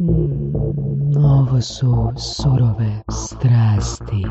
[0.00, 4.26] Mm, ovo su surove strasti.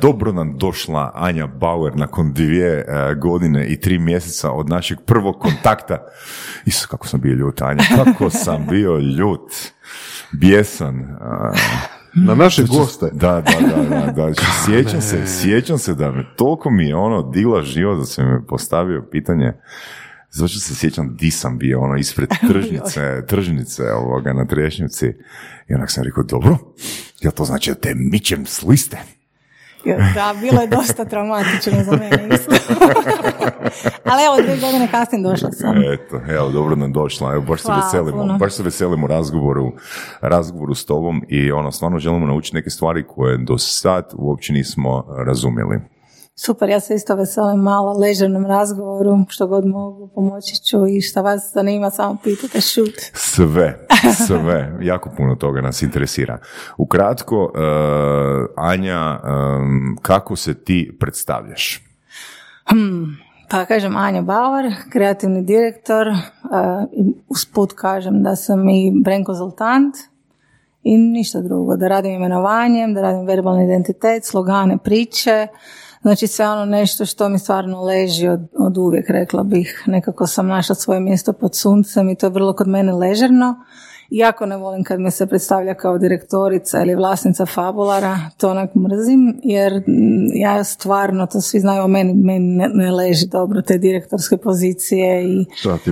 [0.00, 5.38] Dobro nam došla Anja Bauer nakon dvije e, godine i tri mjeseca od našeg prvog
[5.38, 5.98] kontakta.
[6.66, 9.52] Isus, kako sam bio ljut, Anja, kako sam bio ljut,
[10.32, 11.16] bijesan.
[12.14, 13.10] Na naše goste.
[13.12, 14.32] Da, da, da, da, da.
[14.64, 18.46] Sjećam se, sjećam se da me toliko mi je ono digla život da se mi
[18.46, 19.52] postavio pitanje
[20.30, 25.06] zato se sjećam di sam bio, ono, ispred tržnice, tržnice ovoga na Trešnjevci.
[25.68, 26.58] I onak sam rekao, dobro,
[27.20, 28.98] ja to znači da te mićem s liste?
[30.14, 32.74] Da, bilo je dosta traumatično za mene isto.
[34.10, 35.76] Ali evo, dvije godine kasnije došla sam.
[35.92, 37.32] Eto, evo, dobro nam došla.
[37.32, 39.72] Evo, baš se veselimo, baš se veselimo razgovoru,
[40.20, 45.04] razgovoru s tobom i ono, stvarno želimo naučiti neke stvari koje do sad uopće nismo
[45.26, 45.80] razumjeli.
[46.40, 51.20] Super, ja se isto veselim malo ležernom razgovoru, što god mogu, pomoći ću i šta
[51.20, 52.94] vas zanima, samo pitate, šut.
[53.12, 53.86] Sve,
[54.26, 56.38] sve, jako puno toga nas interesira.
[56.76, 57.50] Ukratko, uh,
[58.56, 59.20] Anja,
[60.02, 61.82] kako se ti predstavljaš?
[62.64, 63.16] Hmm,
[63.50, 66.16] pa kažem Anja Bauer, kreativni direktor, uh,
[67.28, 69.94] usput kažem da sam i brand konzultant
[70.82, 75.46] i ništa drugo, da radim imenovanjem, da radim verbalni identitet, slogane, priče,
[76.02, 79.82] Znači sve ono nešto što mi stvarno leži od, od uvijek, rekla bih.
[79.86, 83.54] Nekako sam našla svoje mjesto pod suncem i to je vrlo kod mene ležerno.
[84.10, 89.40] Jako ne volim kad me se predstavlja kao direktorica ili vlasnica fabulara, to onak mrzim,
[89.42, 89.82] jer
[90.34, 95.46] ja stvarno, to svi znaju o meni, meni ne, leži dobro te direktorske pozicije i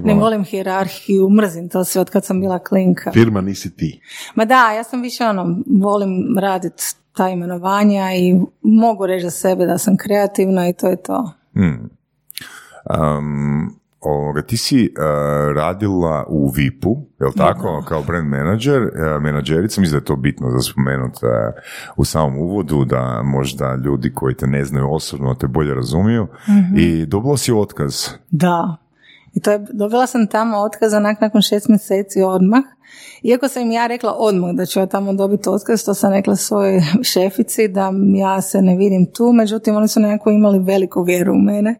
[0.04, 3.12] ne volim hijerarhiju, mrzim to sve od kad sam bila klinka.
[3.12, 4.00] Firma nisi ti.
[4.34, 6.84] Ma da, ja sam više ono, volim raditi
[7.16, 11.32] ta imenovanja i mogu reći za sebe da sam kreativna i to je to.
[11.54, 11.90] Hmm.
[14.00, 15.02] ovoga, ti si uh,
[15.56, 20.50] radila u VIP-u, je tako, kao brand manager, uh, menadžerica, mislim da je to bitno
[20.50, 21.28] za spomenut uh,
[21.96, 26.78] u samom uvodu, da možda ljudi koji te ne znaju osobno te bolje razumiju mm
[26.78, 28.08] i dobila si otkaz.
[28.30, 28.76] Da,
[29.36, 32.62] i to je, dobila sam tamo otkaz nakon šest mjeseci odmah
[33.22, 36.36] iako sam im ja rekla odmah da ću ja tamo dobiti otkaz, to sam rekla
[36.36, 36.80] svojoj
[37.12, 41.38] šefici da ja se ne vidim tu, međutim oni su nekako imali veliku vjeru u
[41.38, 41.74] mene.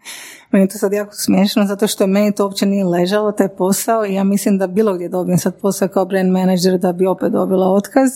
[0.51, 4.07] Meni je to sad jako smiješno zato što meni to uopće nije ležalo, taj posao
[4.07, 7.33] i ja mislim da bilo gdje dobijem sad posao kao brand manager da bi opet
[7.33, 8.11] dobila otkaz.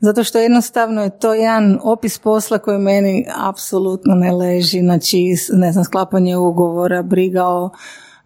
[0.00, 5.72] Zato što jednostavno je to jedan opis posla koji meni apsolutno ne leži, znači ne
[5.72, 7.70] znam, sklapanje ugovora, briga o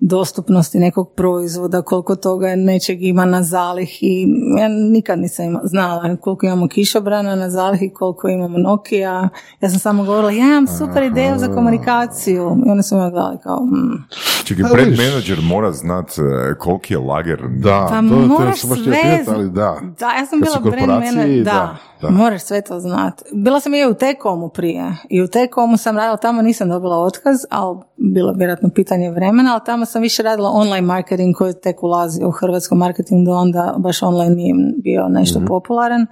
[0.00, 4.26] dostupnosti nekog proizvoda, koliko toga nečeg ima na zalih i
[4.58, 9.28] ja nikad nisam znala koliko imamo kišobrana na zalih i koliko imamo Nokia.
[9.60, 13.38] Ja sam samo govorila, ja imam super ideju za komunikaciju i oni su me gledali
[13.42, 13.58] kao...
[13.58, 14.04] Hmm.
[14.44, 17.42] Čekaj, brand manager mora znat e, koliki je lager.
[17.48, 19.24] Da, pa to, moraš to sve...
[19.28, 19.80] ali da.
[19.98, 21.50] Da, ja sam bila brand manager, da.
[21.50, 21.76] Da.
[22.02, 23.24] Moraš sve to znati.
[23.32, 27.36] Bila sam i u T-komu prije i u T-komu sam radila, tamo nisam dobila otkaz,
[27.50, 32.24] ali bilo vjerojatno pitanje vremena, ali tamo sam više radila online marketing koji tek ulazi
[32.24, 36.06] u hrvatskom marketingu, onda baš online nije bio nešto mm popularan.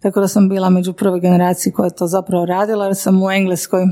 [0.00, 3.30] Tako da sam bila među prvoj generaciji koja je to zapravo radila, jer sam u
[3.30, 3.86] Engleskoj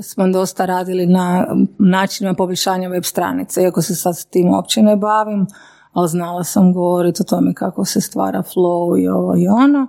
[0.00, 1.46] smo dosta radili na
[1.78, 5.46] načinima poboljšanja web stranice, iako se sad s tim uopće ne bavim,
[5.92, 9.86] ali znala sam govoriti o tome kako se stvara flow i ovo i ono.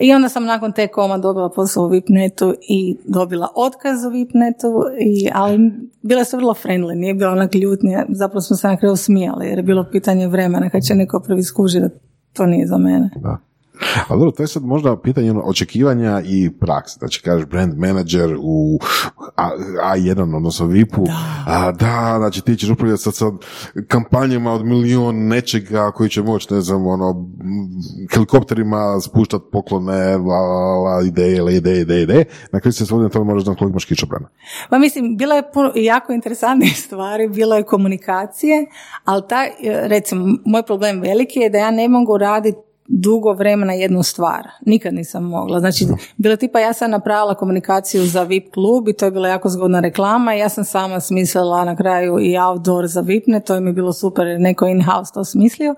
[0.00, 4.84] I onda sam nakon te koma dobila posao u Vipnetu i dobila otkaz u Vipnetu,
[5.00, 5.72] i, ali
[6.02, 9.58] bile su vrlo friendly, nije bilo onak ljutnije, zapravo smo se na kraju smijali jer
[9.58, 11.88] je bilo pitanje vremena kad će neko prvi skuži da
[12.32, 13.10] to nije za mene.
[13.16, 13.38] Da.
[14.08, 16.98] Ali dobro, to je sad možda pitanje ono, očekivanja i prakse.
[16.98, 18.78] Znači, kažeš brand manager u
[19.36, 21.04] A, 1 odnosno VIP-u.
[21.04, 21.44] Da.
[21.46, 23.32] A, da, znači ti ćeš upravljati sad, sad
[23.88, 27.28] kampanjama od milion nečega koji će moći, ne znam, ono,
[28.14, 30.40] helikopterima spuštati poklone, la,
[30.78, 32.24] la, ideje, la, ideje, ideje, ideje.
[32.52, 34.28] Na kraju se svodi na to možeš znam koliko imaš kičobrana.
[34.70, 38.66] Pa mislim, bilo je puno, jako interesantne stvari, bilo je komunikacije,
[39.04, 44.02] ali ta, recimo, moj problem veliki je da ja ne mogu raditi dugo vremena jednu
[44.02, 44.48] stvar.
[44.66, 45.60] Nikad nisam mogla.
[45.60, 45.86] Znači,
[46.16, 49.80] bilo tipa ja sam napravila komunikaciju za VIP klub i to je bila jako zgodna
[49.80, 53.72] reklama i ja sam sama smislila na kraju i outdoor za VIPne, to je mi
[53.72, 55.74] bilo super jer neko in-house to smislio.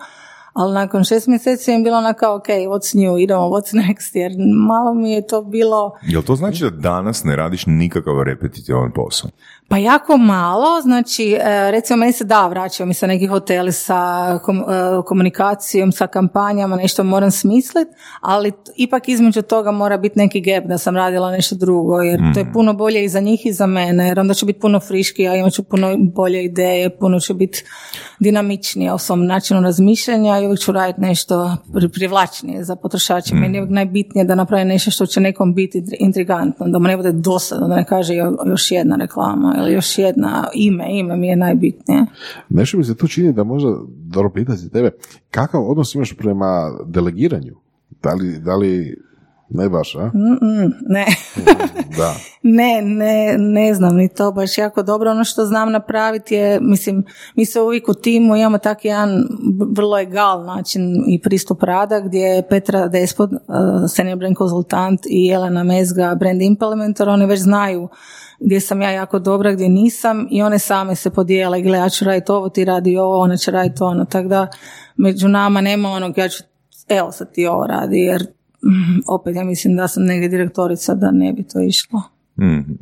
[0.53, 4.33] Ali nakon šest mjeseci je bilo onako, ok, what's new, idemo, what's next, jer
[4.69, 5.93] malo mi je to bilo...
[6.03, 9.31] Jel to znači da danas ne radiš nikakav repetitivan posao?
[9.75, 13.95] Pa jako malo, znači e, recimo meni se da vraćaju mi se neki hoteli sa
[14.35, 17.91] e, komunikacijom, sa kampanjama, nešto moram smisliti,
[18.21, 22.41] ali ipak između toga mora biti neki gap da sam radila nešto drugo, jer to
[22.41, 22.53] je mhm.
[22.53, 25.53] puno bolje i za njih i za mene, jer onda ću biti puno friškija, imat
[25.53, 27.65] ću puno bolje ideje, puno ću biti
[28.19, 31.57] dinamičnija u svom načinu razmišljanja i uvijek ću raditi nešto
[31.93, 33.35] privlačnije za potrošače.
[33.35, 33.75] Meni je mhm.
[33.75, 37.77] najbitnije da napravim nešto što će nekom biti intrigantno, da mu ne bude dosadno, da
[37.77, 38.15] ne kaže
[38.47, 42.07] još jedna reklama ili još jedna ime, ime mi je najbitnije.
[42.49, 44.91] Nešto mi se tu čini da možda, dobro pitati tebe,
[45.31, 47.55] kakav odnos imaš prema delegiranju?
[48.03, 48.97] Da li, da li
[49.55, 50.11] ne baš, a?
[50.89, 51.07] ne.
[51.99, 52.15] da.
[52.43, 55.11] ne, ne, ne znam ni to baš jako dobro.
[55.11, 57.05] Ono što znam napraviti je, mislim,
[57.37, 59.25] mi se uvijek u timu imamo tak jedan
[59.77, 63.39] vrlo egal način i pristup rada gdje je Petra Despot, uh,
[63.89, 67.89] senior brand konzultant i Jelena Mezga, brand implementor, oni već znaju
[68.41, 72.05] gdje sam ja jako dobra, gdje nisam i one same se podijele, gle ja ću
[72.05, 74.49] raditi ovo, ti radi ovo, ona će raditi ono, tako da
[74.97, 76.43] među nama nema onog ja ću,
[76.89, 78.27] evo sad ti ovo radi, jer
[79.07, 82.03] opet ja mislim da sam negdje direktorica da ne bi to išlo.
[82.41, 82.75] mm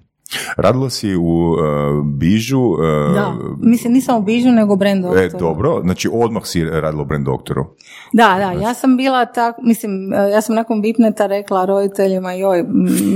[0.57, 1.59] Radila si u uh,
[2.07, 2.61] Bižu?
[2.61, 2.79] Uh,
[3.15, 5.25] da, mislim nisam u Bižu nego u Brand Doktoru.
[5.25, 7.65] E, dobro, znači odmah si radila u Brand Doktoru.
[8.13, 12.65] Da, da, ja sam bila tak, mislim, ja sam nakon Bipneta rekla roditeljima joj,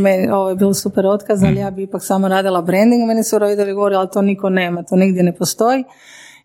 [0.02, 1.58] me, ovo je bilo super otkaz, ali mm.
[1.58, 4.96] ja bi ipak samo radila branding, meni su roditelji govorili, ali to niko nema, to
[4.96, 5.84] nigdje ne postoji.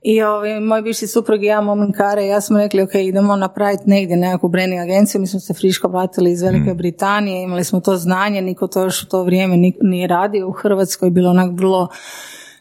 [0.02, 4.18] I ovi, moj bivši suprug i ja, Momenkare, ja smo rekli, ok, idemo napraviti negdje
[4.18, 6.78] nekakvu branding agenciju, mi smo se friško vratili iz Velike mm.
[6.78, 11.10] Britanije, imali smo to znanje, niko to još u to vrijeme nije radio u Hrvatskoj,
[11.10, 11.88] bilo onak vrlo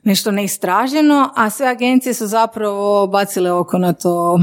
[0.03, 4.39] nešto neistraženo, a sve agencije su zapravo bacile oko na to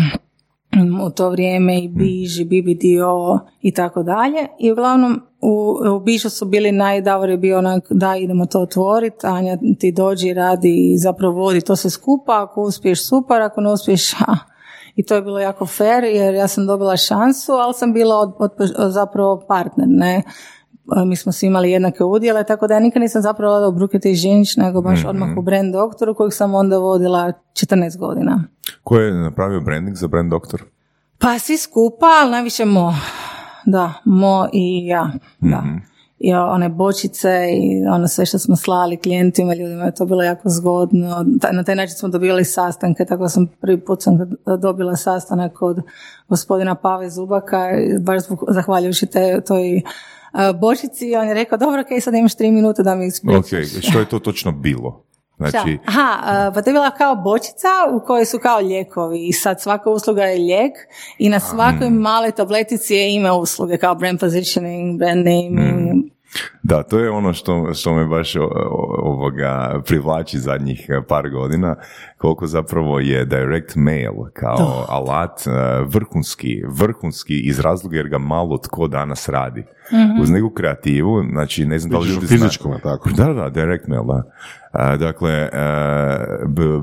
[1.06, 4.48] u to vrijeme i Biž i BBDO i tako dalje.
[4.60, 9.28] I uglavnom u, u Bižu su bili najdavor je bio onak da idemo to otvoriti,
[9.28, 13.72] Anja ti dođi radi i zapravo vodi to sve skupa, ako uspiješ super, ako ne
[13.72, 14.38] uspiješ ha.
[14.96, 18.34] I to je bilo jako fair jer ja sam dobila šansu, ali sam bila od,
[18.40, 18.52] od,
[18.92, 20.24] zapravo partner, ne
[21.06, 24.12] mi smo svi imali jednake udjele, tako da ja nikad nisam zapravo vodila u Brukete
[24.12, 25.10] i Žinić, nego baš mm-hmm.
[25.10, 28.44] odmah u brand doktoru kojeg sam onda vodila 14 godina.
[28.84, 30.64] Ko je napravio branding za brand doktor?
[31.18, 32.94] Pa svi skupa, ali najviše Mo.
[33.66, 35.62] Da, Mo i ja, da.
[35.62, 35.78] Mhm.
[36.20, 40.50] I one bočice i ono sve što smo slali klijentima, ljudima je to bilo jako
[40.50, 41.26] zgodno.
[41.52, 44.18] Na taj način smo dobili sastanke, tako sam prvi put sam
[44.62, 45.78] dobila sastanak od
[46.28, 47.70] gospodina Pave Zubaka,
[48.02, 49.82] baš zahvaljujući te, toj
[50.60, 51.16] bočici.
[51.16, 53.40] On je rekao, dobro, ok, sad imaš tri minute da mi ispričaš.
[53.40, 55.04] Ok, što je to točno bilo?
[55.38, 55.78] Znači...
[55.86, 59.90] Aha, pa to je bila kao bočica u kojoj su kao lijekovi i sad svaka
[59.90, 60.74] usluga je lijek
[61.18, 66.18] i na svakoj maloj tabletici je ime usluge kao brand positioning, brand naming, mm.
[66.64, 68.36] Da, to je ono što, što me baš
[69.00, 71.76] ovoga privlači zadnjih e, par godina,
[72.18, 75.52] koliko zapravo je direct mail kao alat e,
[75.86, 79.64] vrhunski, vrhunski iz razloga jer ga malo tko danas radi.
[79.92, 82.28] Mm Uz neku kreativu, znači ne znam da li ljudi
[82.84, 83.10] tako.
[83.10, 84.24] Da, da, direct mail, da.
[84.74, 85.50] Dakle, e,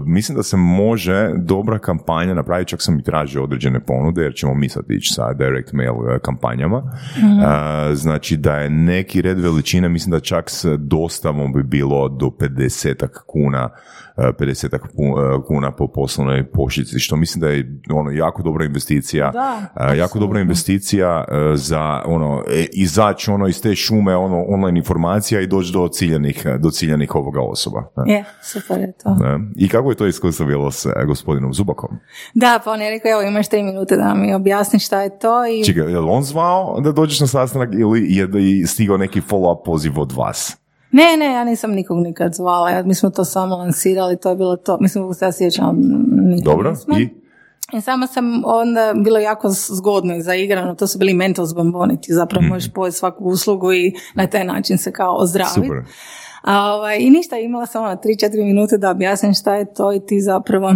[0.06, 4.54] mislim da se može dobra kampanja napraviti, čak sam i tražio određene ponude, jer ćemo
[4.54, 6.82] mi sad ići sa direct mail e, kampanjama.
[7.18, 7.40] Mhm.
[7.94, 13.06] Znači da je neki red veličine, mislim da čak s dostavom bi bilo do 50
[13.26, 13.68] kuna
[14.16, 14.78] 50 e,
[15.46, 19.30] kuna po poslovnoj pošici, što mislim da je ono jako dobra investicija.
[19.30, 22.42] Da, jako dobra investicija za ono
[22.72, 27.40] izaći ono iz te šume ono online informacija i doći do ciljanih do ciljanih ovoga
[27.40, 27.73] osoba.
[28.06, 29.16] Je, super je to.
[29.56, 31.90] I kako je to iskustvo bilo s eh, gospodinom Zubakom?
[32.34, 35.46] Da, pa on je rekao, evo imaš tri minute da mi objasni šta je to.
[35.46, 35.64] I...
[35.64, 39.20] Čekaj, je li on zvao da dođeš na sastanak ili je da je stigao neki
[39.20, 40.56] follow-up poziv od vas?
[40.92, 44.36] Ne, ne, ja nisam nikog nikad zvala, ja, mi smo to samo lansirali, to je
[44.36, 45.76] bilo to, mislim, se ja sjećam.
[46.44, 47.24] Dobro, i?
[47.72, 52.46] I sama sam onda bilo jako zgodno i zaigrano, to su bili mentos bomboniti, zapravo
[52.46, 52.48] mm.
[52.48, 55.70] možeš pojeti svaku uslugu i na taj način se kao ozdraviti.
[56.44, 60.06] A, ovaj, I ništa, imala sam ono 3-4 minute da objasnim šta je to i
[60.06, 60.72] ti zapravo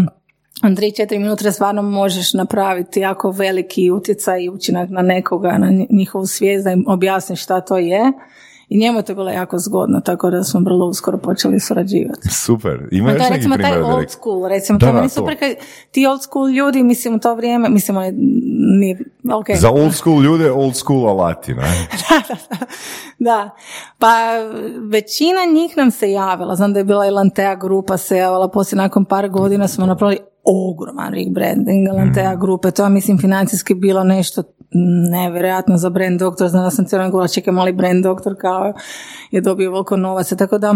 [0.63, 6.65] 3-4 minute stvarno možeš napraviti jako veliki utjecaj i učinak na nekoga, na njihovu svijest,
[6.65, 8.13] da im objasniš šta to je
[8.69, 12.29] i njemu je to bilo jako zgodno, tako da smo vrlo uskoro počeli surađivati.
[12.29, 12.89] Super.
[12.91, 15.51] Ima još recimo taj old school, recimo, da, to meni super, kad
[15.91, 18.13] ti old school ljudi, mislim, u to vrijeme, mislim, oni
[18.79, 19.57] nije, okay.
[19.57, 21.63] Za old school ljude, old school alati, ne?
[22.09, 22.57] da, da,
[23.19, 23.51] da.
[23.99, 24.15] Pa
[24.91, 28.77] većina njih nam se javila, znam da je bila i Lantea grupa se javila, poslije
[28.77, 32.41] nakon par godina smo napravili ogroman rebranding Lantea mm.
[32.41, 34.43] grupe, to je mislim financijski bilo nešto
[35.11, 38.73] nevjerojatno za brand doktor, znam da sam cijelo govorila, čekaj mali brand doktor kao
[39.31, 40.75] je dobio veliko novaca, tako da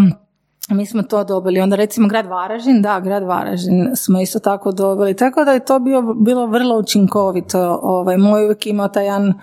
[0.68, 1.60] mi smo to dobili.
[1.60, 5.16] Onda recimo grad Varaždin, da, grad Varaždin smo isto tako dobili.
[5.16, 7.78] Tako da je to bio, bilo vrlo učinkovito.
[7.82, 9.34] Ovaj, moj uvijek imao taj jedan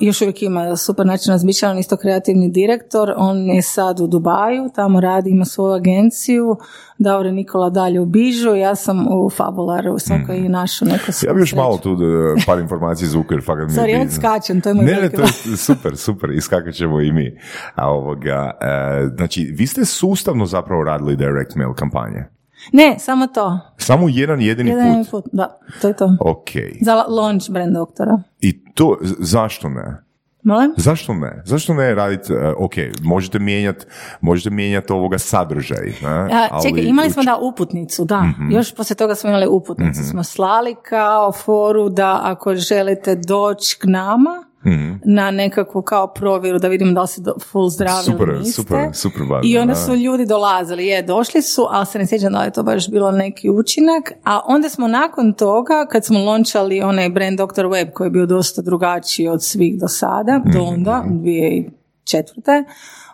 [0.00, 4.70] još uvijek ima super način razmišljanja, on isto kreativni direktor, on je sad u Dubaju,
[4.74, 6.56] tamo radi, ima svoju agenciju,
[6.98, 10.44] Daure Nikola dalje u Bižu, ja sam u Fabularu, svako mm.
[10.44, 11.98] i našu neku Ja bi još malo tu uh,
[12.46, 15.56] par informacija iz jer fakat mi Sorry, skačem, to je moj Ne, ne, to je
[15.66, 17.36] super, super, iskakat ćemo i mi.
[17.74, 22.37] A ovoga, uh, znači, vi ste sustavno zapravo radili direct mail kampanje.
[22.72, 23.58] Ne, samo to.
[23.78, 25.24] Samo jedan jedini jedan put?
[25.32, 26.16] Da, to je to.
[26.20, 26.50] Ok.
[26.80, 28.22] Za launch brand doktora.
[28.40, 30.08] I to, zašto ne?
[30.42, 30.72] Molim?
[30.76, 31.42] Zašto ne?
[31.44, 32.72] Zašto ne raditi, uh, ok,
[33.02, 33.86] možete mijenjati
[34.20, 35.86] možete mijenjati ovoga sadržaj.
[36.02, 36.08] Ne?
[36.32, 38.20] A, čekaj, imali smo da uputnicu, da.
[38.20, 40.00] mm Još poslije toga smo imali uputnicu.
[40.00, 46.06] mm Smo slali kao foru da ako želite doći k nama, mm na nekakvu kao
[46.06, 48.62] provjeru da vidimo da li si full zdravi super, ili niste.
[48.62, 52.40] Super, super I onda su ljudi dolazili, je, došli su, ali se ne sjećam da
[52.40, 56.80] li je to baš bilo neki učinak, a onda smo nakon toga, kad smo lončali
[56.80, 57.66] onaj brand Dr.
[57.66, 62.64] Web koji je bio dosta drugačiji od svih do sada, mm do onda, 2004.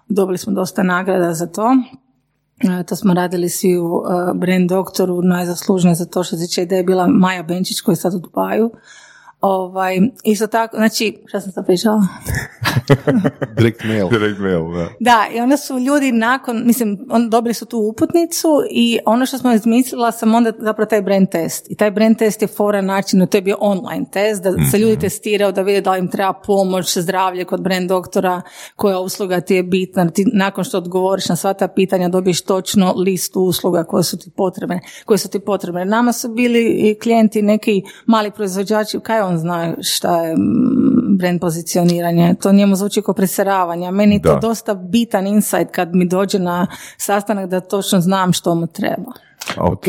[0.09, 1.77] Dobili smo dosta nagrada za to.
[2.61, 6.65] E, to smo radili svi u uh, Brand Doktoru, najzaslužnije za to što se tiče
[6.67, 8.71] da je bila Maja Benčić koja je sad u Dubaju.
[9.47, 12.07] Ovaj, isto tako, znači, šta sam sad pričala?
[13.57, 14.09] Direct mail.
[14.09, 14.89] Direct mail, da.
[15.01, 19.39] Da, i onda su ljudi nakon, mislim, on, dobili su tu uputnicu i ono što
[19.39, 21.71] smo izmislila sam onda zapravo taj brand test.
[21.71, 24.93] I taj brand test je fora način, to je bio online test, da se ljudi
[24.93, 25.01] mhm.
[25.01, 28.43] testiraju, da vide da li im treba pomoć, zdravlje kod brand doktora,
[28.77, 30.11] koja usluga ti je bitna.
[30.11, 34.31] Ti nakon što odgovoriš na sva ta pitanja dobiješ točno listu usluga koje su ti
[34.37, 34.81] potrebne.
[35.05, 35.85] Koje su ti potrebne.
[35.85, 41.41] Nama su bili i klijenti neki mali proizvođači, kaj on zna šta je mm, brand
[41.41, 42.35] pozicioniranje.
[42.43, 43.91] To njemu zvuči kao preseravanje.
[43.91, 48.55] Meni je to dosta bitan insight kad mi dođe na sastanak da točno znam što
[48.55, 49.13] mu treba.
[49.57, 49.85] Ok.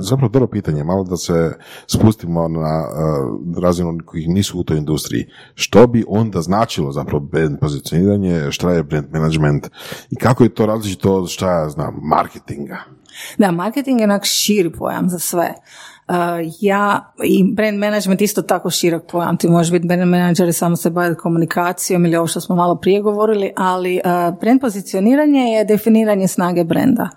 [0.00, 1.52] Zapravo dobro pitanje, malo da se
[1.86, 5.26] spustimo na uh, razinu kojih nisu u toj industriji.
[5.54, 9.70] Što bi onda značilo zapravo brand pozicioniranje, šta je brand management
[10.10, 12.78] i kako je to različito od šta ja znam, marketinga?
[13.38, 15.54] Da, marketing je onak širi pojam za sve.
[16.08, 16.14] Uh,
[16.60, 19.36] ja i brand management isto tako širok pojam.
[19.36, 22.76] Ti možeš biti brand manager i samo se baviti komunikacijom ili ovo što smo malo
[22.76, 27.08] prije govorili, ali uh, brand pozicioniranje je definiranje snage brenda.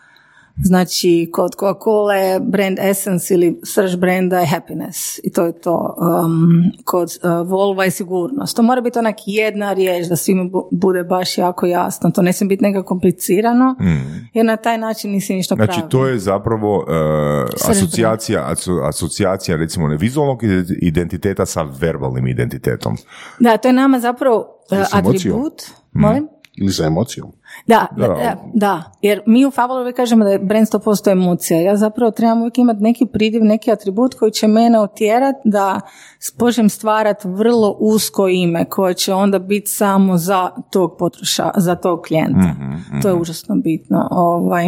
[0.64, 5.96] Znači, kod Coca-Cola brand essence ili srž brenda je happiness i to je to.
[6.00, 8.56] Um, kod uh, Volvo je sigurnost.
[8.56, 12.12] To mora biti onak jedna riječ da svima bude baš jako jasno.
[12.12, 14.30] To ne smije biti nekako komplicirano mm.
[14.34, 18.54] jer na taj način nisi ništa Znači, to je zapravo uh, asocijacija,
[18.84, 20.42] asocijacija recimo ne vizualnog
[20.82, 22.98] identiteta sa verbalnim identitetom.
[23.40, 24.38] Da, to je nama zapravo
[24.72, 25.62] uh, atribut.
[25.94, 26.02] Mm.
[26.02, 26.28] Molim?
[26.56, 27.32] Ili sa emocijom.
[27.68, 31.62] Da, da, da, jer mi u Fabulu uvijek kažemo da je brand 100% emocija.
[31.62, 35.82] Ja zapravo trebam uvijek imati neki pridjev, neki atribut koji će mene otjerati da
[36.20, 42.02] spožem stvarati vrlo usko ime koje će onda biti samo za tog potroša, za tog
[42.08, 42.40] klijenta.
[42.40, 44.08] Mm-hmm, To je užasno bitno.
[44.12, 44.68] Ovaj,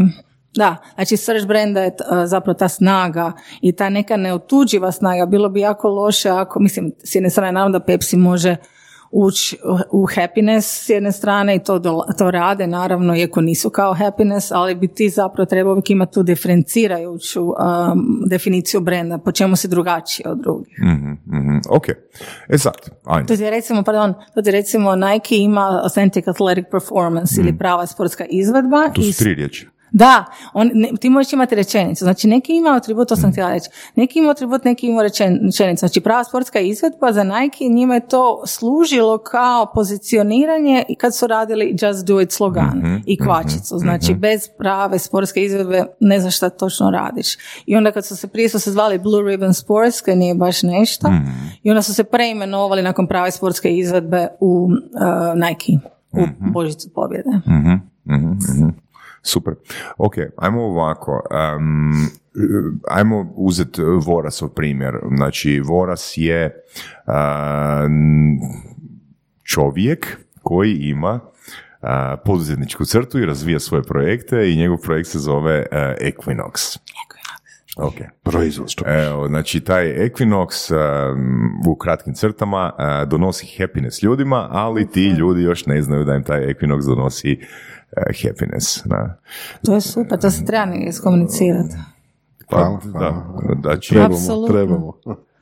[0.56, 1.96] da, znači srž brenda je
[2.26, 3.32] zapravo ta snaga
[3.62, 5.26] i ta neka neotuđiva snaga.
[5.26, 8.56] Bilo bi jako loše ako, mislim, s jedne strane naravno da Pepsi može
[9.14, 9.58] ući
[9.92, 11.80] u happiness s jedne strane i to,
[12.18, 16.24] to rade naravno iako nisu kao happiness, ali bi ti zapravo trebao uvijek imati tu
[16.24, 17.56] diferencirajuću um,
[18.30, 20.80] definiciju brenda, po čemu se drugačiji od drugih.
[20.82, 21.86] Mm-hmm, ok,
[22.50, 22.74] e sad,
[23.06, 23.28] ajde.
[23.38, 27.58] To je recimo, pardon, to je recimo Nike ima Authentic Athletic Performance ili mm.
[27.58, 28.90] prava sportska izvedba.
[28.94, 29.73] To su tri riječi.
[29.94, 32.04] Da, on, ne, ti možeš imati rečenicu.
[32.04, 33.70] Znači, neki ima atribut, to sam htjela reći.
[33.96, 35.64] Neki ima atribut, neki ima rečenicu.
[35.80, 41.28] Znači, prava sportska izvedba za Nike, njima je to služilo kao pozicioniranje i kad su
[41.28, 43.78] radili Just Do It slogan mhm, i mhm, kvačicu.
[43.78, 44.22] Znači, mhm.
[44.22, 47.38] bez prave sportske izvedbe ne znaš šta točno radiš.
[47.66, 50.64] I onda kad su se prije su se zvali Blue Ribbon Sports, koji nije baš
[50.64, 51.08] nešto,
[51.64, 55.74] i onda su se preimenovali nakon prave sportske izvedbe u uh, Nike,
[56.12, 57.30] u Božicu pobjede.
[59.24, 59.54] Super.
[59.98, 61.22] Ok, ajmo ovako.
[61.58, 62.10] Um,
[62.90, 64.98] ajmo uzeti Vorasov primjer.
[65.16, 66.64] Znači, Voras je
[69.44, 71.90] čovjek koji ima uh,
[72.26, 76.80] poduzetničku crtu i razvija svoje projekte i njegov projekt se zove uh, Equinox.
[77.78, 77.94] Ok.
[78.24, 78.68] Proizvod.
[78.86, 80.74] Evo, znači taj Equinox
[81.68, 82.72] u kratkim crtama
[83.08, 87.48] donosi happiness ljudima, ali ti ljudi još ne znaju da im taj Equinox donosi uh,
[88.24, 88.86] happiness.
[88.86, 89.18] Na.
[89.66, 91.76] To je super, to se treba iskomunicirati.
[92.50, 93.24] Pa, da,
[93.56, 94.94] da, trebamo, trebamo.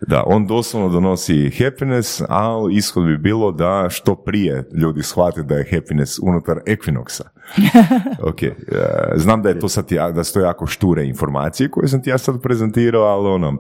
[0.08, 5.56] Da, on doslovno donosi happiness, ali ishod bi bilo da što prije ljudi shvate da
[5.56, 7.22] je happiness unutar Equinoxa.
[8.30, 8.52] ok, uh,
[9.16, 12.18] znam da je to sad, da su to jako šture informacije koje sam ti ja
[12.18, 13.58] sad prezentirao, ali ono,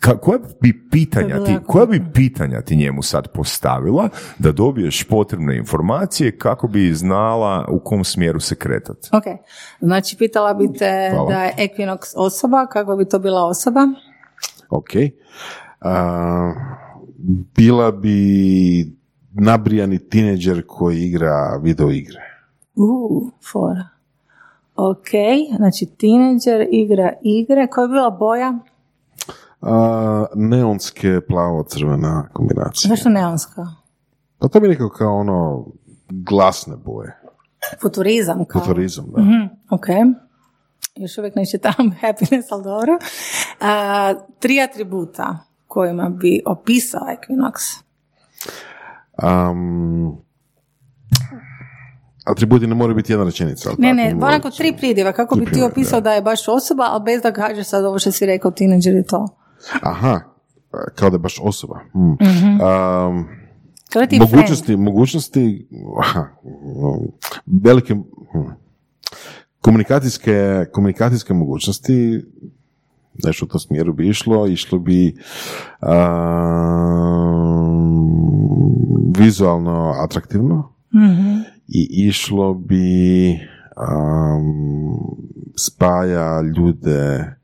[0.00, 5.56] ka, koja bi pitanja ti, koja bi pitanja ti njemu sad postavila da dobiješ potrebne
[5.56, 9.08] informacije kako bi znala u kom smjeru se kretati?
[9.12, 9.24] Ok,
[9.80, 13.80] znači pitala bi te da je Equinox osoba, kako bi to bila osoba?
[14.70, 14.90] Ok.
[17.56, 18.98] Bila bi
[19.32, 22.20] nabrijani tineđer koji igra video igre.
[22.74, 23.88] Uh, fora.
[24.76, 25.08] Ok,
[25.56, 27.66] znači tineđer igra igre.
[27.66, 28.58] Koja je bila boja?
[29.60, 29.68] Uh,
[30.34, 32.88] neonske plavo-crvena kombinacija.
[32.88, 33.66] Zašto neonska?
[34.38, 35.66] Pa to bi rekao kao ono
[36.08, 37.20] glasne boje.
[37.82, 38.60] Futurizam kao?
[38.60, 39.22] Futurizam, da.
[39.22, 39.86] Mm-hmm, ok.
[40.94, 42.92] Još uvijek ne čitam happiness, ali dobro.
[42.92, 45.38] Uh, tri atributa
[45.68, 47.82] kojima bi opisao Equinox?
[49.22, 50.18] Um,
[52.24, 53.70] atributi ne moraju biti jedna rečenica.
[53.78, 55.12] Ne, ne, onako tri pridjeva.
[55.12, 56.12] Kako bi ti opisao da.
[56.12, 59.28] je baš osoba, ali bez da kažeš sad ovo što si rekao, tineđer je to.
[59.82, 60.20] Aha,
[60.94, 61.80] kao da je baš osoba.
[61.92, 62.10] Hmm.
[62.10, 63.26] Um,
[64.18, 65.68] mogućnosti, mogućnosti,
[66.00, 66.26] aha,
[67.64, 67.94] velike,
[68.32, 68.50] hm,
[69.60, 72.24] komunikacijske, komunikacijske mogućnosti
[73.24, 75.16] nešto u tom smjeru bi išlo, išlo bi
[79.18, 83.38] vizualno atraktivno mm i išlo bi
[85.56, 87.34] spaja ljude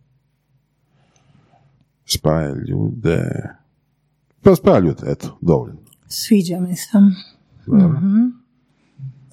[2.06, 3.50] spaja ljude
[4.44, 5.76] pa spaja ljude, eto, dovoljno.
[6.06, 6.98] Sviđa mi se.
[6.98, 8.44] mm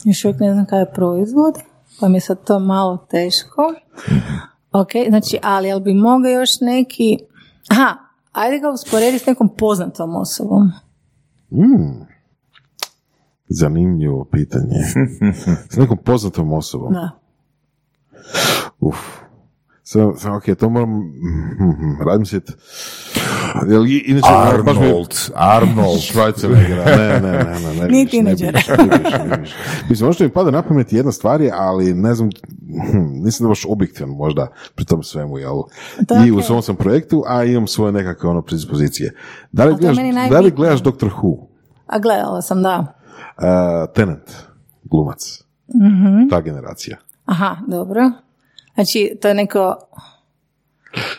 [0.03, 1.53] Još uvijek ne znam kaj je proizvod,
[1.99, 3.61] pa mi je sad to malo teško.
[4.71, 7.17] Ok, znači, ali jel bi mogao još neki...
[7.69, 7.97] Aha,
[8.31, 10.71] ajde ga usporedi s nekom poznatom osobom.
[11.51, 12.05] Mm.
[13.47, 14.79] Zanimljivo pitanje.
[15.71, 16.93] s nekom poznatom osobom?
[16.93, 17.11] Da.
[18.79, 18.97] Uf.
[19.91, 21.13] So, so, ok, to moram
[22.07, 22.53] razmisliti.
[24.05, 28.57] Inače, Arnold, Arnold Schwarzenegger, ne, ne, ne, ne, ne, Ni tineđer.
[29.89, 32.29] Mislim, možda mi pada na pamet jedna stvar ali ne znam,
[32.91, 35.61] hm, nisam da baš objektivan možda pri tom svemu, jel?
[36.27, 39.13] I u svom sam projektu, a imam svoje nekakve ono predispozicije.
[39.51, 39.97] Da li, gledaš,
[40.29, 41.37] da li gledaš Doctor Who?
[41.87, 43.01] A gledala sam, da.
[43.37, 44.31] Uh, Tenant,
[44.83, 45.43] glumac.
[45.67, 46.97] mm Ta generacija.
[47.25, 48.11] Aha, dobro.
[48.73, 49.87] Znači, to je neko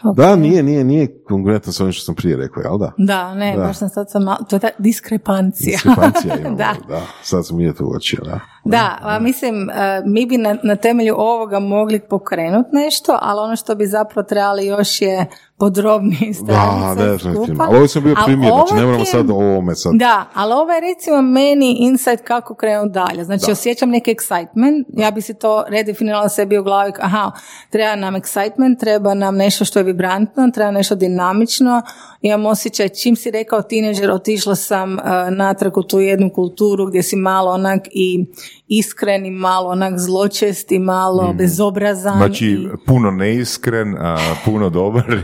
[0.03, 0.17] Okay.
[0.17, 2.93] Da, nije, nije, nije konkretno s ovim što sam prije rekao, jel da?
[2.99, 3.63] Da, ne, da.
[3.63, 5.73] baš sam sad sam malo, to je ta diskrepancija.
[5.73, 6.75] Diskrepancija imamo, da.
[6.89, 7.01] da.
[7.23, 8.41] Sad sam je to uočio, da.
[8.65, 13.57] Da, a mislim, e, mi bi na, na temelju ovoga mogli pokrenuti nešto, ali ono
[13.57, 15.27] što bi zapravo trebali još je
[15.59, 17.65] podrobniji Da, definitivno.
[17.65, 19.93] Ovo sam bio primjer, znači ne moramo sad o ovome sad.
[19.95, 23.25] Da, ali ovo je recimo meni insight kako krenu dalje.
[23.25, 23.53] Znači da.
[23.53, 27.31] osjećam neki excitement, ja bi si to redefinirala sebi u glavi, aha,
[27.71, 31.83] treba nam excitement, treba nam nešto što je vibrantno, treba nešto dinamično,
[32.23, 35.01] imam osjećaj, čim si rekao tineđer, otišla sam uh,
[35.31, 38.27] natrag u tu jednu kulturu gdje si malo onak i
[38.69, 41.37] iskren i malo onak zločest i malo mm.
[41.37, 42.17] bezobrazan.
[42.17, 42.69] Znači, i...
[42.87, 45.19] puno neiskren, a puno dobar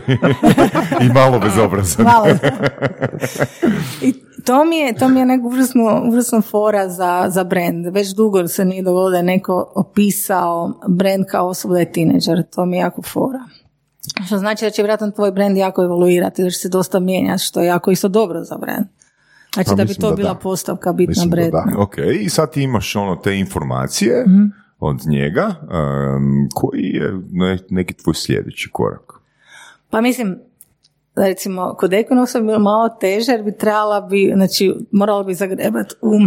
[1.01, 2.05] i malo bezobrazan.
[2.05, 2.27] malo.
[4.03, 5.51] I to mi je, to mi je neko
[6.51, 7.87] fora za, za brand.
[7.87, 12.43] Već dugo se nije dogodilo da je neko opisao brand kao osobu da je tineđer.
[12.51, 13.41] To mi je jako fora.
[14.27, 17.61] Što znači da će vjerojatno tvoj brand jako evoluirati, da će se dosta mijenjati, što
[17.61, 18.87] je jako isto dobro za brand.
[19.55, 21.65] Znači pa da bi to bila postavka bitna bredna.
[21.79, 24.45] Ok, i sad ti imaš ono te informacije mhm.
[24.79, 25.55] od njega,
[26.55, 27.21] koji je
[27.71, 29.13] neki tvoj sljedeći korak?
[29.91, 30.39] Pa mislim,
[31.17, 35.95] recimo, kod ekonosa bi bilo malo teže, jer bi trebala bi, znači, morala bi zagrebati
[36.03, 36.19] u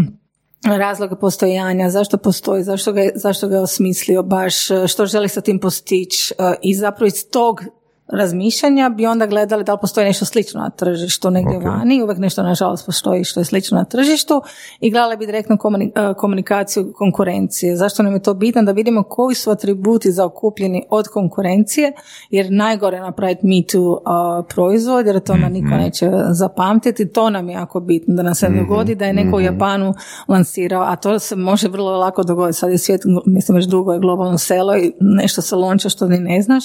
[0.77, 4.55] razloga postojanja, zašto postoji, zašto ga, zašto ga je osmislio baš,
[4.87, 7.61] što želi sa tim postići i zapravo iz tog
[8.11, 11.67] razmišljanja bi onda gledali da li postoji nešto slično na tržištu negdje okay.
[11.67, 14.41] vani, uvijek nešto nažalost postoji što je slično na tržištu
[14.79, 17.75] i gledali bi direktno e, komunikaciju konkurencije.
[17.75, 18.63] Zašto nam je to bitno?
[18.63, 21.93] Da vidimo koji su atributi zaokupljeni od konkurencije,
[22.29, 25.77] jer najgore je napraviti me too uh, proizvod, jer to nam niko mhm.
[25.77, 27.09] neće zapamtiti.
[27.09, 29.45] To nam je jako bitno, da nam se mm dogodi da je neko u mhm.
[29.45, 29.93] Japanu
[30.27, 32.59] lansirao, a to se može vrlo lako dogoditi.
[32.59, 36.19] Sad je svijet, mislim, već dugo je globalno selo i nešto se lonča što ni
[36.19, 36.63] ne znaš.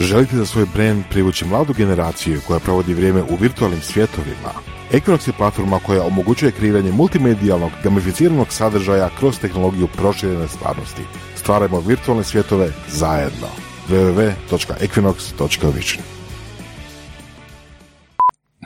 [0.00, 4.52] Želite za svoj brand privući mladu generaciju koja provodi vrijeme u virtualnim svjetovima?
[4.92, 11.02] Equinox je platforma koja omogućuje kreiranje multimedijalnog, gamificiranog sadržaja kroz tehnologiju proširene stvarnosti.
[11.34, 13.48] Stvarajmo virtualne svjetove zajedno.
[13.88, 16.02] www.equinox.vision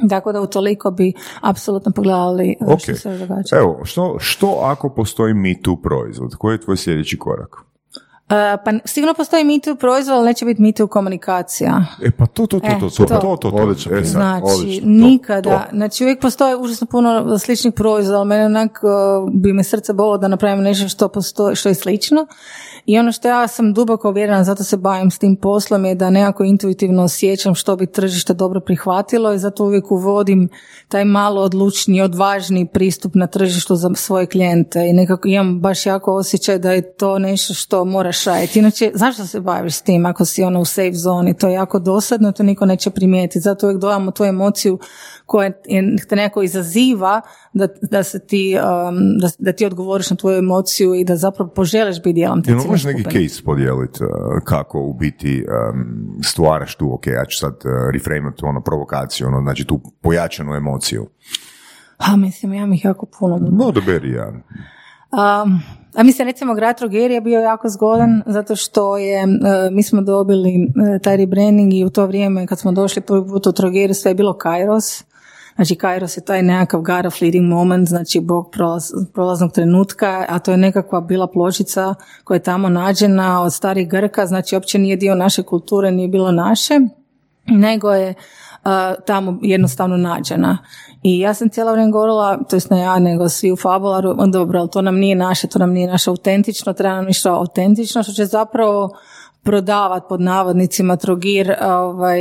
[0.08, 2.82] Tako da utoliko bi apsolutno pogledali okay.
[2.82, 3.56] što se događa.
[3.56, 6.34] Evo, što, što ako postoji Me Too proizvod?
[6.38, 7.65] Koji je tvoj sljedeći korak?
[8.30, 8.32] Uh,
[8.64, 11.84] pa sigurno postoji Too proizvod, ali neće biti Too komunikacija.
[12.02, 13.06] E pa to, to, to, E, to, to.
[13.06, 13.70] to, to, to, to.
[13.70, 15.76] E, sad, Znači, odlično, to, nikada, to.
[15.76, 20.18] znači uvijek postoje užasno puno sličnih proizvoda, ali mene onak uh, bi me srce bolo
[20.18, 22.26] da napravim nešto što postoji, što je slično.
[22.86, 26.10] I ono što ja sam duboko uvjerena, zato se bavim s tim poslom, je da
[26.10, 30.48] nekako intuitivno osjećam što bi tržište dobro prihvatilo i zato uvijek uvodim
[30.88, 36.14] taj malo odlučni, odvažni pristup na tržištu za svoje klijente i nekako imam baš jako
[36.14, 38.58] osjećaj da je to nešto što moraš raditi.
[38.58, 41.34] Inače, zašto se baviš s tim ako si ono u safe zoni?
[41.34, 43.40] To je jako dosadno, to niko neće primijetiti.
[43.40, 44.78] Zato uvijek dojamo tu emociju
[45.26, 45.50] koja
[46.08, 47.20] te nekako izaziva
[47.52, 51.50] da, da, se ti, um, da, da, ti odgovoriš na tvoju emociju i da zapravo
[51.50, 54.10] poželiš biti dijelom te možeš neki case podijeliti uh,
[54.44, 59.40] kako u biti um, stvaraš tu, ok, ja ću sad uh, reframati ono provokaciju, ono,
[59.40, 61.08] znači tu pojačanu emociju?
[61.98, 63.38] A mislim, ja mi jako puno.
[63.52, 64.32] No, doberi ja.
[65.16, 65.62] Um,
[65.94, 70.00] a mislim, recimo, grad Trogir je bio jako zgodan zato što je, uh, mi smo
[70.00, 73.94] dobili uh, taj rebranding i u to vrijeme kad smo došli prvi put u Trogir
[73.94, 75.04] sve je bilo Kairos.
[75.54, 80.38] Znači, Kairos je taj nekakav God of leading moment, znači bog prolaz, prolaznog trenutka, a
[80.38, 84.96] to je nekakva bila pločica koja je tamo nađena od starih Grka, znači uopće nije
[84.96, 86.80] dio naše kulture, nije bilo naše,
[87.46, 88.14] nego je
[89.06, 90.58] tamo jednostavno nađena.
[91.02, 94.60] I ja sam cijelo vrijeme govorila, to jest ne ja, nego svi u Fabularu, dobro,
[94.60, 98.12] ali to nam nije naše, to nam nije naše autentično, treba nam ništa autentično, što
[98.12, 98.96] će zapravo
[99.46, 102.20] prodavat pod navodnicima trogir ovaj,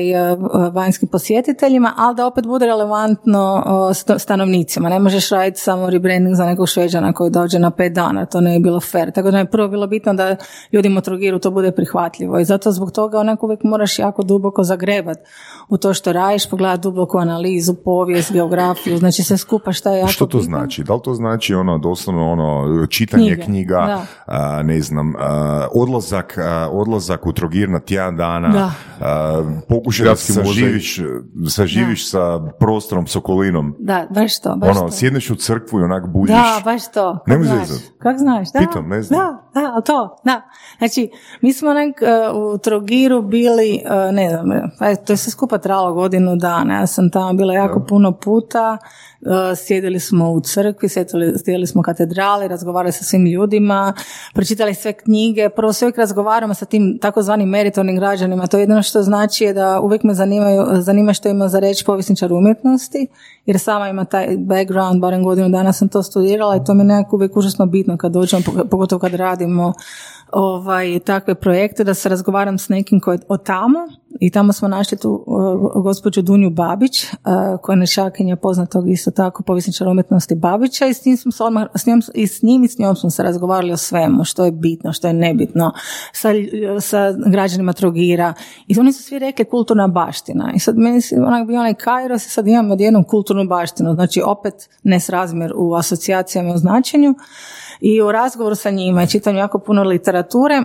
[0.71, 3.63] vanjskim posjetiteljima, ali da opet bude relevantno
[4.17, 4.89] stanovnicima.
[4.89, 8.53] Ne možeš raditi samo rebranding za nekog šveđana koji dođe na pet dana, to ne
[8.53, 9.11] je bilo fair.
[9.11, 10.35] Tako da je prvo bilo bitno da
[10.71, 14.63] ljudima u trogiru to bude prihvatljivo i zato zbog toga onako uvijek moraš jako duboko
[14.63, 15.17] zagrebat
[15.69, 20.11] u to što radiš, pogledati duboku analizu, povijest, geografiju, znači sve skupa šta je jako
[20.11, 20.57] Što to bitno.
[20.57, 20.83] znači?
[20.83, 26.37] Da li to znači ono doslovno ono čitanje Knjige, knjiga, a, ne znam, a, odlazak,
[26.37, 28.71] a, odlazak u Trogir na tjedan dana, Da.
[29.01, 30.99] a, pokušaj da saživiš,
[31.49, 33.75] saživiš sa prostorom, s okolinom.
[33.79, 34.91] Da, baš to, baš Ono, to.
[34.91, 36.35] sjedneš u crkvu i onak budiš.
[36.35, 37.13] Da, baš to.
[37.15, 37.67] Kak Nemoj znaš?
[37.67, 37.91] zezat.
[37.99, 38.51] Kak znaš?
[38.51, 39.19] Da, Pitam, ne znam.
[39.19, 40.41] Da, da, ali to, da.
[40.77, 44.45] Znači, mi smo onak uh, u Trogiru bili, uh, ne znam,
[44.79, 46.79] pa to je sve skupa trajalo godinu dana.
[46.79, 48.77] Ja sam tamo bila jako puno puta,
[49.21, 53.93] uh, sjedili smo u crkvi, sjedili, sjedili smo u katedrali, razgovarali sa svim ljudima,
[54.33, 58.47] pročitali sve knjige, prvo se uvijek razgovaramo sa tim takozvanim meritornim građanima.
[58.47, 62.33] To jedino što znači je da uvijek me zanimaju, zanima što ima za reći povjesničar
[62.33, 63.07] umjetnosti,
[63.45, 66.85] jer sama ima taj background, barem godinu dana sam to studirala i to mi je
[66.85, 69.73] nekako uvijek užasno bitno kad dođem, pogotovo kad radimo
[70.31, 73.79] ovaj, takve projekte, da se razgovaram s nekim koji je od tamo.
[74.19, 75.25] I tamo smo našli tu
[75.75, 77.05] gospođu Dunju Babić,
[77.61, 81.67] koja je nešakinja poznatog isto tako povjesničara umjetnosti Babića i s, njim smo se odmah,
[81.75, 84.51] s, njom, i s njim i s njom smo se razgovarali o svemu, što je
[84.51, 85.71] bitno, što je nebitno,
[86.13, 86.29] sa,
[86.81, 88.33] sa građanima Trogira.
[88.67, 90.51] I oni su svi rekli kulturna baština.
[90.55, 94.21] I sad meni se onak bio onaj Kairos i sad imamo odjednom kulturnu baštinu, znači
[94.25, 97.15] opet nesrazmjer u asocijacijama i značenju
[97.81, 100.63] i u razgovoru sa njima i čitanju jako puno literature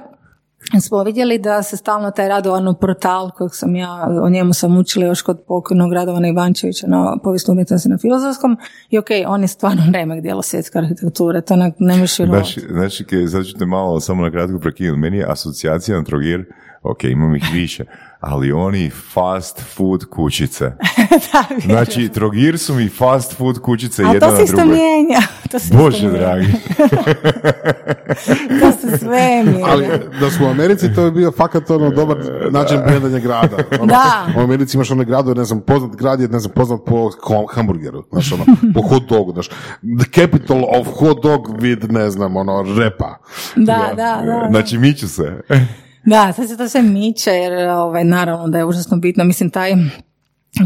[0.80, 5.06] smo vidjeli da se stalno taj Radovanov portal kojeg sam ja, o njemu sam učila
[5.06, 8.56] još kod pokojnog Radovana Ivančevića na povijesnu umjetnosti na filozofskom
[8.90, 12.60] i ok, on je stvarno remek dijelo svjetske arhitekture, to ne možeš vjerovati.
[12.60, 15.00] Znači, znači sad ću te malo samo na kratko prekinuti.
[15.00, 16.44] Meni je asocijacija na Trogir,
[16.82, 17.84] ok, imam ih više,
[18.20, 20.64] ali oni fast food kućice.
[21.32, 21.44] da.
[21.64, 24.74] Znači, Trogir su mi fast food kućice A jedna to na se isto drugoj.
[24.76, 25.20] mijenja.
[25.50, 26.18] To se isto Bože mijenja.
[26.18, 26.46] dragi.
[28.60, 29.66] To se sve mijenja.
[29.68, 29.86] Ali
[30.20, 32.16] da smo u Americi, to je bio fakat ono dobar
[32.50, 33.56] način brendanja grada.
[33.80, 34.26] Ono, Da.
[34.36, 37.10] U Americi imaš one gradove, ne znam, poznat grad je, ne znam, poznat po
[37.50, 39.48] hamburgeru, znaš, ono, po hot dogu, znaš,
[40.00, 43.16] the capital of hot dog with, ne znam, ono, repa.
[43.56, 44.22] Da, da, da.
[44.26, 44.46] da.
[44.50, 45.40] Znači, miću se.
[46.04, 49.24] Da, sad se to sve miče jer ovaj, naravno da je užasno bitno.
[49.24, 49.74] Mislim, taj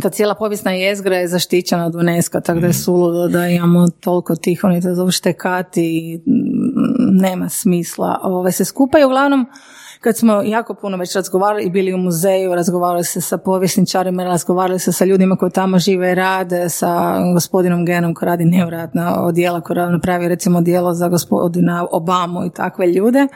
[0.03, 4.37] ta cijela povijesna jezgra je zaštićena od UNESCO, tako da je suludo da imamo toliko
[4.37, 8.19] tih, oni to zovu štekati i mm, nema smisla.
[8.23, 9.47] Ove se skupaju uglavnom
[10.01, 14.79] kad smo jako puno već razgovarali i bili u muzeju, razgovarali se sa povjesničarima, razgovarali
[14.79, 19.61] se sa ljudima koji tamo žive i rade, sa gospodinom Genom koji radi nevjerojatna odjela,
[19.61, 23.27] koji napravi recimo dijelo za gospodina Obamu i takve ljude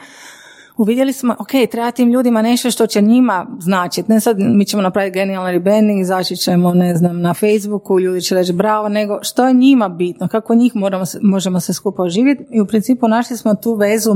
[0.79, 4.11] uvidjeli smo, ok, treba tim ljudima nešto što će njima značiti.
[4.11, 8.35] Ne sad mi ćemo napraviti genijalni rebranding, izaći ćemo, ne znam, na Facebooku, ljudi će
[8.35, 12.61] reći bravo, nego što je njima bitno, kako njih moramo, možemo se skupa oživjeti i
[12.61, 14.15] u principu našli smo tu vezu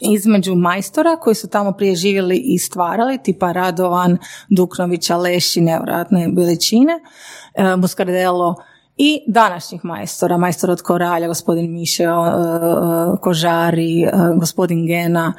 [0.00, 6.92] između majstora koji su tamo prije živjeli i stvarali, tipa Radovan, Duknovića, Leši, nevjerojatne veličine,
[7.54, 7.76] e,
[8.98, 15.32] i današnjih majstora, majstor od Koralja, gospodin Mišeo, e, e, Kožari, e, gospodin Gena,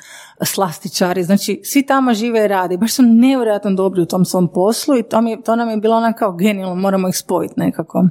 [0.46, 4.98] slastičari, znači svi tamo žive i radi, baš su nevjerojatno dobri u tom svom poslu
[4.98, 8.06] i to, mi, to nam je bilo ono kao genijalno, moramo ih spojiti nekako.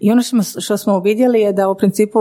[0.00, 2.18] I ono što, što smo uvidjeli je da u principu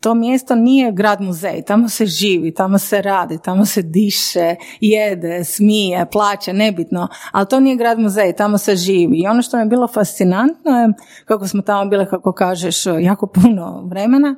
[0.00, 5.44] to mjesto nije grad muzej, tamo se živi, tamo se radi, tamo se diše, jede,
[5.44, 9.18] smije, plaće, nebitno, ali to nije grad muzej, tamo se živi.
[9.18, 10.88] I ono što mi je bilo fascinantno je,
[11.24, 14.36] kako smo tamo bile, kako kažeš, jako puno vremena,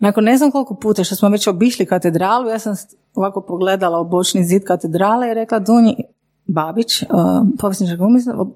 [0.00, 2.74] nakon ne znam koliko puta što smo već obišli katedralu, ja sam
[3.14, 5.96] ovako pogledala u bočni zid katedrale i rekla Dunji,
[6.46, 7.08] Babić, uh,
[7.58, 7.98] povjesničar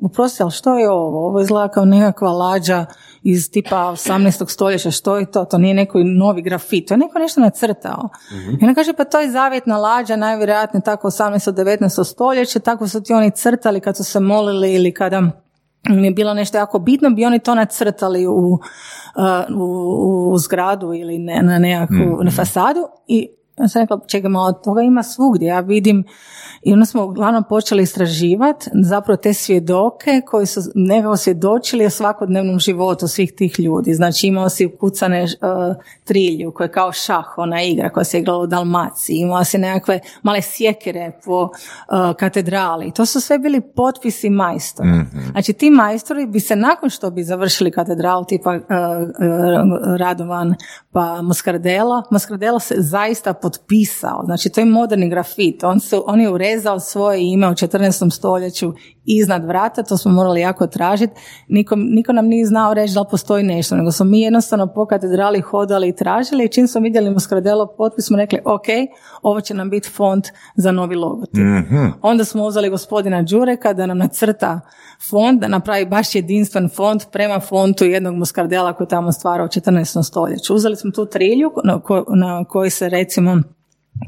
[0.00, 1.28] oprosti, ali što je ovo?
[1.28, 2.87] Ovo izgleda kao nekakva lađa
[3.22, 4.48] iz tipa 18.
[4.48, 5.44] stoljeća, što je to?
[5.44, 8.09] To nije neki novi grafit, to je neko nešto nacrtao.
[8.33, 8.59] Mm-hmm.
[8.61, 11.52] I ona kaže, pa to je zavjetna lađa, najvjerojatnije tako 18.
[11.52, 12.04] 19.
[12.04, 15.43] stoljeće, tako su ti oni crtali kad su se molili ili kada
[15.88, 18.61] mi je bilo nešto jako bitno, bi oni to nacrtali u, uh,
[19.57, 22.31] u, u zgradu ili ne, na nekakvu mm-hmm.
[22.31, 25.46] fasadu i ja sam rekla, čekaj malo, toga ima svugdje.
[25.46, 26.04] Ja vidim
[26.62, 32.58] i onda smo uglavnom počeli istraživati zapravo te svjedoke koji su nekako svjedočili o svakodnevnom
[32.58, 33.94] životu svih tih ljudi.
[33.94, 35.28] Znači imao si ukucane uh,
[36.04, 39.16] trilju koje je kao šah, ona igra koja se igrala u Dalmaciji.
[39.16, 41.50] Imao si nekakve male sjekere po uh,
[42.18, 42.90] katedrali.
[42.90, 44.88] To su sve bili potpisi majstora.
[44.88, 48.60] mm Znači ti majstori bi se nakon što bi završili katedralu tipa uh,
[49.98, 50.54] Radovan
[50.92, 54.22] pa Moscardelo, Moscardelo se zaista potpisao.
[54.24, 55.64] Znači to je moderni grafit.
[55.64, 58.11] On, se, on je urezao svoje ime u 14.
[58.11, 58.72] stoljeću
[59.04, 61.12] iznad vrata, to smo morali jako tražiti.
[61.48, 64.87] Niko, niko nam nije znao reći da li postoji nešto, nego smo mi jednostavno po
[64.87, 68.66] katedrali hodali i tražili i čim smo vidjeli Moskradelo potpis smo rekli ok,
[69.22, 70.26] ovo će nam biti font
[70.57, 71.44] za novi logotip.
[71.44, 74.61] mm Onda smo uzeli gospodina Đureka da nam nacrta
[75.11, 80.02] font, da napravi baš jedinstven font prema fontu jednog Moskardela koji tamo stvara u 14.
[80.02, 80.54] stoljeću.
[80.54, 81.80] Uzeli smo tu trilju na,
[82.14, 83.34] na kojoj se recimo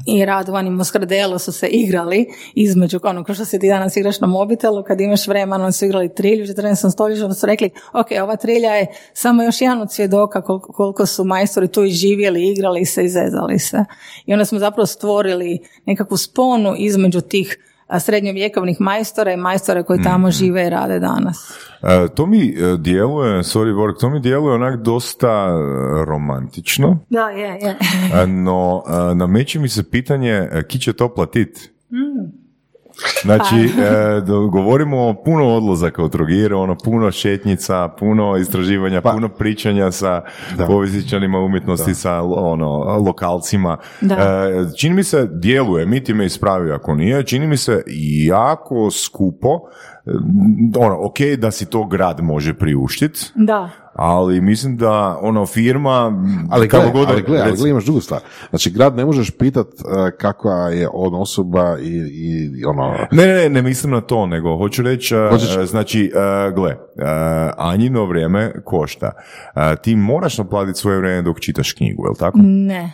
[0.05, 4.19] i Radovan i Moskardelo su se igrali između, ono, kao što se ti danas igraš
[4.19, 6.91] na mobitelu, kad imaš vremena, oni su igrali trilju u 14.
[6.91, 11.23] stoljeću, su rekli, ok, ova trilja je samo još jedan od svjedoka koliko, koliko su
[11.23, 13.85] majstori tu i živjeli, igrali se i zezali se.
[14.25, 17.57] I onda smo zapravo stvorili nekakvu sponu između tih
[17.99, 20.31] srednjovjekovnih majstora i majstora koji tamo mhm.
[20.31, 21.67] žive i rade danas.
[21.83, 26.99] E, to mi e, djeluje, sorry work, to mi djeluje onak dosta e, romantično.
[27.09, 27.77] Da, je, je.
[28.27, 28.83] no,
[29.15, 31.71] nameće mi se pitanje, ki će to platit?
[31.91, 32.36] Mm.
[33.21, 33.83] Znači, pa.
[33.83, 39.11] e, govorimo o puno odlazaka u Trogir, ono, puno šetnjica, puno istraživanja, pa.
[39.11, 40.21] puno pričanja sa
[40.67, 43.77] povjesničanima umjetnosti, sa ono, lokalcima.
[44.01, 44.05] E,
[44.77, 47.83] čini mi se, djeluje, mi ti me ispravi ako nije, čini mi se
[48.27, 49.49] jako skupo,
[50.05, 50.11] e,
[50.77, 53.19] ono, ok da si to grad može priuštiti.
[53.35, 58.01] Da ali mislim da ono firma ali gle, god, ali, gle, ali gle, imaš drugu
[58.01, 61.91] stvar znači grad ne možeš pitat uh, kakva je on osoba i,
[62.61, 66.71] i ono ne, ne, ne mislim na to nego hoću reći uh, znači uh, gle
[66.71, 67.03] uh,
[67.57, 69.11] Anjino vrijeme košta
[69.81, 72.39] ti moraš naplatiti svoje vrijeme dok čitaš knjigu, je tako?
[72.41, 72.93] Ne.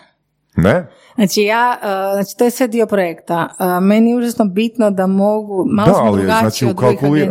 [0.56, 0.88] Ne?
[1.16, 1.78] Znači ja,
[2.14, 3.50] znači to je sve dio projekta.
[3.82, 6.76] Meni je užasno bitno da mogu, malo da, ali, znači, od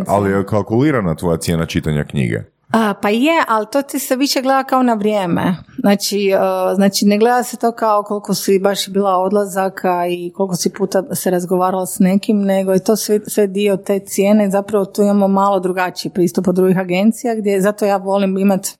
[0.07, 2.52] Ali je kalkulirana tvoja cijena čitanja knjige.
[2.73, 5.55] A, pa je, ali to ti se više gleda kao na vrijeme.
[5.79, 10.55] Znači, uh, znači ne gleda se to kao koliko si baš bila odlazaka i koliko
[10.55, 14.49] si puta se razgovarala s nekim, nego je to sve, sve dio te cijene.
[14.49, 18.75] Zapravo tu imamo malo drugačiji pristup od drugih agencija, gdje zato ja volim imati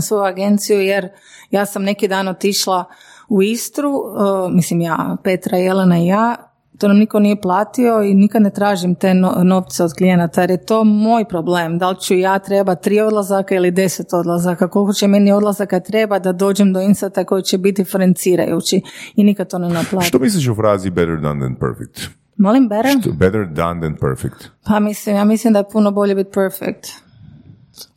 [0.00, 1.08] svoju agenciju jer
[1.50, 2.84] ja sam neki dan otišla
[3.28, 8.14] u Istru, uh, mislim ja, Petra, Jelena i ja, to nam niko nije platio i
[8.14, 11.78] nikad ne tražim te novce od klijenata jer je to moj problem.
[11.78, 16.18] Da li ću ja treba tri odlazaka ili deset odlazaka, koliko će meni odlazaka treba
[16.18, 18.82] da dođem do insata koji će biti diferencirajući
[19.16, 20.08] i nikad to ne naplatim.
[20.08, 22.00] Što misliš u frazi better done than perfect?
[22.36, 23.00] Molim, better?
[23.00, 24.44] Što, better done than perfect.
[24.66, 27.03] Pa mislim, ja mislim da je puno bolje biti perfect.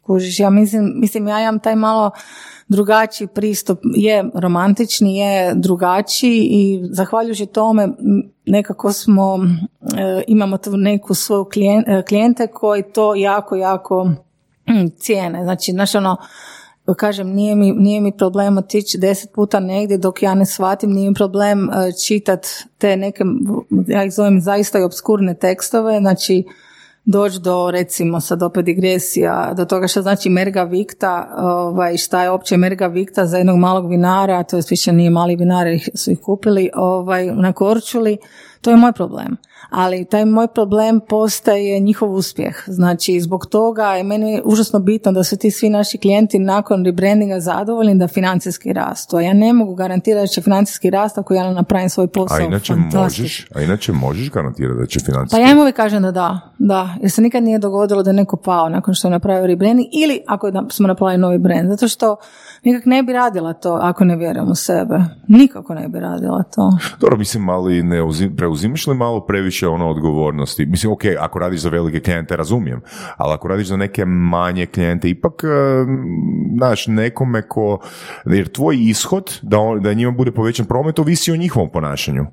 [0.08, 2.12] Kužiš, ja mislim, mislim, ja imam taj malo
[2.68, 7.88] drugačiji pristup, je romantični, je drugačiji i zahvaljujući tome
[8.46, 9.40] nekako smo,
[9.98, 11.46] e, imamo tu neku svoju
[11.88, 14.06] e, klijente koji to jako, jako
[14.70, 15.44] mm, cijene.
[15.44, 16.18] Znači, znači ono,
[16.94, 21.10] kažem, nije mi, nije mi problem otići deset puta negdje dok ja ne shvatim, nije
[21.10, 21.76] mi problem uh,
[22.08, 23.24] čitat te neke,
[23.88, 26.44] ja ih zovem zaista i obskurne tekstove, znači
[27.08, 32.30] doći do, recimo, sad opet digresija, do toga što znači merga vikta, ovaj, šta je
[32.30, 36.20] opće merga vikta za jednog malog vinara, to je više nije mali vinar, su ih
[36.22, 38.18] kupili ovaj, na Korčuli,
[38.62, 39.38] to je moj problem
[39.70, 42.64] ali taj moj problem postaje njihov uspjeh.
[42.68, 47.40] Znači, zbog toga je meni užasno bitno da su ti svi naši klijenti nakon rebrandinga
[47.40, 49.18] zadovoljni da financijski rastu.
[49.18, 52.38] A ja ne mogu garantirati da će financijski rast ako ja napravim svoj posao.
[52.38, 56.04] A inače možeš, a inače možeš garantirati da će financijski Pa ja im uvijek kažem
[56.04, 59.12] da da, da, jer se nikad nije dogodilo da je neko pao nakon što je
[59.12, 62.16] napravio rebranding ili ako smo napravili novi brand, zato što
[62.64, 65.00] nikak ne bi radila to ako ne vjerujem u sebe.
[65.28, 66.78] Nikako ne bi radila to.
[67.00, 68.02] Dobro, mislim, ali ne
[68.38, 70.66] preuzimaš li malo previše ono odgovornosti?
[70.66, 72.82] Mislim, ok, ako radiš za velike klijente, razumijem,
[73.18, 75.48] ali ako radiš za neke manje klijente, ipak, eh,
[76.58, 77.80] znaš, nekome ko,
[78.26, 82.26] jer tvoj ishod, da, on, da njima bude povećan promet, ovisi o njihovom ponašanju.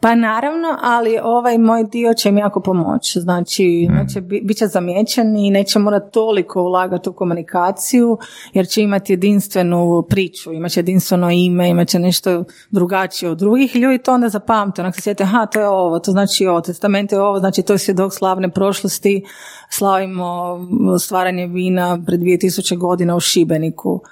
[0.00, 3.20] Pa naravno, ali ovaj moj dio će mi jako pomoći.
[3.20, 3.94] Znači, mm.
[3.94, 8.18] znači bit će zamijećen i neće morati toliko ulagati u komunikaciju,
[8.52, 13.76] jer će imati jedinstvenu priču, imat će jedinstveno ime, imat će nešto drugačije od drugih
[13.76, 14.82] ljudi, to onda zapamte.
[14.82, 17.72] Onak se sjete, aha, to je ovo, to znači ovo, testament je ovo, znači to
[17.72, 19.24] je svjedok slavne prošlosti,
[19.70, 20.58] slavimo
[21.00, 24.02] stvaranje vina pred 2000 godina u Šibeniku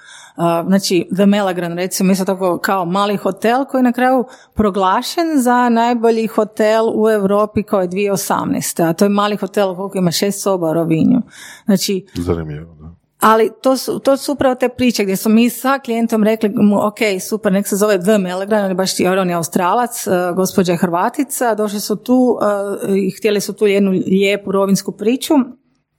[0.67, 5.69] znači The Melagran recimo isto tako kao mali hotel koji je na kraju proglašen za
[5.69, 8.89] najbolji hotel u Europi kao je 2018.
[8.89, 11.21] A to je mali hotel koliko ima šest soba u Rovinju.
[11.65, 12.99] Znači, Zanimljivo, da.
[13.19, 16.97] Ali to su, to su upravo te priče gdje smo mi sa klijentom rekli ok,
[17.29, 20.77] super, nek se zove The Melagran, on je baš on je australac, uh, gospođa je
[20.77, 22.37] Hrvatica, došli su tu
[22.83, 25.33] uh, i htjeli su tu jednu lijepu rovinsku priču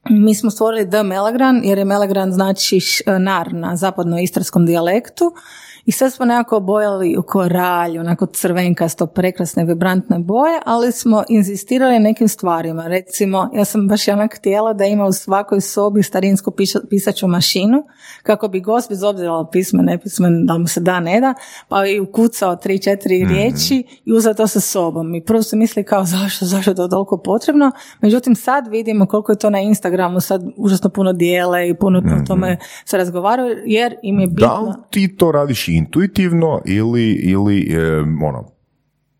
[0.08, 2.78] mi smo stvorili The Melagran, jer je Melagran znači
[3.20, 5.34] nar na zapadno-istarskom dijalektu
[5.90, 11.98] i sve smo nekako bojali u koralj, onako crvenkasto, prekrasne, vibrantne boje, ali smo inzistirali
[11.98, 12.87] nekim stvarima.
[12.87, 16.53] Recimo, ja sam baš onak htjela da ima u svakoj sobi starinsku
[16.90, 17.85] pisaću mašinu,
[18.22, 21.35] kako bi gost, bez obzira pismen, nepismen, da mu se da, ne da,
[21.68, 25.14] pa i ukucao tri, četiri mm riječi i uzeo to sa sobom.
[25.14, 29.33] I prvo su mislili kao zašto, zašto je to toliko potrebno, međutim sad vidimo koliko
[29.33, 32.26] je to na Instagramu, sad užasno puno dijele i puno mm-hmm.
[32.26, 34.64] tome se razgovaraju, jer im je bitno...
[34.66, 37.76] Da ti to radiš intuitivno ili, ili
[38.26, 38.44] ono,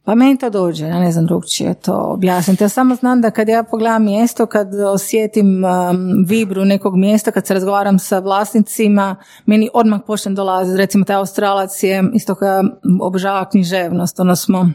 [0.05, 2.65] pa meni to dođe, ja ne znam drugčije to objasniti.
[2.65, 7.47] Ja samo znam da kad ja pogledam mjesto, kad osjetim um, vibru nekog mjesta, kad
[7.47, 10.79] se razgovaram sa vlasnicima, meni odmah počne dolaziti.
[10.79, 12.63] Recimo, taj Australac je isto koja
[13.01, 14.21] obožava književnost.
[14.21, 14.71] Ono smo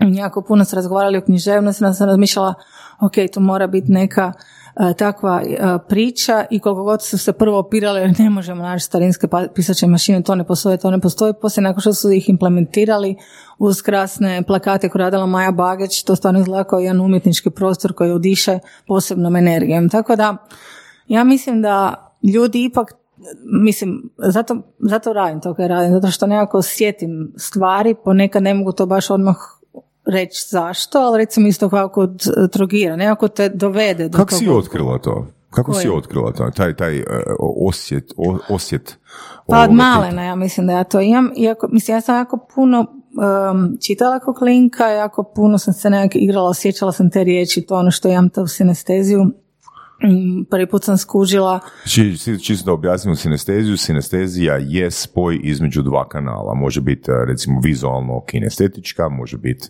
[0.00, 2.54] jako puno se razgovarali o književnosti, onda sam razmišljala,
[3.00, 4.32] ok, to mora biti neka
[4.96, 9.44] takva e, priča i koliko god su se prvo opirale, ne možemo naći starinske pa,
[9.54, 11.32] pisače mašine, to ne postoje, to ne postoji.
[11.40, 13.16] Poslije nakon što su ih implementirali
[13.58, 18.12] uz krasne plakate koje radila Maja Bageć, to stvarno izgleda kao jedan umjetnički prostor koji
[18.12, 19.88] udiše posebnom energijom.
[19.88, 20.36] Tako da,
[21.08, 22.92] ja mislim da ljudi ipak
[23.62, 28.72] mislim, zato, zato radim to kaj radim, zato što nekako sjetim stvari, ponekad ne mogu
[28.72, 29.36] to baš odmah
[30.06, 34.48] reći zašto, ali recimo isto kao kod e, Trogira, nekako te dovede do Kako si
[34.48, 35.26] otkrila to?
[35.50, 36.50] Kako si otkrila to?
[36.56, 37.06] Taj, taj uh,
[37.38, 38.12] osjet,
[38.48, 38.98] osjet
[39.46, 41.30] Pa od malena ja mislim da ja to imam.
[41.36, 46.48] Iako, mislim, ja sam jako puno um, čitala klinka, jako puno sam se nekako igrala,
[46.48, 49.26] osjećala sam te riječi, to ono što imam to sinesteziju
[50.50, 51.60] prvi put sam skužila.
[52.42, 56.54] Čisto da objasnimo sinesteziju, sinestezija je spoj između dva kanala.
[56.54, 59.68] Može biti eh, recimo vizualno kinestetička, može biti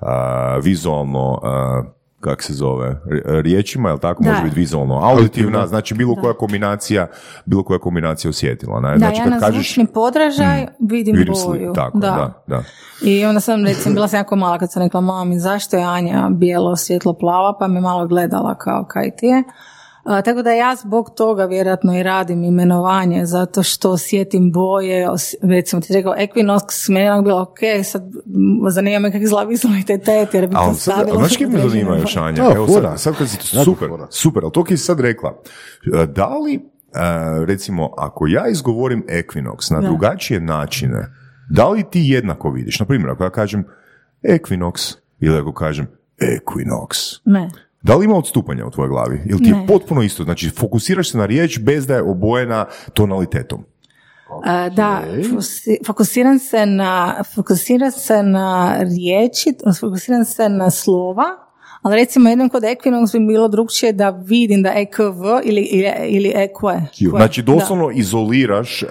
[0.00, 1.95] uh, vizualno uh,
[2.26, 7.06] kak se zove, riječima, jel tako, može biti vizualno auditivna, znači bilo koja kombinacija,
[7.44, 8.80] bilo koja kombinacija osjetila.
[8.80, 8.92] Ne?
[8.92, 11.72] Da, znači, ja kad na kažeš, zvučni podražaj mm, vidim boju.
[11.74, 12.42] Tako, da.
[12.46, 12.62] da.
[13.02, 16.28] I onda sam, recimo, bila sam jako mala kad sam rekla mami zašto je Anja
[16.30, 19.42] bijelo, svjetlo, plava, pa me malo gledala kao kaj ti je
[20.24, 25.08] tako da ja zbog toga vjerojatno i radim imenovanje, zato što osjetim boje,
[25.42, 28.02] recimo ti rekao Equinox, meni je bilo ok, sad
[28.68, 31.18] zanima me kak izgleda vizualitet, jer bi to stavilo.
[31.18, 32.44] Znaš kje me zanima još, Anja?
[32.54, 35.42] Evo sad, sad kad si to super, super, ali to kaj si sad rekla,
[36.02, 36.60] e, da li, e,
[37.46, 41.12] recimo, ako ja izgovorim Equinox na drugačije načine,
[41.50, 42.80] da li ti jednako vidiš?
[42.80, 43.64] Na primjer, ako ja kažem
[44.22, 45.86] Equinox, ili ako kažem
[46.18, 47.20] Equinox.
[47.24, 47.50] Ne.
[47.86, 49.20] Da li ima odstupanja u tvojoj glavi?
[49.26, 50.24] Ili ti je potpuno isto?
[50.24, 53.64] Znači, fokusiraš se na riječ bez da je obojena tonalitetom.
[54.30, 54.74] Okay.
[54.74, 55.02] Da,
[55.86, 61.24] fokusiram se na, fokusiram se na riječi, fokusiram se na slova,
[61.82, 66.32] ali recimo jednom kod Equinox bi bilo drugčije da vidim da EKV ili, ili, ili
[66.36, 67.08] EQE.
[67.10, 68.88] Znači doslovno izoliraš uh,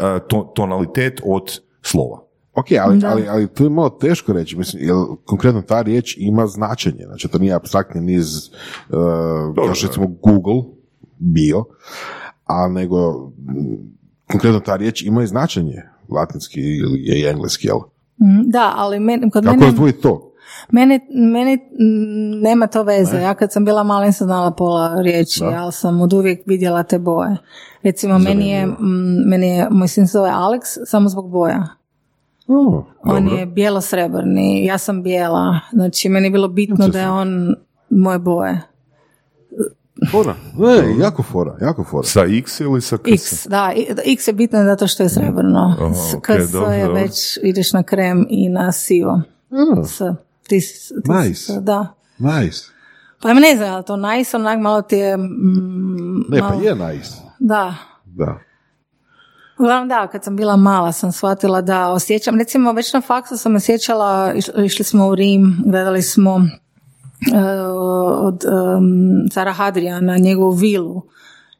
[0.55, 2.24] tonalitet od slova.
[2.55, 6.47] Ok, ali, ali, ali to je malo teško reći, mislim, jer konkretno ta riječ ima
[6.47, 8.49] značenje, znači to nije abstraktni niz,
[8.89, 8.95] uh,
[9.55, 10.63] kao što recimo Google
[11.17, 11.65] bio,
[12.45, 13.31] a nego
[14.31, 17.77] konkretno ta riječ ima i značenje, latinski ili je engleski, jel?
[18.17, 19.91] Mm, da, ali men, kod Kako mene...
[19.91, 20.31] to?
[20.71, 20.99] Meni,
[21.31, 21.59] meni
[22.41, 23.17] nema to veze.
[23.17, 26.99] Ja kad sam bila mala sam znala pola riječi, ali sam od uvijek vidjela te
[26.99, 27.37] boje.
[27.83, 28.67] Recimo, meni je,
[29.25, 31.67] meni je, moj sin zove Alex samo zbog boja.
[33.03, 35.59] On je bijelo-srebrni, ja sam bijela.
[35.71, 37.55] Znači, meni je bilo bitno da je on
[37.89, 38.61] moje boje.
[40.11, 42.03] Fora, ne, jako fora, jako fora.
[42.03, 43.07] Sa X ili sa KS?
[43.07, 43.73] X, da,
[44.05, 45.75] X je bitno zato što je srebrno.
[45.79, 49.21] Oh, okay, KS je već, ideš na krem i na sivo.
[49.51, 49.83] Mm.
[49.85, 49.97] S,
[50.47, 50.93] ti, ti,
[51.23, 51.53] nice.
[51.61, 51.87] Da.
[52.17, 52.63] Nice.
[53.21, 55.17] Pa ne znam, to nice, onak malo ti je...
[55.17, 57.11] Mm, ne, pa je nice.
[57.39, 57.75] Da.
[58.05, 58.39] Da.
[59.57, 63.55] Uglavnom da, kad sam bila mala sam shvatila da osjećam, recimo već na faksu sam
[63.55, 64.33] osjećala,
[64.65, 66.41] išli smo u Rim, gledali smo
[68.21, 71.01] od um, Cara Hadrijana, njegovu vilu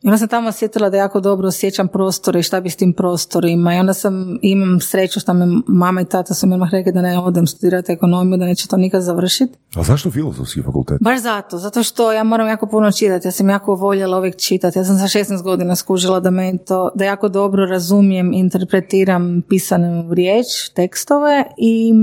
[0.06, 2.94] i onda sam tamo osjetila da jako dobro osjećam prostore i šta bi s tim
[2.94, 3.76] prostorima.
[3.76, 7.02] I onda sam, imam sreću što me mama i tata su mi odmah rekli da
[7.02, 9.58] ne odem studirati ekonomiju, da neće to nikad završiti.
[9.76, 10.98] A zašto filozofski fakultet?
[11.02, 13.28] Baš zato, zato što ja moram jako puno čitati.
[13.28, 14.80] Ja sam jako voljela uvijek čitati.
[14.80, 20.14] Ja sam sa 16 godina skužila da meni to, da jako dobro razumijem, interpretiram pisanu
[20.14, 20.46] riječ,
[20.76, 21.94] tekstove i,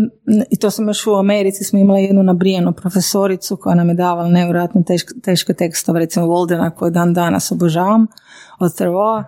[0.51, 4.29] i to sam još u Americi smo imali jednu nabrijenu profesoricu koja nam je davala
[4.29, 7.92] nevjerojatno teške, teške tekstove, recimo Voldena koju dan danas obožavam
[8.59, 9.25] od Theroa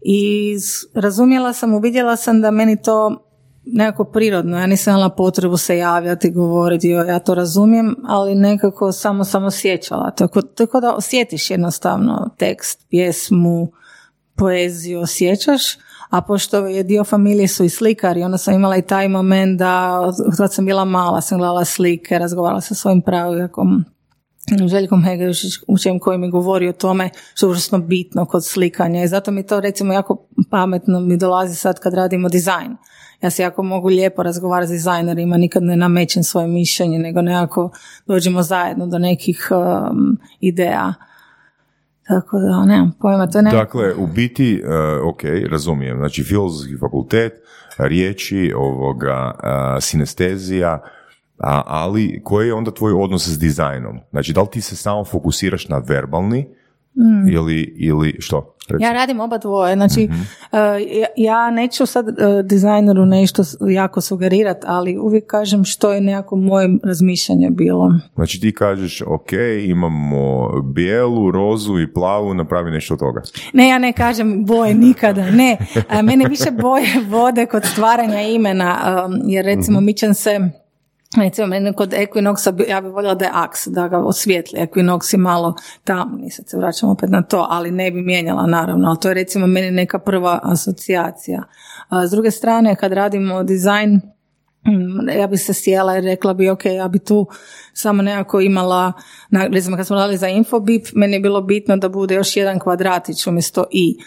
[0.00, 0.54] i
[0.94, 3.24] razumjela sam, uvidjela sam da meni to
[3.66, 9.24] nekako prirodno, ja nisam imala potrebu se javljati, govoriti, ja to razumijem, ali nekako samo
[9.24, 10.10] sam osjećala.
[10.10, 13.68] Tako, tako da osjetiš jednostavno tekst, pjesmu,
[14.36, 15.62] poeziju osjećaš,
[16.10, 20.00] a pošto je dio familije su i slikari, onda sam imala i taj moment da
[20.36, 23.84] kad sam bila mala sam gledala slike, razgovarala sa svojim pravijakom
[24.66, 29.30] Željkom Hegerušićem koji mi govori o tome što je užasno bitno kod slikanja i zato
[29.30, 32.76] mi to recimo jako pametno mi dolazi sad kad radimo dizajn.
[33.22, 37.70] Ja se jako mogu lijepo razgovarati s dizajnerima, nikad ne namećem svoje mišljenje, nego nekako
[38.06, 40.94] dođemo zajedno do nekih um, ideja.
[42.08, 43.50] Tako da, nemam pojma, to ne...
[43.50, 47.32] Dakle, u biti, uh, ok, razumijem, znači filozofski fakultet,
[47.78, 50.82] riječi, ovoga, uh, sinestezija,
[51.44, 54.00] a, ali koji je onda tvoj odnos s dizajnom?
[54.10, 56.46] Znači, da li ti se samo fokusiraš na verbalni
[56.94, 57.28] mm.
[57.28, 58.56] ili, ili što?
[58.80, 60.20] Ja radim oba dvoje, znači mhm.
[60.52, 62.14] e, ja neću sad uh,
[62.44, 67.92] dizajneru nešto jako sugerirati, ali uvijek kažem što je nekako moje razmišljanje bilo.
[68.14, 69.32] Znači ti kažeš, ok,
[69.66, 73.22] imamo bijelu, rozu i plavu, napravi nešto od toga.
[73.52, 75.56] Ne, ja ne kažem boje nikada, ne.
[76.02, 78.78] mene više boje vode kod stvaranja imena,
[79.26, 80.50] jer recimo mm mićem se
[81.16, 84.58] Recimo, meni kod Equinoxa, ja bih voljela da je aks, da ga osvijetli.
[84.60, 85.54] Equinox je malo
[85.84, 89.14] tamo, sad se vraćam opet na to, ali ne bi mijenjala naravno, ali to je
[89.14, 91.42] recimo meni neka prva asocijacija.
[92.06, 94.00] S druge strane, kad radimo dizajn,
[94.66, 97.26] mm, ja bi se sjela i rekla bi, ok, ja bi tu
[97.72, 98.92] samo nekako imala,
[99.52, 103.26] recimo kad smo radili za Infobip, meni je bilo bitno da bude još jedan kvadratić
[103.26, 103.98] umjesto i.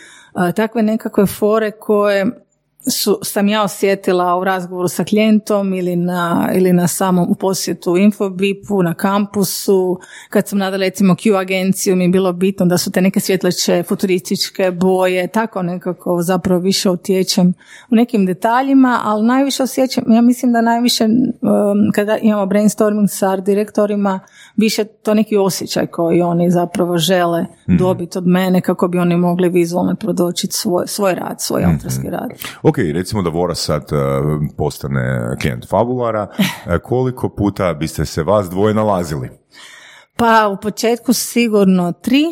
[0.55, 2.46] takve nekakve fore koje
[2.80, 8.84] su, sam ja osjetila u razgovoru sa klijentom ili na, ili na samom posjetu Infobipu,
[8.84, 9.99] na kampusu,
[10.30, 13.84] kad sam nadala recimo Q agenciju mi je bilo bitno da su te neke svjetleće
[13.84, 17.53] futurističke boje, tako nekako zapravo više utječem
[17.91, 23.36] u nekim detaljima, ali najviše osjećam, ja mislim da najviše um, kada imamo brainstorming sa
[23.38, 24.19] direktorima,
[24.55, 29.17] više to neki osjećaj koji oni zapravo žele mm dobiti od mene kako bi oni
[29.17, 32.30] mogli vizualno prodočiti svoj, svoj rad, svoj mm autorski rad.
[32.68, 38.49] Ok, recimo da Vora sad uh, postane klijent Fabulara, uh, koliko puta biste se vas
[38.49, 39.30] dvoje nalazili?
[40.15, 42.24] Pa u početku sigurno tri,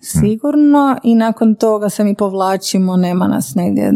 [0.00, 3.92] sigurno i nakon toga se mi povlačimo, nema nas negdje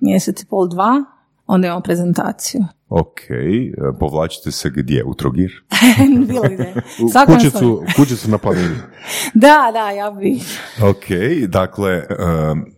[0.00, 1.04] mjesec i pol dva,
[1.46, 2.64] onda imamo prezentaciju.
[2.88, 5.04] Ok, uh, povlačite se gdje?
[5.04, 5.50] U Trogir?
[6.28, 6.74] Bilo gdje.
[7.02, 8.76] U kućicu, kućicu na planini.
[9.34, 10.40] da, da, ja bi.
[10.82, 11.04] Ok,
[11.48, 12.02] dakle,
[12.50, 12.77] um,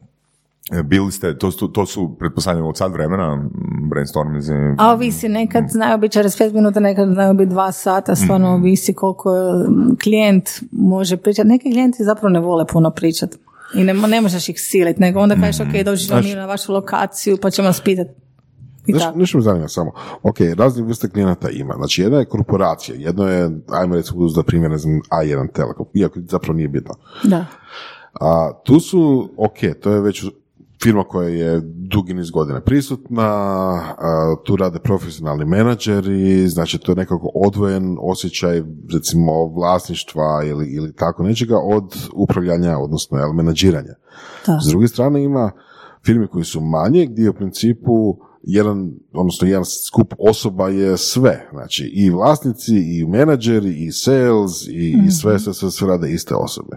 [0.85, 3.49] bili ste, to su, to su pretpostavljamo od sad vremena,
[3.91, 4.45] brainstorming.
[4.79, 8.61] A ovisi, nekad znaju biti čez pet minuta, nekad znaju biti dva sata, stvarno mm
[8.61, 9.31] ovisi koliko
[10.03, 11.49] klijent može pričati.
[11.49, 13.37] Neki klijenti zapravo ne vole puno pričati
[13.75, 17.37] i ne, ne možeš ih siliti, nego onda kažeš, mm ok, dođi na vašu lokaciju
[17.43, 18.11] pa ćemo vas pitati.
[18.87, 19.93] Nešto, nešto me zanima samo.
[20.23, 21.75] Ok, raznih vrste klijenata ima.
[21.75, 26.21] Znači, jedna je korporacija, jedno je, ajmo recimo za primjer, ne znam, A1 Telekom, iako
[26.29, 26.95] zapravo nije bitno.
[27.25, 27.47] Da.
[28.21, 30.25] A, tu su, ok, to je već
[30.83, 33.83] firma koja je dugi niz godina prisutna,
[34.45, 38.62] tu rade profesionalni menadžeri, znači to je nekako odvojen osjećaj
[38.93, 43.95] recimo vlasništva ili, ili tako nečega od upravljanja, odnosno jel, menadžiranja.
[44.64, 45.51] S druge strane ima
[46.05, 51.85] firme koji su manje gdje u principu jedan, odnosno jedan skup osoba je sve, znači
[51.85, 56.76] i vlasnici, i menadžeri, i sales, i, i sve, sve, sve, sve rade iste osobe.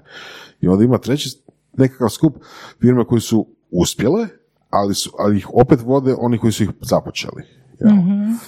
[0.61, 1.37] I onda ima treći
[1.77, 2.35] nekakav skup
[2.81, 4.27] firme koji su uspjele,
[4.69, 7.43] ali, su, ali ih opet vode oni koji su ih započeli.
[7.85, 8.39] Mm-hmm.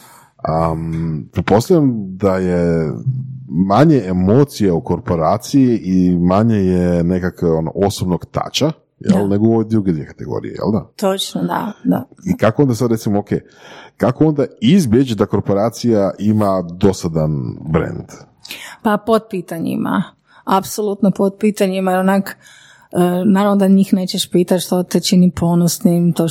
[0.71, 1.29] Um,
[2.17, 2.91] da je
[3.47, 9.65] manje emocije u korporaciji i manje je nekakve ono, osobnog tača, jel, nego u ovoj
[9.65, 10.91] druge dvije kategorije, jel da?
[10.95, 12.07] Točno, da, da.
[12.25, 13.29] I kako onda sad recimo, ok,
[13.97, 17.31] kako onda izbjeći da korporacija ima dosadan
[17.69, 18.05] brand?
[18.81, 20.03] Pa pod pitanjima,
[20.43, 22.64] apsolutno pod pitanjima, onak, E,
[23.25, 26.27] naravno da njih nećeš pitati što te čini ponosnim, to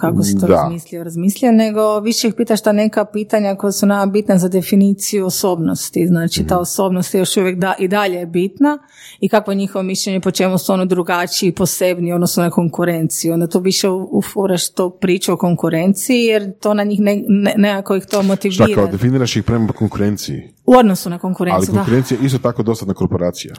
[0.00, 0.54] kako si to da.
[0.54, 5.26] razmislio, razmislio, nego više ih pitaš ta neka pitanja koja su nama bitna za definiciju
[5.26, 6.06] osobnosti.
[6.06, 6.62] Znači, ta mhm.
[6.62, 8.78] osobnost je još uvijek da, i dalje je bitna
[9.20, 13.32] i kako je njihovo mišljenje po čemu su ono drugačiji, posebni odnosno na konkurenciju.
[13.32, 17.96] Onda to više ufuraš to priču o konkurenciji jer to na njih ne, ne, nekako
[17.96, 18.66] ih to motivira.
[18.66, 20.42] Šta kao, definiraš ih prema konkurenciji?
[20.66, 23.54] U odnosu na konkurenciju, Ali konkurencija je isto tako dosadna korporacija.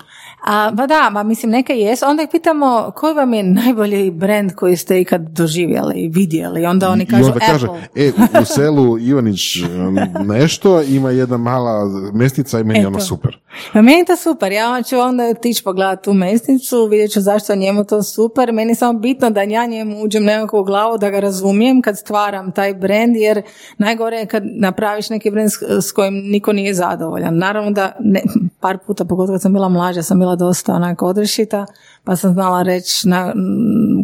[0.45, 2.05] A, ba da, ba, mislim neka jesu.
[2.05, 6.65] Onda ih pitamo koji vam je najbolji brand koji ste ikad doživjeli i vidjeli.
[6.65, 8.11] Onda oni kažu I onda kaže, e,
[8.41, 13.37] u selu Ivanić um, nešto, ima jedna mala mesnica i meni je ono super.
[13.73, 14.51] Pa meni je to super.
[14.51, 18.51] Ja ću onda tići pogledati tu mesnicu, vidjet ću zašto njemu to super.
[18.51, 21.97] Meni je samo bitno da ja njemu uđem nekako u glavu, da ga razumijem kad
[21.97, 23.41] stvaram taj brand, jer
[23.77, 25.49] najgore je kad napraviš neki brand
[25.81, 27.37] s kojim niko nije zadovoljan.
[27.37, 28.21] Naravno da ne,
[28.59, 31.65] par puta, pogotovo kad sam bila mlađa, sam bila dosta onako odrešita,
[32.03, 33.33] pa sam znala reći na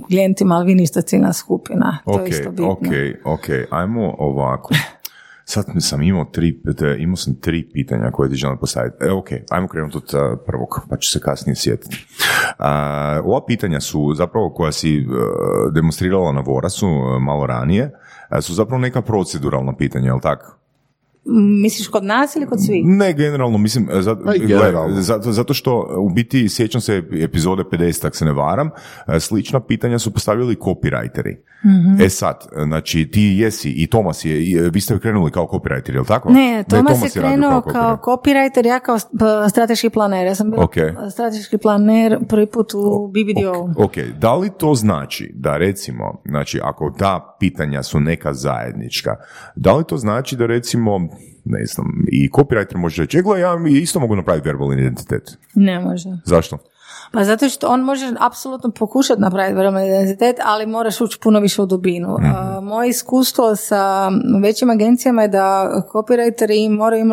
[0.07, 1.97] klijentima, ali vi niste ciljna skupina.
[2.05, 2.69] To je isto bitno.
[2.71, 2.87] Ok,
[3.25, 4.73] ok, ajmo ovako.
[5.47, 6.61] Sad sam imao tri,
[6.97, 8.95] imao sam tri pitanja koje ti želim postaviti.
[9.01, 12.05] E, ok, ajmo krenuti od prvog, pa ću se kasnije sjetiti.
[13.23, 17.91] ova pitanja su zapravo koja si uh, demonstrirala na Vorasu uh, malo ranije,
[18.41, 20.64] su zapravo neka proceduralna pitanja, jel tako?
[21.61, 22.85] Misliš kod nas ili kod svih?
[22.85, 25.01] Ne, generalno, mislim, zato, generalno.
[25.01, 28.69] zato, zato što u biti, sjećam se epizode 50, ako se ne varam,
[29.07, 31.35] e, slična pitanja su postavili copywriteri.
[31.65, 35.99] mm E sad, znači, ti jesi i Tomas je, vi ste krenuli kao copywriter, je
[35.99, 36.31] li tako?
[36.31, 38.97] Ne, Tomas, je krenuo kao, kao copywriter, ja kao
[39.49, 40.25] strateški planer.
[40.25, 41.11] Ja sam bila okay.
[41.11, 43.83] strateški planer prvi put u BBDO.
[43.83, 49.15] Ok, da li to znači da recimo, znači, ako ta pitanja su neka zajednička,
[49.55, 50.99] da li to znači da recimo
[51.45, 55.37] ne znam, i copywriter može reći, egle, ja isto mogu napraviti verbalni identitet.
[55.55, 56.09] Ne može.
[56.25, 56.57] Zašto?
[57.11, 61.61] Pa zato što on može apsolutno pokušati napraviti verbalni identitet, ali moraš ući puno više
[61.61, 62.17] u dubinu.
[62.19, 64.09] mm moje iskustvo sa
[64.41, 67.05] većim agencijama je da copywriteri moraju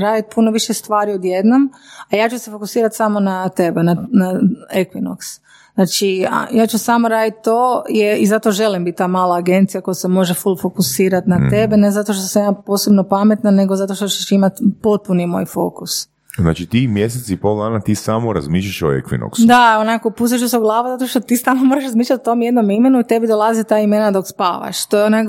[0.00, 1.72] raditi puno više stvari odjednom,
[2.10, 4.40] a ja ću se fokusirati samo na tebe, na, na
[4.74, 5.40] Equinox.
[5.78, 9.94] Znači, ja ću samo raditi to je, i zato želim biti ta mala agencija koja
[9.94, 11.50] se može full fokusirati na mm.
[11.50, 15.44] tebe, ne zato što sam ja posebno pametna, nego zato što ćeš imati potpuni moj
[15.44, 16.08] fokus.
[16.38, 19.46] Znači ti mjesec i pol dana ti samo razmišljaš o Equinoxu.
[19.46, 22.70] Da, onako pusaš se u glavu zato što ti stalno moraš razmišljati o tom jednom
[22.70, 24.86] imenu i tebi dolaze ta imena dok spavaš.
[24.86, 25.28] To je, onak,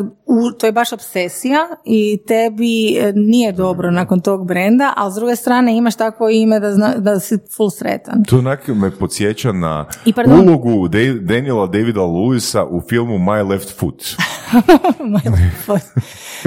[0.60, 5.36] to je baš obsesija i tebi e, nije dobro nakon tog brenda, ali s druge
[5.36, 8.24] strane imaš takvo ime da, zna, da si full sretan.
[8.24, 9.86] To onak me podsjeća na
[10.28, 10.88] ulogu
[11.22, 14.04] Daniela Davida Lewisa u filmu My Left Foot.
[15.12, 15.22] My.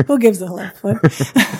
[0.06, 0.96] Who gives a left foot?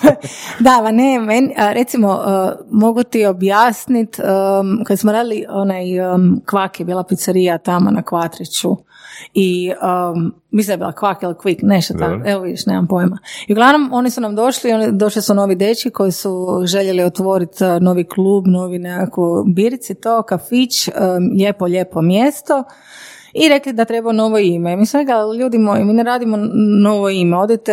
[0.60, 6.80] da, ne, men, recimo, uh, mogu ti objasniti, um, kad smo radili onaj um, kvak
[6.80, 8.76] je bila pizzerija tamo na Kvatriću
[9.34, 9.72] i
[10.14, 13.18] um, mislim da je bila kvak ili kvik, nešto tako, evo vidiš, nemam pojma.
[13.46, 17.64] I uglavnom oni su nam došli, oni, došli su novi dečki koji su željeli otvoriti
[17.80, 20.94] novi klub, novi nekako birici, to, kafić, um,
[21.36, 22.64] lijepo, lijepo mjesto
[23.34, 24.76] i rekli da treba novo ime.
[24.76, 26.36] Mi smo rekli, ljudi moji, mi ne radimo
[26.82, 27.72] novo ime, odite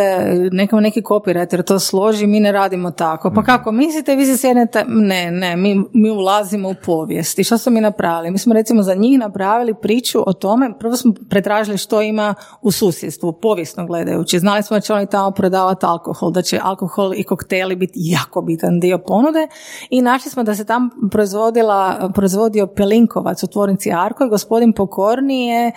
[0.52, 3.30] nekom neki copywriter to složi, mi ne radimo tako.
[3.30, 3.46] Pa mhm.
[3.46, 7.38] kako mislite, vi se sjednete, ne, ne, mi, mi ulazimo u povijest.
[7.38, 8.30] I što smo mi napravili?
[8.30, 12.70] Mi smo recimo za njih napravili priču o tome, prvo smo pretražili što ima u
[12.70, 14.38] susjedstvu, povijesno gledajući.
[14.38, 18.42] Znali smo da će oni tamo prodavati alkohol, da će alkohol i kokteli biti jako
[18.42, 19.48] bitan dio ponude
[19.90, 25.49] i našli smo da se tam proizvodila, proizvodio Pelinkovac u tvornici Arko i gospodin Pokorni
[25.50, 25.72] je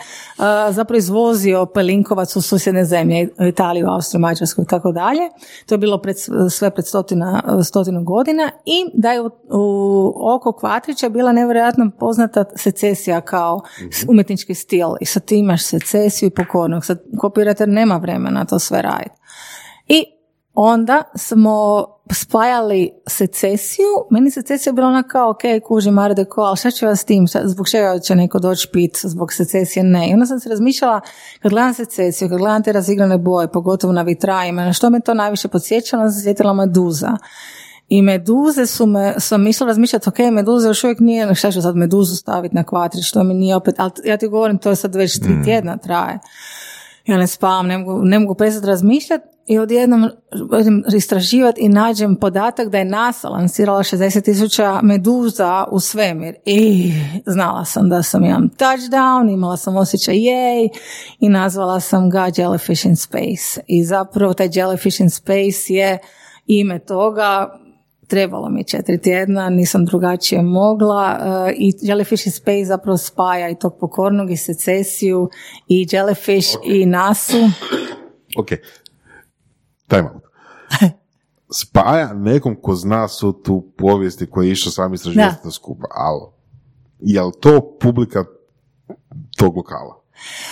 [0.69, 5.30] zapravo izvozio pelinkovac u susjedne zemlje, Italiju, Austriju, Mađarsku i tako dalje.
[5.65, 6.15] To je bilo pred,
[6.49, 9.30] sve pred stotina, stotinu godina i da je u,
[10.36, 14.09] oko Kvatrića bila nevjerojatno poznata secesija kao mhm.
[14.09, 16.86] umjetnički stil i sad ti imaš secesiju i pokornog.
[16.86, 19.15] Sad kopirator nema vremena to sve raditi.
[20.54, 26.72] Onda smo spajali secesiju, meni secesija bila ona kao, ok, kuži Marde ko, ali šta
[26.72, 30.10] će vas s tim, zbog čega će neko doći pit zbog secesije, ne.
[30.10, 31.01] I onda sam se razmišljala,
[31.41, 35.14] kad gledam secesiju, kad gledam te razigrane boje, pogotovo na vitrajima, na što me to
[35.14, 37.18] najviše podsjećalo, sam se sjetila Meduza.
[37.89, 41.76] I meduze su me, sam mislila razmišljati, ok, meduze još uvijek nije, šta ću sad
[41.76, 44.95] meduzu staviti na kvatrić, što mi nije opet, ali ja ti govorim, to je sad
[44.95, 45.43] već tri mm.
[45.43, 46.20] tjedna traje.
[47.06, 50.10] Ja ne spavam, ne mogu, ne mogu prestati razmišljati i odjednom
[50.95, 56.36] istraživati i nađem podatak da je NASA lansirala 60 tisuća meduza u svemir.
[56.45, 56.93] I
[57.26, 60.70] znala sam da sam imam touchdown, imala sam osjećaj jej
[61.20, 63.62] i nazvala sam ga Jellyfish in Space.
[63.68, 65.99] I zapravo taj Jellyfish in Space je
[66.47, 67.60] ime toga
[68.08, 73.60] trebalo mi četiri tjedna, nisam drugačije mogla uh, i Jellyfish in Space zapravo spaja i
[73.60, 75.30] tog pokornog i secesiju
[75.68, 77.38] i Jellyfish i nasu.
[78.38, 78.47] Ok,
[79.88, 80.24] time out.
[81.62, 86.22] Spaja nekom ko zna su tu povijesti koje je išao sam istraživati skupa, ali
[86.99, 88.26] je li to publika
[89.38, 90.03] tog lokala?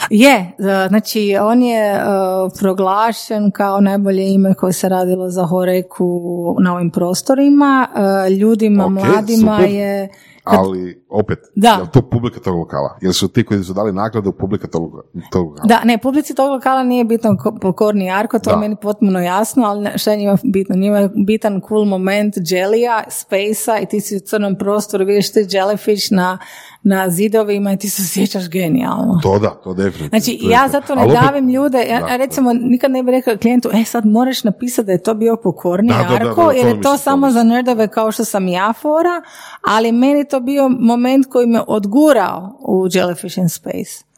[0.09, 6.55] Je, e, znači on je uh, proglašen kao najbolje ime koje se radilo za Horeku
[6.59, 7.88] na ovim prostorima.
[7.93, 9.72] Uh, ljudima, okay, mladima super.
[9.72, 10.09] je
[10.43, 11.69] ali opet, da.
[11.69, 12.97] je to publika tog lokala?
[13.01, 14.91] Jel su ti koji su dali nagradu publika tog,
[15.31, 15.67] tog lokala?
[15.67, 19.89] Da, ne, publici tog lokala nije bitno pokorni Arko, to je meni potpuno jasno, ali
[19.95, 20.75] šta je njima bitno?
[20.75, 25.39] Njima je bitan cool moment jelija, space i ti si u crnom prostoru, vidiš te
[25.39, 26.37] jellyfish na
[26.83, 29.19] na zidovima i ti se sjećaš genijalno.
[29.23, 30.09] To da, to definitivno.
[30.09, 34.05] Znači, ja zato ne davim ljude, ja recimo nikad ne bih rekao klijentu, e sad
[34.05, 37.87] moraš napisati da je to bio pokorni da, Arko, jer je to samo za nerdove
[37.87, 39.21] kao što sam ja fora,
[39.61, 44.11] ali meni to bio moment koji me odgurao u Jellyfish in Space.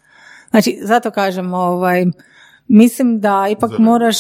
[0.50, 2.06] Znači, zato kažem, ovaj,
[2.68, 4.18] mislim da ipak moraš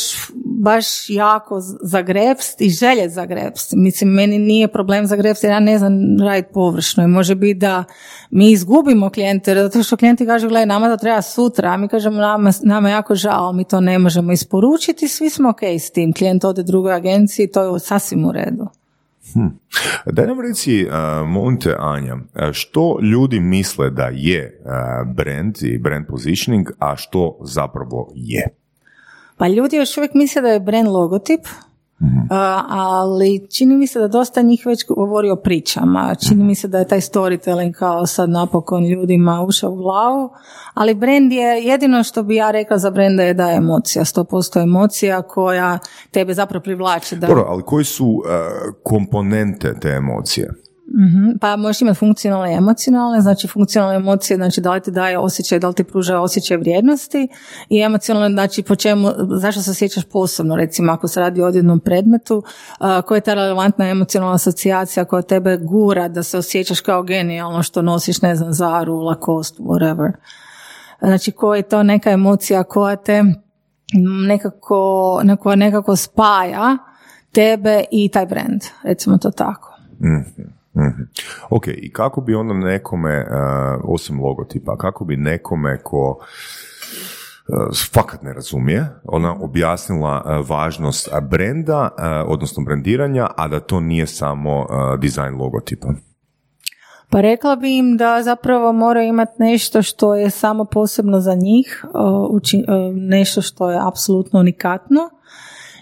[0.63, 3.73] baš jako zagrepst i željet zagrepst.
[3.75, 7.83] Mislim, meni nije problem zagrepst jer ja ne znam raditi površno i može biti da
[8.29, 12.17] mi izgubimo klijente, zato što klijenti kažu, gledaj, nama to treba sutra, a mi kažemo,
[12.17, 16.13] nama, nama je jako žao, mi to ne možemo isporučiti, svi smo ok s tim,
[16.13, 18.67] klijent ode drugoj agenciji, to je sasvim u redu.
[19.33, 19.47] Hm.
[20.05, 22.17] Daj nam reci, uh, Monte Anja,
[22.51, 28.47] što ljudi misle da je uh, brand i brand positioning, a što zapravo je?
[29.37, 31.41] Pa ljudi još uvijek misle da je brand logotip,
[32.03, 32.27] mhm.
[32.69, 36.15] ali čini mi se da dosta njih već govori o pričama.
[36.27, 40.29] Čini mi se da je taj storytelling kao sad napokon ljudima ušao u glavu,
[40.73, 44.63] ali brand je jedino što bi ja rekla za brenda je da je emocija, 100%
[44.63, 45.79] emocija koja
[46.11, 47.15] tebe zapravo privlači.
[47.15, 47.27] Da...
[47.27, 48.23] Dobro, ali koji su uh,
[48.83, 50.62] komponente te emocije?
[50.87, 55.17] Mm Pa možeš imati funkcionalne i emocionalne, znači funkcionalne emocije, znači da li ti daje
[55.17, 57.27] osjećaj, da li ti pruža osjećaj vrijednosti
[57.69, 59.09] i emocionalne, znači po čemu,
[59.39, 63.33] zašto se osjećaš posebno, recimo ako se radi o jednom predmetu, uh, koja je ta
[63.33, 68.53] relevantna emocionalna asocijacija koja tebe gura da se osjećaš kao genijalno što nosiš, ne znam,
[68.53, 70.11] zaru, lakost, whatever.
[70.99, 73.23] Znači koja je to neka emocija koja te
[74.27, 76.77] nekako, nekako, nekako spaja
[77.31, 79.77] tebe i taj brand, recimo to tako.
[79.99, 81.03] mm mm
[81.49, 87.55] Ok, i kako bi onda nekome, uh, osim logotipa, kako bi nekome ko uh,
[87.93, 91.89] fakat ne razumije, ona objasnila uh, važnost brenda,
[92.27, 94.67] odnosno brendiranja, a da to nije samo
[94.99, 95.93] dizajn logotipa?
[97.09, 101.85] Pa rekla bi im da zapravo moraju imati nešto što je samo posebno za njih,
[102.93, 105.09] nešto što je apsolutno unikatno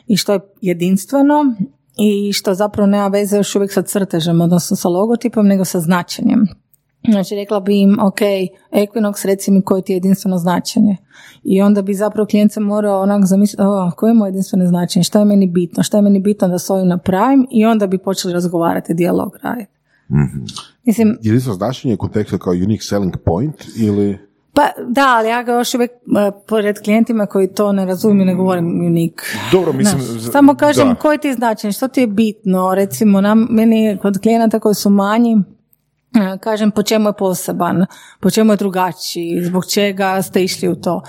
[0.08, 1.56] i što je jedinstveno
[1.98, 6.48] i što zapravo nema veze još uvijek sa crtežem, odnosno sa logotipom, nego sa značenjem.
[7.10, 8.20] Znači, rekla bi im, ok,
[8.72, 10.98] Equinox, reci mi koje ti je jedinstveno značenje.
[11.44, 15.04] I onda bi zapravo klijent se morao onako zamisliti, o, koje je moje jedinstveno značenje,
[15.04, 17.98] šta je meni bitno, šta je meni bitno da s ovim napravim i onda bi
[17.98, 19.72] počeli razgovarati, dijalog raditi.
[20.10, 20.46] Mm-hmm.
[20.86, 24.31] Mislim, jedinstveno značenje u kontekstu kao unique selling point ili...
[24.54, 28.36] Pa da, ali ja ga još uvijek uh, pored klijentima koji to ne razumiju ne
[28.36, 29.38] govorim unik.
[29.52, 30.02] Dobro, mislim...
[30.32, 30.95] samo kažem da.
[30.95, 34.89] koji ti je značaj, što ti je bitno, recimo nam, meni kod klijenata koji su
[34.89, 35.38] manji,
[36.16, 37.86] e, kažem po čemu je poseban,
[38.20, 41.02] po čemu je drugačiji, zbog čega ste išli u to.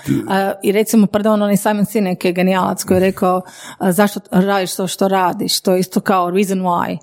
[0.63, 3.41] I recimo, pardon, onaj Simon Sinek je genijalac koji je rekao
[3.79, 6.97] zašto radiš to što radiš, to je isto kao reason why.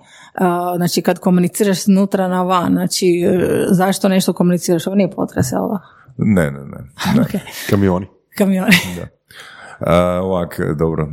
[0.77, 5.69] Znači kad komuniciraš nutra na van, znači e, zašto nešto komuniciraš, ovo nije potres, jel
[5.69, 6.00] da?
[6.25, 6.79] Ne, ne, ne.
[7.17, 7.43] ne.
[7.69, 8.09] Kamioni.
[8.37, 8.77] Kamioni.
[8.97, 9.09] Da.
[9.81, 9.87] Uh,
[10.23, 11.09] ovak, dobro,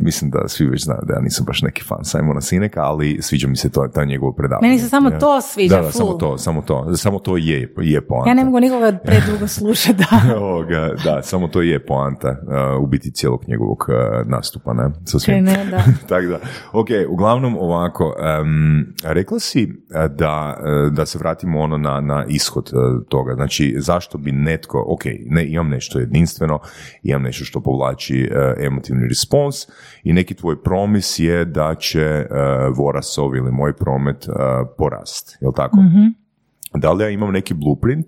[0.00, 3.48] mislim da svi već znaju da ja nisam baš neki fan Simona Sineka, ali sviđa
[3.48, 4.68] mi se to, ta njegovo predavanje.
[4.68, 8.00] Meni se samo to sviđa, da, da, samo to, samo to, samo to je, je
[8.00, 8.30] poanta.
[8.30, 10.34] Ja ne mogu nikoga predugo slušati, da.
[10.44, 14.90] Ovoga, da, samo to je poanta uh, u biti cijelog njegovog uh, nastupa, ne?
[15.04, 15.44] Sa svim.
[15.44, 15.84] Ne, da.
[16.08, 16.38] Tako da,
[16.72, 19.72] ok, uglavnom ovako, um, rekla si
[20.10, 20.56] da,
[20.90, 22.70] da se vratimo ono na, na ishod
[23.08, 26.58] toga, znači zašto bi netko, ok, ne, imam nešto jedinstveno,
[27.02, 29.56] imam nešto što povlači uh, emotivni respons
[30.02, 34.34] i neki tvoj promis je da će uh, Vorasov ili moj promet uh,
[34.78, 35.76] porast, jel tako?
[35.76, 36.28] mm
[36.74, 38.06] Da li ja imam neki blueprint?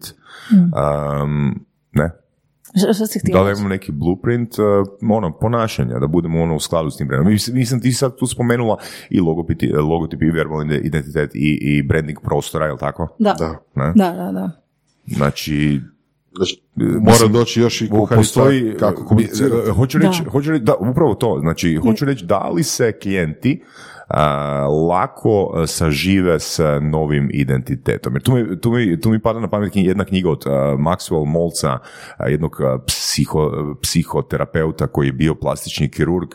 [0.52, 2.10] Um, ne?
[2.94, 4.66] Što si da li imam neki blueprint uh,
[5.10, 7.32] ono, ponašanja, da budemo ono u skladu s tim brandom.
[7.52, 8.76] Mislim, ti sad tu spomenula
[9.10, 13.16] i logotip, logotip i verbalni identitet i, i branding prostora, jel tako?
[13.18, 13.34] Da.
[13.74, 13.92] Da.
[13.96, 14.50] da, da, da.
[15.06, 15.80] Znači,
[16.36, 19.70] Znači, mora doći još i kuharica postoji, kako komunicirati.
[19.70, 20.30] Hoću reći, da.
[20.30, 23.62] hoću reći, da, upravo to, znači, hoću reći da li se klijenti
[24.88, 28.14] lako sažive s novim identitetom.
[28.14, 31.24] Jer tu mi, tu mi, tu mi pada na pamet jedna knjiga od uh, Maxwell
[31.26, 31.78] Molca,
[32.28, 33.52] jednog psiho,
[33.82, 36.28] psihoterapeuta koji je bio plastični kirurg,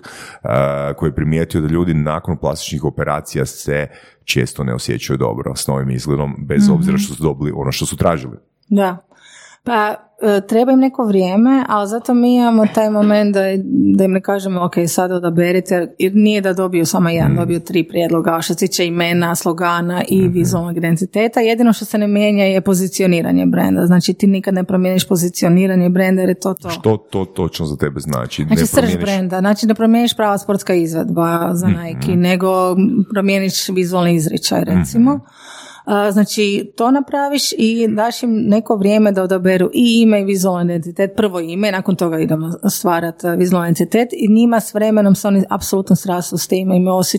[0.95, 3.87] koji je primijetio da ljudi nakon plastičnih operacija se
[4.23, 6.73] često ne osjećaju dobro s novim izgledom, bez mhm.
[6.73, 8.37] obzira što su dobili ono što su tražili.
[8.69, 8.97] Da.
[9.65, 13.41] Pa e, treba im neko vrijeme, ali zato mi imamo taj moment da,
[13.97, 17.35] da im ne kažemo ok, sad odaberite, jer nije da dobiju samo jedan, mm.
[17.35, 21.39] dobiju tri prijedloga što se tiče imena, slogana i mm vizualnog identiteta.
[21.39, 23.85] Jedino što se ne mijenja je pozicioniranje brenda.
[23.85, 26.69] Znači ti nikad ne promijeniš pozicioniranje brenda jer je to to.
[26.69, 28.43] Što to točno za tebe znači?
[28.43, 31.81] Znači ne srž brenda, znači ne promijeniš prava sportska izvedba za mhm.
[31.81, 32.75] Nike, nego
[33.13, 35.15] promijeniš vizualni izričaj recimo.
[35.15, 35.23] Mhm.
[36.11, 41.11] Znači, to napraviš i daš im neko vrijeme da odaberu i ime i vizualni identitet,
[41.15, 45.95] prvo ime, nakon toga idemo stvarati vizualni identitet i njima s vremenom se oni apsolutno
[45.95, 46.69] srastu s tim,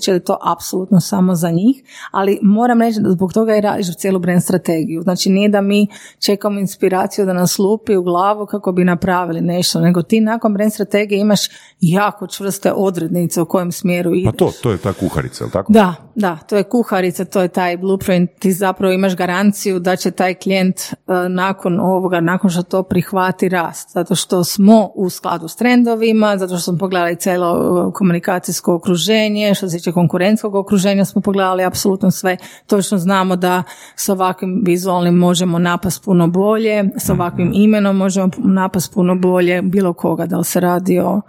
[0.07, 3.97] da je to apsolutno samo za njih, ali moram reći da zbog toga i radiš
[3.97, 5.03] cijelu brand strategiju.
[5.03, 5.87] Znači, nije da mi
[6.19, 10.73] čekamo inspiraciju da nas lupi u glavu kako bi napravili nešto, nego ti nakon brand
[10.73, 11.41] strategije imaš
[11.81, 14.33] jako čvrste odrednice u kojem smjeru ideš.
[14.33, 15.73] Pa to, to je ta kuharica, je tako?
[15.73, 20.11] Da, da, to je kuharica, to je taj blueprint, ti zapravo imaš garanciju da će
[20.11, 20.94] taj klijent e,
[21.28, 26.57] nakon ovoga, nakon što to prihvati rast, zato što smo u skladu s trendovima, zato
[26.57, 32.11] što smo pogledali cijelo e, komunikacijsko okruženje, što se tiče konkurentskog okruženja smo pogledali apsolutno
[32.11, 32.36] sve,
[32.66, 33.62] točno znamo da
[33.96, 39.92] s ovakvim vizualnim možemo napast puno bolje, s ovakvim imenom možemo napast puno bolje bilo
[39.92, 41.20] koga, da li se radi o,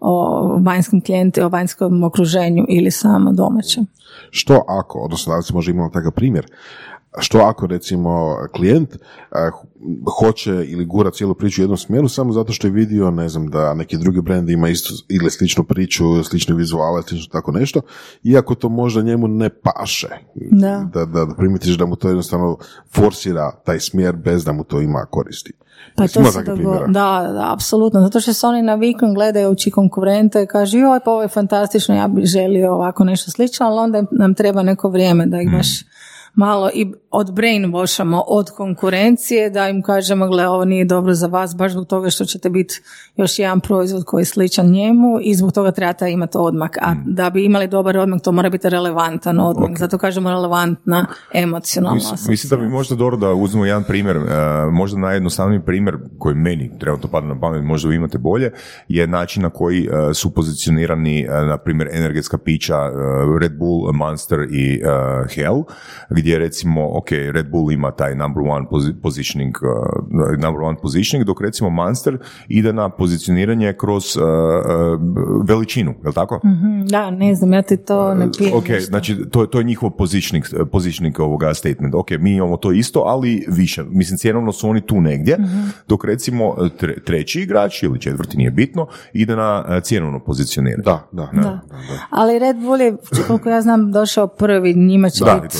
[0.00, 3.86] o vanjskim klijentima, o vanjskom okruženju ili samo domaćem.
[4.30, 6.46] Što ako, odnosno da li se može imati takav primjer,
[7.18, 8.96] što ako recimo klijent
[10.20, 13.46] hoće ili gura cijelu priču u jednom smjeru samo zato što je vidio, ne znam,
[13.46, 17.80] da neki drugi brand ima isto ili sličnu priču, slične vizuale, slično tako nešto,
[18.22, 20.08] iako to možda njemu ne paše.
[20.34, 20.88] Da.
[20.92, 22.56] Da, da, da primitiš da mu to jednostavno
[22.94, 25.52] forsira taj smjer bez da mu to ima koristi.
[25.96, 30.78] Pa to se da, da, apsolutno, zato što se oni naviknu gledajući konkurente i kažu
[30.78, 34.62] joj pa ovo je fantastično, ja bih želio ovako nešto slično, ali onda nam treba
[34.62, 35.68] neko vrijeme da ih baš
[36.34, 41.56] malo i od brainwashamo od konkurencije da im kažemo gle ovo nije dobro za vas
[41.56, 42.80] baš zbog toga što ćete biti
[43.16, 46.76] još jedan proizvod koji je sličan njemu i zbog toga trebate imati odmak.
[46.82, 47.02] A mm.
[47.06, 49.78] da bi imali dobar odmak to mora biti relevantan odmak.
[49.78, 54.24] Zato kažemo relevantna emocionalna Mislim, mislim da bi možda dobro da uzmemo jedan primjer, uh,
[54.72, 58.52] možda najjednostavniji primjer koji meni trenutno pada na pamet, možda vi imate bolje,
[58.88, 62.76] je način na koji uh, su pozicionirani uh, na primjer energetska pića
[63.40, 64.82] Red Bull, Monster i
[65.34, 65.62] Hell,
[66.10, 68.66] gdje recimo, ok, Red Bull ima taj number one
[69.02, 72.18] positioning, uh, number one positioning, dok recimo Monster
[72.48, 75.00] ide na pozicioniranje kroz uh, uh,
[75.48, 76.40] veličinu, je li tako?
[76.44, 78.54] mm da, ne znam, ja ti to ne pijem.
[78.54, 81.94] Ok, znači to, to je njihov positioning, positioning ovoga statement.
[81.94, 83.84] Ok, mi imamo to isto, ali više.
[83.84, 85.68] Mislim, cijenovno su oni tu negdje, mhm.
[85.88, 86.56] dok recimo
[87.04, 90.82] treći igrač ili četvrti, nije bitno, ide na cijenovno pozicioniranje.
[90.84, 91.40] Da, da, da.
[91.40, 91.60] da.
[92.10, 92.96] Ali Red Bull je,
[93.26, 95.56] koliko ja znam, došao prvi, njima će biti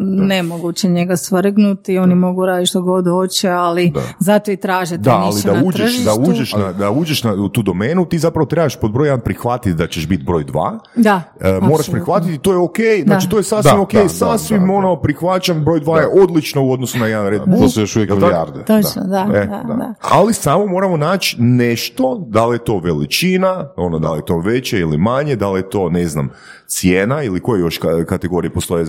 [0.00, 5.42] nemoguće njega svrgnuti, oni mogu raditi što god hoće, ali zato i traže da, ali
[5.44, 9.06] da uđeš, da uđeš, na, da uđeš na tu domenu, ti zapravo trebaš pod broj
[9.06, 10.78] jedan prihvatiti da ćeš biti broj dva.
[10.96, 15.64] Da, e, moraš prihvatiti, to je ok, znači to je sasvim ok, sasvim ono prihvaćam,
[15.64, 17.40] broj dva je odlično u odnosu na jedan red.
[17.60, 18.64] To su još uvijek milijarde.
[18.64, 19.94] Točno, da, e, da, da.
[20.00, 24.38] Ali samo moramo naći nešto, da li je to veličina, ono da li je to
[24.38, 26.30] veće ili manje, da li je to, ne znam,
[26.70, 28.84] cijena ili koje još kategorije postoje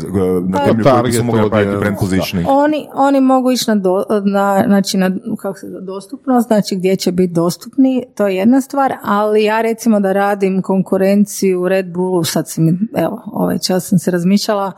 [0.48, 2.50] na temelju koji su mogli napraviti brand positioning?
[2.50, 5.12] Oni, oni mogu ići na, do, na, znači na
[5.42, 10.00] kako se dostupnost, znači gdje će biti dostupni, to je jedna stvar, ali ja recimo
[10.00, 14.72] da radim konkurenciju Red Bullu, sad sam, evo, ovaj čas sam se razmišljala,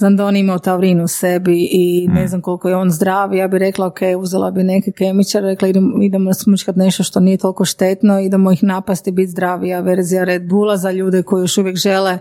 [0.00, 2.28] znam da on imao taurinu u sebi i ne mm.
[2.28, 6.02] znam koliko je on zdrav, ja bih rekla, ok, uzela bi neke kemičare, rekla idemo,
[6.02, 10.76] idemo smučkat nešto što nije toliko štetno, idemo ih napasti, biti zdravija verzija Red Bulla
[10.76, 12.18] za ljude koji još uvijek žele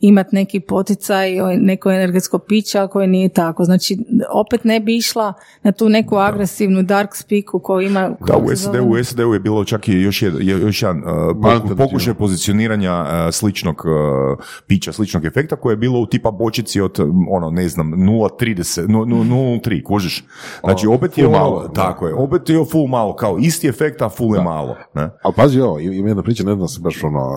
[0.00, 1.30] imati neki poticaj,
[1.60, 3.64] neko energetsko piće, a koje nije tako.
[3.64, 3.98] Znači,
[4.32, 8.10] opet ne bi išla na tu neku agresivnu dark speaku koju ima...
[8.26, 12.14] Da, u SAD, u SAD je bilo čak i još, jedan, još jedan uh, pokušaj
[12.14, 16.98] pozicioniranja uh, sličnog uh, pića, sličnog efekta koje je bilo u tipa bočici od,
[17.30, 20.24] ono, ne znam, 0,30, 0,03, kužiš?
[20.64, 24.36] Znači, opet je ono, tako je, opet je full malo, kao isti efekt, a full
[24.36, 24.76] je malo.
[24.94, 25.10] Ne?
[25.22, 27.30] Ali pazi ovo, ima jedna priča, ne znam se baš ono,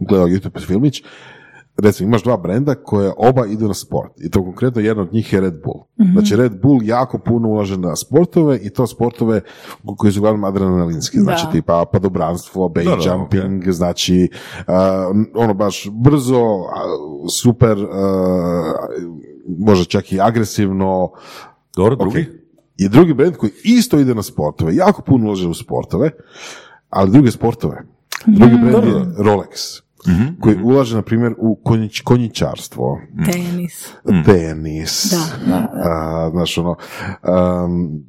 [0.00, 1.02] gledao YouTube filmić,
[1.78, 5.32] recimo imaš dva brenda koje oba idu na sport i to konkretno jedan od njih
[5.32, 5.84] je Red Bull.
[5.98, 9.40] mm Znači Red Bull jako puno ulaže na sportove i to sportove
[9.96, 11.52] koji su uglavnom adrenalinski, znači da.
[11.52, 14.28] tipa padobranstvo, base jumping, znači
[15.34, 16.42] ono baš brzo,
[17.30, 17.86] super, uh,
[19.58, 21.10] možda čak i agresivno.
[21.76, 22.26] Dobro, drugi?
[22.76, 26.10] I drugi brend koji isto ide na sportove, jako puno ulaže u sportove,
[26.90, 27.82] ali druge sportove.
[28.26, 33.00] Drugi mm brend je Rolex mm koji ulaže, na primjer, u konjič, konjičarstvo.
[33.32, 33.92] Tenis.
[34.24, 35.10] Tenis.
[35.10, 36.30] Da, da, da.
[36.32, 36.76] znaš, ono,
[37.64, 38.04] um,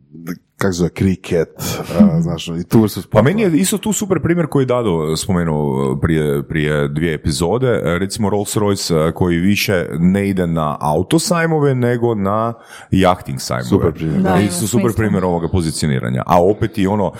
[0.62, 1.50] kako zove, kriket,
[2.26, 6.48] znaš, i tu su Pa meni je isto tu super primjer koji Dado spomenuo prije,
[6.48, 12.54] prije dvije epizode, recimo Rolls Royce koji više ne ide na autosajmove nego na
[12.92, 13.70] jachting sajmove.
[13.70, 14.22] Super primjer.
[14.22, 16.24] Da, isto super primjer ovoga pozicioniranja.
[16.26, 17.12] A opet i ono,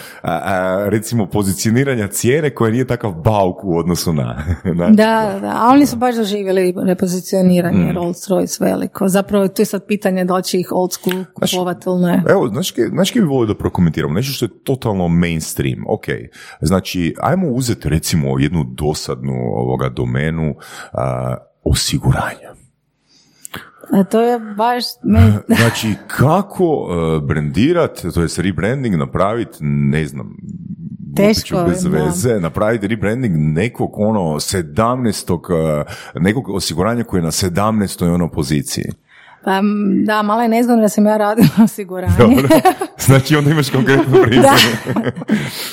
[0.88, 4.44] recimo pozicioniranja cijene koje nije takav bauk u odnosu na...
[4.80, 7.96] na da, da, a oni su baš doživjeli repozicioniranje mm.
[7.96, 9.08] Rolls Royce veliko.
[9.08, 12.24] Zapravo tu je sad pitanje da li će ih old school kupovati ili ne.
[12.30, 14.14] Evo, znaš, znaš bi volio da prokomentiramo?
[14.14, 15.84] Nešto što je totalno mainstream.
[15.88, 16.06] Ok,
[16.62, 21.00] znači, ajmo uzeti recimo jednu dosadnu ovoga domenu uh,
[21.64, 22.52] osiguranja.
[23.92, 24.84] A to je baš...
[25.60, 30.36] znači, kako uh, brendirat, to je rebranding napraviti, ne znam,
[31.16, 35.84] Teško, bez veze, napraviti rebranding nekog ono 17.
[36.20, 38.14] nekog osiguranja koje je na 17.
[38.14, 38.86] ono poziciji.
[39.44, 39.62] Pa
[40.06, 42.14] da, malo je nezgodno da sam ja radila osiguranje.
[43.06, 44.44] Znači onda imaš konkretnu priču.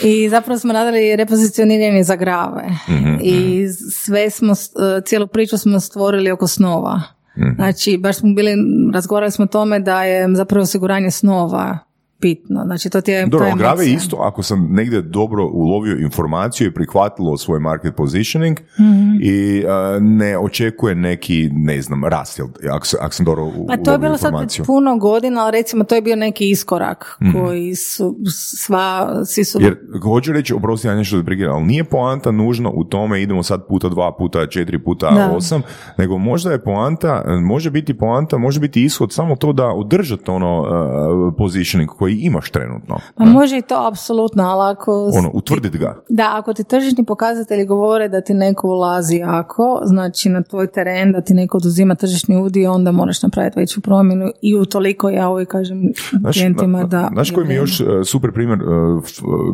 [0.05, 2.64] I zapravo smo radili repozicioniranje za grave.
[2.89, 3.73] Mhm, I mhm.
[3.93, 7.03] sve smo, e, cijelu priču smo stvorili oko snova.
[7.39, 7.55] Mhm.
[7.55, 8.55] Znači, baš smo bili,
[8.95, 11.79] razgovarali smo o tome da je zapravo osiguranje snova
[12.21, 12.62] bitno.
[12.64, 17.37] Znači, to ti je Dobro, grave isto, ako sam negdje dobro ulovio informaciju i prihvatilo
[17.37, 19.19] svoj market positioning mm-hmm.
[19.23, 22.41] i uh, ne očekuje neki, ne znam, rast,
[22.71, 24.33] ako, ako sam dobro Pa to je bilo sad
[24.66, 27.43] puno godina, ali recimo to je bio neki iskorak mm-hmm.
[27.43, 28.16] koji su
[28.57, 29.59] sva, svi su...
[29.62, 33.66] Jer, hoću reći, oprosti ja nešto da ali nije poanta nužno u tome idemo sad
[33.69, 35.31] puta dva, puta četiri, puta da.
[35.37, 35.62] osam,
[35.99, 40.61] nego možda je poanta, može biti poanta, može biti ishod samo to da održate ono
[40.61, 42.99] uh, positioning koji koji imaš trenutno.
[43.15, 45.11] Pa može i to apsolutno, ali ako...
[45.15, 46.03] Ono, utvrditi ga.
[46.09, 51.13] Da, ako ti tržišni pokazatelji govore da ti neko ulazi jako, znači na tvoj teren,
[51.13, 55.29] da ti neko oduzima tržišni udio, onda moraš napraviti veću promjenu i u toliko ja
[55.29, 55.93] uvijek kažem
[56.33, 57.09] klijentima da...
[57.13, 58.65] Znaš koji mi još e, super primjer, e,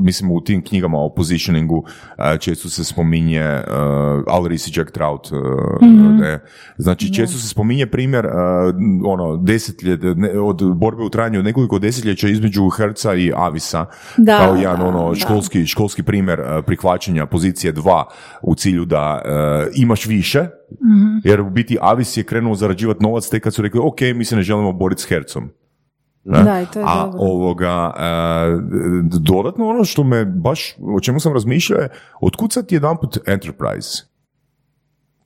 [0.01, 1.85] mislim u tim knjigama o positioningu
[2.19, 3.45] e, često se spominje
[4.27, 5.31] Alrisi Jack Trout,
[5.83, 6.15] mm
[6.79, 8.27] znači često se spominje primjer
[9.05, 9.99] ono desetlje,
[10.43, 12.44] od borbe u trajanju od nekoliko desetljeća između
[12.77, 13.87] Herca i Avisa
[14.17, 18.05] da, kao jedan ono školski, školski primjer uh, prihvaćanja pozicije dva
[18.43, 23.29] u cilju da uh, imaš više mm jer u biti Avis je krenuo zarađivati novac
[23.29, 25.51] tek kad su rekli ok, mi se ne želimo boriti s Hercom.
[26.25, 28.03] Da, i to je A ovoga, uh,
[29.21, 31.89] dodatno ono što me baš, o čemu sam razmišljao je,
[32.21, 34.14] otkud sad jedanput Enterprise?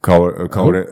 [0.01, 0.85] Kao, kao re,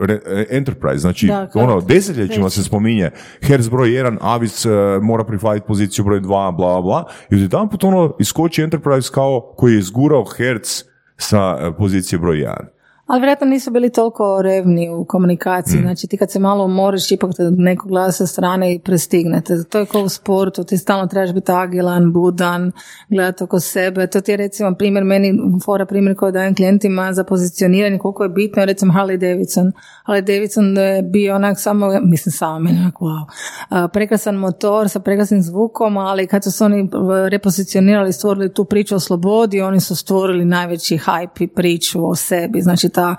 [0.00, 3.10] re, enterprise, znači da, ono, desetljećima se spominje
[3.42, 4.72] Hertz broj 1, Avis uh,
[5.02, 9.72] mora prihvatiti poziciju broj 2, bla, bla, i jedan put ono iskoči enterprise kao koji
[9.72, 10.82] je izgurao Hertz
[11.16, 12.75] sa uh, pozicije broj 1.
[13.06, 15.78] Ali vjerojatno nisu bili toliko revni u komunikaciji.
[15.78, 15.82] Mm.
[15.82, 19.64] Znači ti kad se malo umoriš, ipak te neko gleda sa strane i prestignete.
[19.64, 22.72] To je kao u sportu, ti stalno trebaš biti agilan, budan,
[23.08, 24.06] gledati oko sebe.
[24.06, 25.34] To ti je recimo primjer, meni
[25.64, 29.72] fora primjer koji dajem klijentima za pozicioniranje, koliko je bitno, recimo Harley Davidson.
[30.06, 33.88] Harley Davidson je bio onak samo, mislim samo, meni onak wow.
[33.92, 36.88] Prekrasan motor sa prekrasnim zvukom, ali kad su se oni
[37.28, 42.60] repozicionirali, stvorili tu priču o slobodi, oni su stvorili najveći hype i priču o sebi.
[42.60, 43.16] Znači ta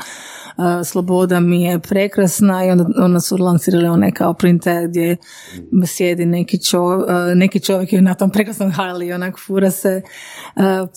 [0.86, 5.18] sloboda mi je prekrasna i onda, onda su lansirali one kao printe gdje
[5.86, 7.06] sjedi neki, čo,
[7.36, 10.02] neki čovjek je na tom prekrasnom Harley, onak fura se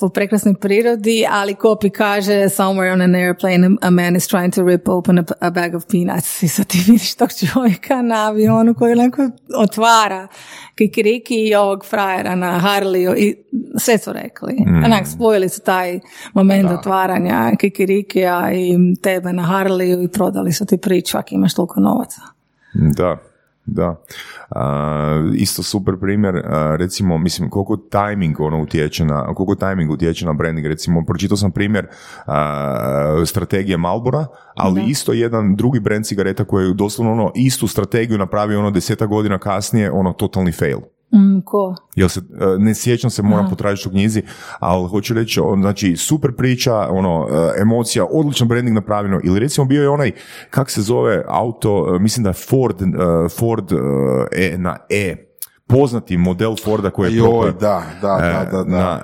[0.00, 4.62] po prekrasnoj prirodi, ali kopi kaže somewhere on an airplane a man is trying to
[4.62, 8.74] rip open a, a bag of peanuts i sad ti vidiš tog čovjeka na avionu
[8.74, 10.28] koji onako otvara
[10.78, 13.36] kikiriki i ovog frajera na Harleyu i
[13.78, 14.52] sve su rekli.
[14.52, 14.84] Mm.
[14.84, 16.00] Onak, spojili su taj
[16.34, 16.74] moment da.
[16.74, 18.69] otvaranja kikirikija i
[19.02, 22.20] tebe na Harleyu i prodali su ti priču ako imaš toliko novaca.
[22.74, 23.16] Da,
[23.66, 23.96] da.
[25.34, 26.42] isto super primjer,
[26.78, 31.52] recimo, mislim, koliko timing ono utječe na, koliko timing utječe na branding, recimo, pročitao sam
[31.52, 31.86] primjer
[33.26, 38.58] strategije Malbora, ali isto jedan drugi brand cigareta koji je doslovno ono, istu strategiju napravio
[38.58, 40.78] ono deseta godina kasnije, ono, totalni fail.
[41.12, 41.74] Mm, ko?
[41.94, 44.22] Jel se, e, ne sjećam se, moram potražiti u knjizi,
[44.58, 49.82] ali hoću reći, znači, super priča, ono, e, emocija, odličan branding napravljeno, ili recimo bio
[49.82, 50.12] je onaj,
[50.50, 52.76] kak se zove auto, e, mislim da je Ford,
[53.38, 53.72] Ford
[54.32, 55.29] e, na E,
[55.70, 58.70] poznati model Forda koji je Joj, da, da, da, da, da.
[58.70, 59.00] na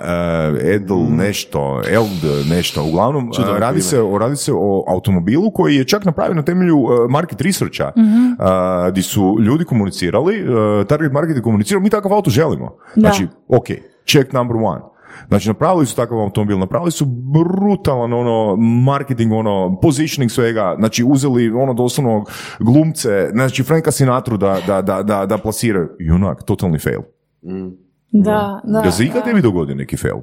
[0.61, 1.15] Edel mm.
[1.15, 2.83] nešto, Eld nešto.
[2.83, 6.77] Uglavnom, radi se, radi se o automobilu koji je čak napravljen na temelju
[7.09, 8.27] market researcha, mm
[8.89, 10.45] gdje su ljudi komunicirali,
[10.87, 12.77] target market je komunicirao, mi takav auto želimo.
[12.95, 13.65] Znači, ok,
[14.05, 14.81] check number one.
[15.27, 18.55] Znači, napravili su takav automobil, napravili su brutalan ono,
[18.85, 22.25] marketing, ono, positioning svega, znači, uzeli ono doslovno
[22.59, 25.89] glumce, znači, Franka Sinatru da, da, da, da, da plasiraju.
[25.99, 27.01] Junak, totalni fail.
[27.43, 27.87] Mm.
[28.11, 28.81] Da, da.
[28.85, 30.17] Ja se ikad tebi dogodio neki fail?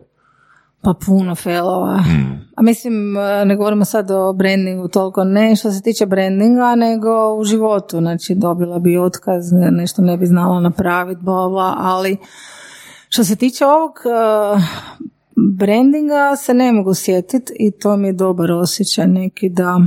[0.83, 1.97] Pa puno failova.
[1.97, 2.49] Mm.
[2.57, 7.35] A mislim, e, ne govorimo sad o brandingu toliko, ne što se tiče brandinga, nego
[7.35, 7.99] u životu.
[7.99, 12.17] Znači, dobila bi otkaz, nešto ne bi znala napraviti, bla, bla, ali
[13.15, 14.63] što se tiče ovog uh,
[15.59, 19.81] brandinga se ne mogu sjetiti i to mi je dobar osjećaj neki da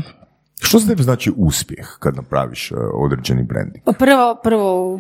[0.60, 3.84] što se tebi znači uspjeh kad napraviš uh, određeni branding?
[3.86, 5.00] Pa prvo, prvo,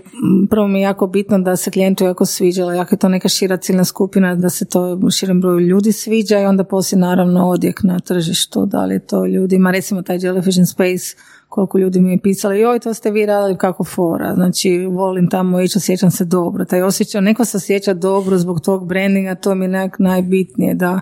[0.49, 3.57] prvo mi je jako bitno da se klijentu jako sviđalo, jako je to neka šira
[3.57, 7.99] ciljna skupina, da se to širem broju ljudi sviđa i onda poslije naravno odjek na
[7.99, 11.15] tržištu, da li je to ljudima, recimo taj Jellyfish in Space,
[11.57, 15.61] koliko ljudi mi je pisali, joj, to ste vi radili kako fora, znači volim tamo
[15.61, 19.65] ići, osjećam se dobro, taj osjećaj, neko se osjeća dobro zbog tog brandinga, to mi
[19.65, 20.99] je nek najbitnije, da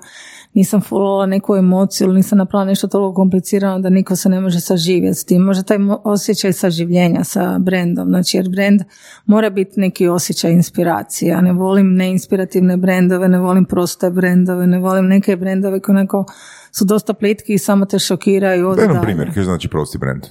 [0.55, 4.59] nisam fulala neku emociju ili nisam napravila nešto toliko komplicirano da niko se ne može
[4.59, 5.41] saživjeti s tim.
[5.41, 8.81] Može taj osjećaj saživljenja sa brendom, znači jer brend
[9.25, 11.29] mora biti neki osjećaj inspiracije.
[11.29, 16.25] Ja ne volim neinspirativne brendove, ne volim proste brendove, ne volim neke brendove koji neko
[16.71, 18.75] su dosta plitki i samo te šokiraju.
[18.75, 20.23] Daj nam primjer, kaj znači prosti brend?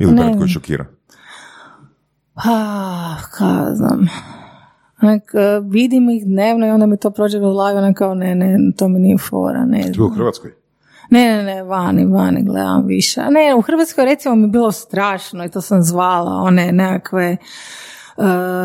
[0.00, 0.84] Ili brend koji šokira?
[2.34, 4.08] Pa, kada znam.
[5.02, 8.58] Onak, e, vidim ih dnevno i onda mi to prođe kroz glavu, kao ne, ne,
[8.76, 10.06] to mi nije fora, ne znam.
[10.06, 10.50] u Hrvatskoj?
[11.10, 13.20] Ne, ne, ne, vani, vani gledam više.
[13.30, 17.36] Ne, u Hrvatskoj recimo mi bilo strašno i to sam zvala, one nekakve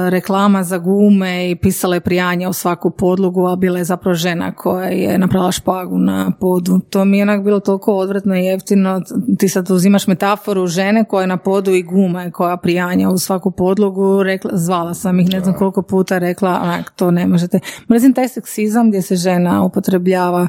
[0.10, 4.56] reklama za gume i pisala je prijanje u svaku podlogu, a bila je zapravo žena
[4.56, 6.80] koja je napravila špagu na podu.
[6.90, 9.02] To mi je onak bilo toliko odvratno i jeftino.
[9.40, 13.52] Ti sad uzimaš metaforu žene koja je na podu i gume koja prijanja u svaku
[13.52, 14.24] podlogu.
[14.24, 17.60] Rekla, zvala sam ih ne znam koliko puta rekla, onak, to ne možete.
[17.92, 20.48] Mrzim taj seksizam gdje se žena upotrebljava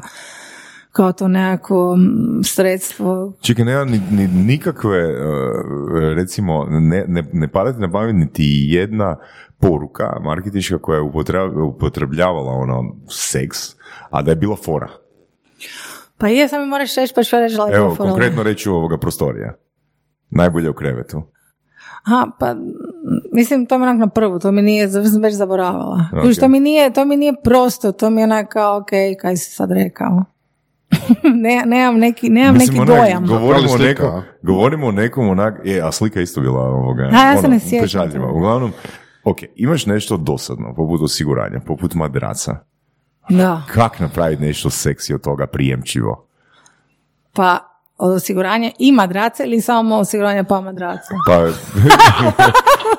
[0.97, 1.97] kao to nekako
[2.43, 3.33] sredstvo.
[3.41, 5.15] Čekaj, nema ni, ni, nikakve, e,
[6.15, 9.17] recimo, ne, ne, ne padate na pamet niti jedna
[9.59, 11.01] poruka marketička koja je
[11.63, 13.57] upotrebljavala ono seks,
[14.09, 14.89] a da je bila fora.
[16.17, 19.53] Pa je, samo moraš reći, pa što reći Evo, konkretno reći ovoga prostorija.
[20.29, 21.23] Najbolje u krevetu.
[22.03, 22.55] Aha, pa
[23.33, 26.05] mislim to mi onak na prvu, to mi nije, sam već zaboravala.
[26.13, 26.39] Okay.
[26.39, 28.89] To, mi nije, to mi nije prosto, to mi je onak kao, ok,
[29.21, 30.36] kaj si sad rekao.
[31.43, 33.25] ne, nemam neki, nemam neki dojam.
[33.27, 37.09] Govorimo o, nekom, govorimo o nekom onak, je, a slika isto bila ovoga.
[37.13, 38.09] A, ja se ono, ne sjećam.
[38.33, 38.71] Uglavnom,
[39.23, 42.57] ok, imaš nešto dosadno, poput osiguranja, poput madraca.
[43.29, 43.61] Da.
[43.73, 46.27] Kak napraviti nešto seksi od toga prijemčivo?
[47.33, 47.59] Pa,
[47.97, 51.13] od osiguranja i madraca ili samo osiguranja pa madraca?
[51.27, 51.37] Pa,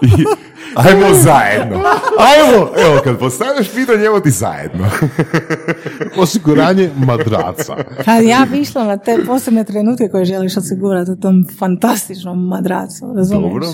[0.75, 1.77] Ajmo zajedno.
[2.19, 4.91] Ajmo, evo, kad postaviš pitanje, evo ti zajedno.
[6.23, 7.77] Osiguranje madraca.
[8.05, 13.13] Kad ja bi išla na te posebne trenutke koje želiš osigurati u tom fantastičnom madracu,
[13.17, 13.53] razumiješ?
[13.53, 13.67] Dobro.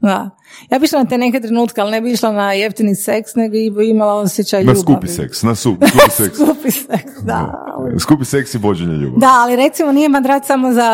[0.00, 0.30] Da.
[0.70, 3.52] Ja bi išla na te neke trenutke, ali ne bi išla na jeftini seks, nego
[3.52, 4.78] bi imala osjećaj ljubavi.
[4.78, 6.36] Na skupi seks, na su, skupi seks.
[6.36, 7.66] skupi seks, da.
[7.98, 9.20] Skupi seks i vođenje ljubavi.
[9.20, 10.90] Da, ali recimo nije madrac samo za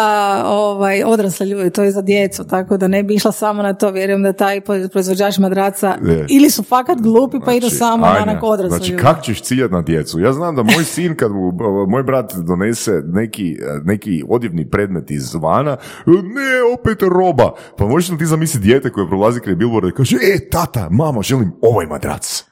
[0.46, 3.90] ovaj, odrasle ljude, to je za djecu, tako da ne bi išla samo na to.
[3.90, 4.60] Vjerujem da taj
[4.92, 8.76] proizvođač madraca, ili su fakat glupi pa idu znači, samo na onak odrasli.
[8.76, 10.20] Znači, kak ćeš ciljati na djecu?
[10.20, 11.52] Ja znam da moj sin, kad mu,
[11.92, 15.76] moj brat donese neki, neki odjevni predmet izvana,
[16.06, 17.52] ne, opet roba.
[17.78, 21.22] Pa možeš li ti zamisliti dijete koje prolazi kraj billboarda i kaže, e, tata, mamo,
[21.22, 22.49] želim ovaj madrac.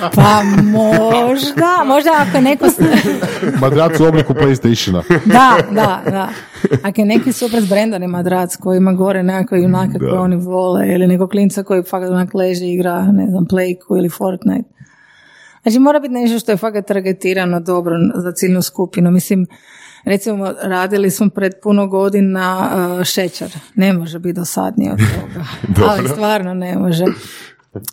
[0.00, 2.66] Pa možda, možda ako neko...
[3.60, 5.02] madrac u obliku PlayStationa.
[5.24, 6.28] da, da, da.
[6.82, 11.06] Ako je neki super zbrendani madrac koji ima gore nekakve junake koje oni vole ili
[11.06, 14.68] nekog klinca koji fakat onak leži igra, ne znam, Playku ili Fortnite.
[15.62, 19.10] Znači mora biti nešto što je fakat targetirano dobro za ciljnu skupinu.
[19.10, 19.46] Mislim,
[20.04, 23.56] recimo radili smo pred puno godina uh, šećer.
[23.74, 25.44] Ne može biti dosadnije od toga.
[25.92, 27.04] Ali stvarno ne može.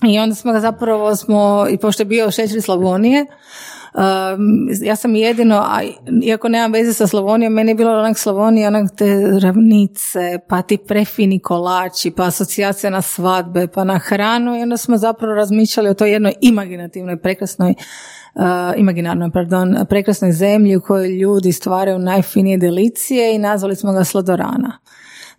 [0.07, 3.25] I onda smo ga zapravo smo, i pošto je bio šećer Slavonije,
[3.93, 5.81] um, ja sam jedino, a
[6.23, 10.77] iako nemam veze sa Slavonijom, meni je bilo onak Slavonija, onak te ravnice, pa ti
[10.77, 15.93] prefini kolači, pa asocijacija na svadbe, pa na hranu i onda smo zapravo razmišljali o
[15.93, 17.73] toj jednoj imaginativnoj, prekrasnoj
[18.35, 18.41] Uh,
[18.77, 24.79] imaginarnoj, pardon, prekrasnoj zemlji u kojoj ljudi stvaraju najfinije delicije i nazvali smo ga Sladorana.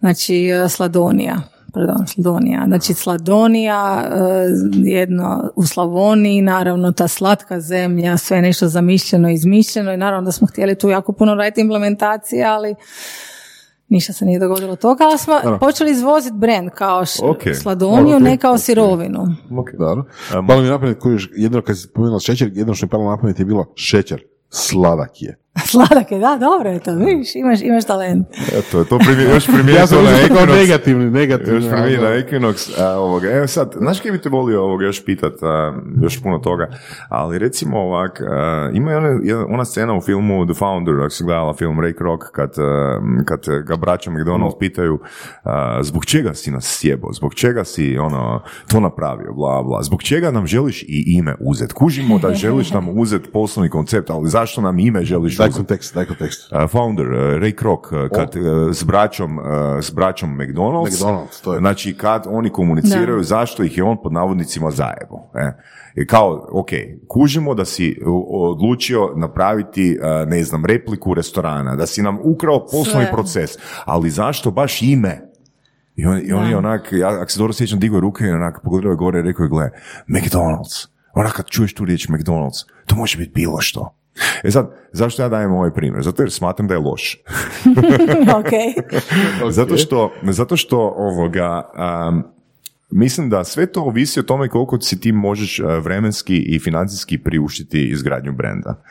[0.00, 1.40] Znači, uh, Sladonija
[1.74, 2.64] pardon, Sladonija.
[2.66, 9.96] Znači Sladonija, e, jedno u Slavoniji, naravno ta slatka zemlja, sve nešto zamišljeno, izmišljeno i
[9.96, 12.74] naravno da smo htjeli tu jako puno raditi implementacije, ali
[13.88, 17.54] ništa se nije dogodilo toga, ali smo počeli izvoziti brand kao okay.
[17.62, 19.22] Sladoniju, ne kao sirovinu.
[19.58, 20.04] Ok, dobro.
[20.48, 20.98] Palo mi napamet,
[21.36, 24.22] jedno kad si spomenula šećer, jedno što mi palo napamet je bilo šećer.
[24.50, 25.43] Sladak je.
[25.70, 28.26] Sladak je, da, dobro je to, vidiš, imaš, imaš talent.
[28.52, 30.54] Eto, to primjer, još primjer ja sam na Equinox.
[30.54, 31.64] negativni, negativni.
[31.64, 32.82] Još primjer na Equinox.
[32.82, 36.38] A, ovoga, evo sad, znaš kaj bi te volio ovoga još pitat, a, još puno
[36.38, 36.68] toga,
[37.08, 41.54] ali recimo ovak, a, ima ona, ona scena u filmu The Founder, ako si gledala
[41.54, 42.54] film Ray Kroc, kad,
[43.24, 44.98] kad ga braća McDonald's pitaju
[45.82, 50.30] zbog čega si nas sjebo, zbog čega si ono, to napravio, bla, bla, zbog čega
[50.30, 51.72] nam želiš i ime uzet.
[51.72, 56.04] Kužimo da želiš nam uzet poslovni koncept, ali zašto nam ime želiš Daj kontekst, daj
[56.04, 56.52] kontekst.
[56.52, 59.38] Uh, founder, uh, Ray Kroc, uh, kad, uh, s, braćom,
[59.82, 61.58] s braćom McDonald's, McDonald's to je.
[61.58, 65.30] znači kad oni komuniciraju zašto ih je on pod navodnicima zajebo.
[65.34, 65.52] E?
[65.94, 66.68] I kao, ok,
[67.08, 73.50] kužimo da si odlučio napraviti, ne znam, repliku restorana, da si nam ukrao poslovni proces,
[73.84, 75.34] ali zašto baš ime?
[75.96, 78.60] I on, i on je onak, ja, ako se dobro sjećam, digao ruke i onak
[78.64, 79.70] pogledao gore i rekao je, gle,
[80.08, 80.86] McDonald's.
[81.14, 83.94] Onak kad čuješ tu riječ McDonald's, to može biti bilo što.
[84.42, 86.02] E sad, zašto ja dajem ovaj primjer?
[86.02, 87.22] Zato jer smatram da je loš.
[88.40, 88.52] ok.
[89.50, 91.62] zato, što, zato što ovoga,
[92.96, 97.18] Mislim da sve to ovisi o tome koliko si ti možeš e, vremenski i financijski
[97.18, 98.82] priuštiti izgradnju brenda.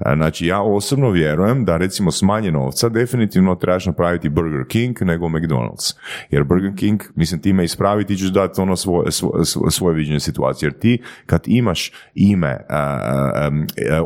[0.00, 5.02] E, znači ja osobno vjerujem da recimo s manje novca definitivno trebaš napraviti Burger King
[5.02, 5.96] nego McDonald's.
[6.30, 10.66] Jer Burger King, mislim time ispraviti ćeš dati ono svoje, svoje, svoje viđenje situacije.
[10.66, 13.54] Jer ti kad imaš ime uh,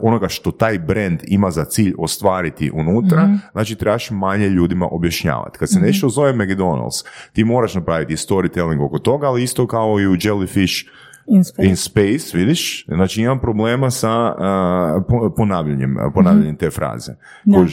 [0.02, 5.58] onoga što taj brand ima za cilj ostvariti unutra, mm znači trebaš manje ljudima objašnjavati.
[5.58, 10.00] Kad se mm nešto zove McDonald's, ti moraš napraviti storytelling oko toga, ali isto kao
[10.00, 10.86] i u Jellyfish
[11.26, 11.68] In space.
[11.68, 12.86] in space, vidiš?
[12.86, 17.12] Znači imam problema sa uh, ponavljanjem, ponavljanjem te fraze.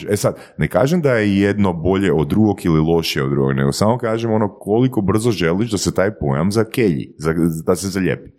[0.08, 3.72] E sad, ne kažem da je jedno bolje od drugog ili lošije od drugog, nego
[3.72, 7.34] samo kažem ono koliko brzo želiš da se taj pojam zakelji, za,
[7.66, 8.30] da se zaljepi.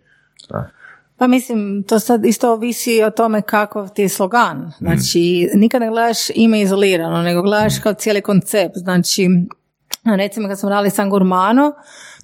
[1.16, 4.72] Pa mislim, to sad isto ovisi o tome kakav ti je slogan.
[4.78, 8.76] Znači, nikad ne gledaš ime izolirano, nego gledaš kao cijeli koncept.
[8.76, 9.28] Znači,
[10.04, 11.72] recimo kad smo radili San Gurmano,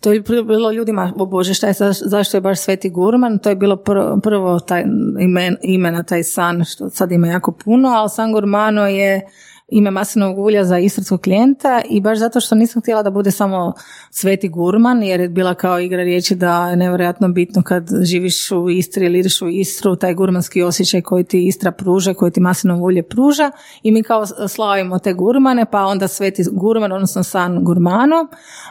[0.00, 3.38] to je bilo ljudima, o Bože, šta je, zašto je baš Sveti Gurman?
[3.38, 4.84] To je bilo prvo, prvo taj
[5.20, 9.28] imen, imena, taj san, što sad ima jako puno, ali San Gurmano je
[9.70, 13.72] ime maslinovog ulja za istarskog klijenta i baš zato što nisam htjela da bude samo
[14.10, 18.70] sveti gurman jer je bila kao igra riječi da je nevjerojatno bitno kad živiš u
[18.70, 22.84] Istri ili ideš u Istru, taj gurmanski osjećaj koji ti Istra pruža, koji ti maslinovo
[22.84, 23.50] ulje pruža
[23.82, 28.26] i mi kao slavimo te gurmane pa onda sveti gurman, odnosno san gurmano,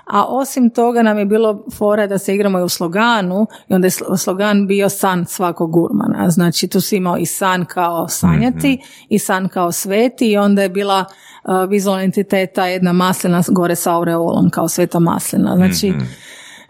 [0.06, 3.88] a osim toga nam je bilo fora da se igramo i u sloganu i onda
[3.88, 9.06] je slogan bio san svakog gurmana, znači tu si imao i san kao sanjati mhm.
[9.10, 11.06] i san kao sveti i onda je bilo bila
[11.44, 15.56] uh, vizualna entiteta jedna maslina gore sa aureolom kao sveta maslina.
[15.56, 16.06] Znači, mhm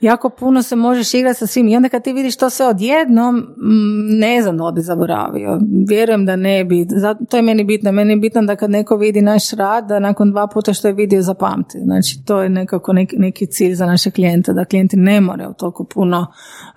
[0.01, 3.35] jako puno se možeš igrati sa svim i onda kad ti vidiš to sve odjednom,
[3.35, 5.59] mm, ne znam da bi zaboravio.
[5.89, 6.87] Vjerujem da ne bi.
[7.29, 7.91] To je meni bitno.
[7.91, 10.93] Meni je bitno da kad neko vidi naš rad, da nakon dva puta što je
[10.93, 11.79] vidio zapamti.
[11.83, 15.83] Znači to je nekako neki, neki cilj za naše klijente, da klijenti ne moraju toliko
[15.83, 16.27] puno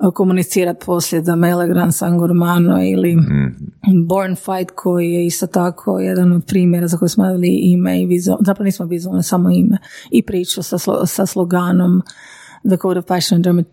[0.01, 4.07] uh, komunicirati poslije da Melegran, Sangurmano ili mm.
[4.09, 8.07] Born Fight koji je isto tako jedan od primjera za koje smo radili ime i
[8.07, 9.79] vizualno, zapravo nismo vizualno, samo ime
[10.11, 12.03] i priču sa, sa sloganom
[12.69, 13.65] The Code of Passion and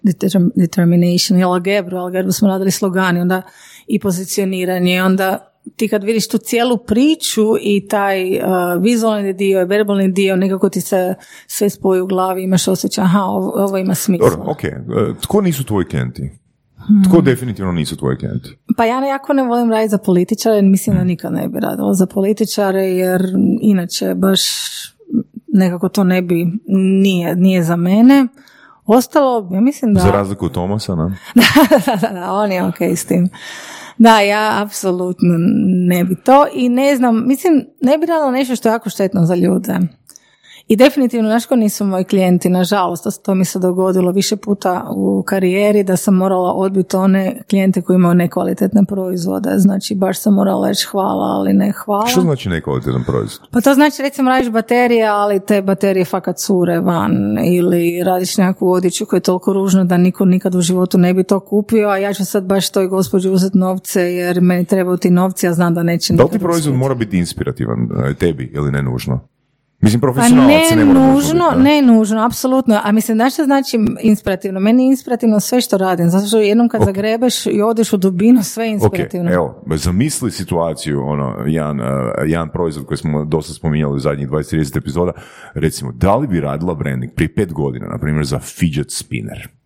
[0.56, 3.42] Determination, i algebru, algebru smo radili slogani, onda
[3.88, 8.44] i pozicioniranje, onda ti kad vidiš tu cijelu priču i taj uh,
[8.82, 11.16] vizualni dio i verbalni dio, nekako ti se
[11.48, 14.30] sve spoji u glavi, imaš osjećaj, aha, ovo, ovo ima smisla.
[14.30, 14.60] Dobro, ok.
[14.64, 16.32] Uh, tko nisu tvoji klijenti?
[17.10, 18.58] Tko definitivno nisu tvoji klijenti?
[18.78, 22.06] Pa ja jako ne volim raditi za političare, mislim da nikad ne bi radila za
[22.06, 23.22] političare, jer
[23.62, 24.42] inače baš
[25.48, 26.48] nekako to ne bi,
[27.02, 28.28] nije, nije za mene.
[28.88, 30.00] Ostalo, ja mislim da...
[30.00, 31.04] Za razliku od Tomasa, ne?
[31.86, 33.30] da, da, da, on je ok s tim.
[33.98, 35.36] Da, ja apsolutno
[35.88, 39.26] ne bi to i ne znam, mislim, ne bi radila nešto što je jako štetno
[39.26, 39.80] za ljude.
[40.68, 45.84] I definitivno, znaš nisu moji klijenti, nažalost, to mi se dogodilo više puta u karijeri
[45.84, 49.50] da sam morala odbiti one klijente koji imaju nekvalitetne proizvode.
[49.56, 52.08] Znači, baš sam morala reći hvala, ali ne hvala.
[52.08, 53.50] Što znači nekvalitetan proizvod?
[53.52, 58.72] Pa to znači, recimo, radiš baterije, ali te baterije fakat cure van ili radiš nekakvu
[58.72, 61.98] odjeću koja je toliko ružna da niko nikad u životu ne bi to kupio, a
[61.98, 65.74] ja ću sad baš toj gospođi uzeti novce jer meni trebaju ti novci, a znam
[65.74, 69.20] da neće Da li ti proizvod mora biti inspirativan e, tebi ili ne nužno?
[69.82, 72.80] Mislim, pa ne, ne nužno, ne nužno, apsolutno.
[72.84, 74.60] A mislim, znaš što znači inspirativno?
[74.60, 78.44] Meni je inspirativno sve što radim, zato što jednom kad zagrebeš i odeš u dubinu,
[78.44, 79.30] sve je inspirativno.
[79.30, 81.88] Okay, evo, zamisli situaciju, ono, jedan, uh,
[82.26, 85.12] jedan proizvod koji smo dosta spominjali u zadnjih 20-30 epizoda,
[85.54, 89.57] recimo, da li bi radila branding prije pet godina, na primjer, za fidget spinner?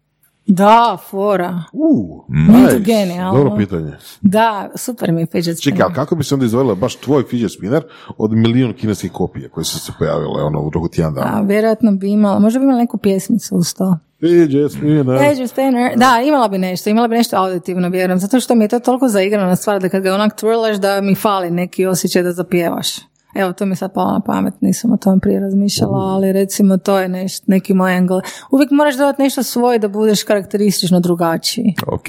[0.53, 1.63] Da, fora.
[1.73, 2.79] Uh, nice.
[2.79, 3.37] genijalno.
[3.37, 3.91] Dobro pitanje.
[4.21, 5.79] Da, super mi je fidget spinner.
[5.79, 7.83] Čekaj, kako bi se onda izvojila baš tvoj fidget spinner
[8.17, 11.37] od milijun kineskih kopije koje su se pojavile ono, u roku tjedan dana?
[11.37, 13.97] A, vjerojatno bi imala, možda bi imala neku pjesmicu uz to.
[14.19, 15.29] Fidget spinner.
[15.29, 15.91] Fidget spinner.
[15.95, 19.07] Da, imala bi nešto, imala bi nešto auditivno, vjerujem, zato što mi je to toliko
[19.07, 23.10] zaigrana stvar da kad ga onak twirlaš da mi fali neki osjećaj da zapjevaš.
[23.35, 26.99] Evo, to mi sad palo na pamet, nisam o tom prije razmišljala, ali recimo to
[26.99, 28.21] je neš, neki moj angle.
[28.51, 31.75] Uvijek moraš dodati nešto svoje da budeš karakteristično drugačiji.
[31.87, 32.05] Ok,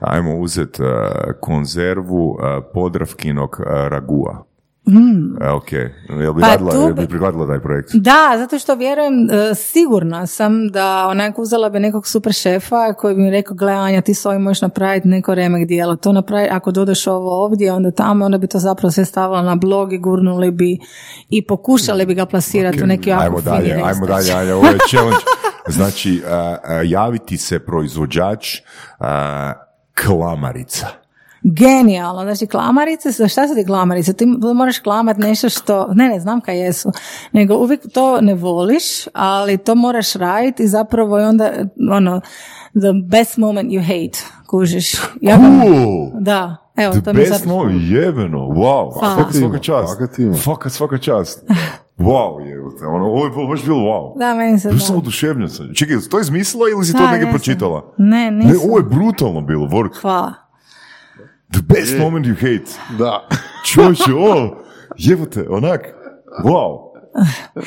[0.00, 0.88] ajmo uzeti uh,
[1.40, 2.38] konzervu uh,
[2.74, 4.44] podravkinog uh, ragua.
[4.86, 5.42] Mm.
[5.42, 5.72] E, ok,
[6.22, 7.90] jel bi, pa radila, bi prihvatila taj projekt?
[7.94, 13.14] Da, zato što vjerujem, e, sigurna sam da onako uzela bi nekog super šefa koji
[13.14, 15.96] bi mi rekao, gle Anja, ti s ovim možeš napraviti neko remek dijelo.
[15.96, 19.56] To napravi, ako dodaš ovo ovdje, onda tamo, onda bi to zapravo sve stavila na
[19.56, 20.78] blog i gurnuli bi
[21.28, 22.84] i pokušali bi ga plasirati okay.
[22.84, 25.24] u neki jako ajmo dalje, Ajmo dalje, Anja, ovo je challenge.
[25.68, 29.06] Znači, uh, javiti se proizvođač uh,
[30.04, 31.03] klamarica
[31.44, 32.22] genijalno.
[32.22, 34.12] Znači, klamarice, za šta su ti klamarice?
[34.12, 36.92] Ti moraš klamat nešto što, ne, ne znam kaj jesu,
[37.32, 41.50] nego uvijek to ne voliš, ali to moraš raditi i zapravo je onda,
[41.90, 42.20] ono,
[42.70, 44.92] the best moment you hate, kužiš.
[45.20, 46.10] Ja cool.
[46.20, 46.56] Da.
[46.76, 49.98] Evo, the to best moment, jebeno, wow, svaka, svaka čast,
[50.42, 51.44] svaka, svaka čast.
[51.98, 54.18] Wow, je, ono, ovo je baš bilo wow.
[54.18, 54.78] Da, meni se da.
[54.78, 55.48] sam oduševljen.
[55.74, 57.94] Čekaj, to je izmislila ili si da, to negdje pročitala?
[57.98, 58.50] Ne, nisam.
[58.50, 59.96] Ne, ovo je brutalno bilo, Vork.
[60.00, 60.43] Hvala.
[61.54, 62.70] The best moment you hate.
[62.98, 63.28] Da.
[63.64, 64.56] Čovječe, o,
[64.96, 65.80] jebote, onak,
[66.44, 66.94] wow.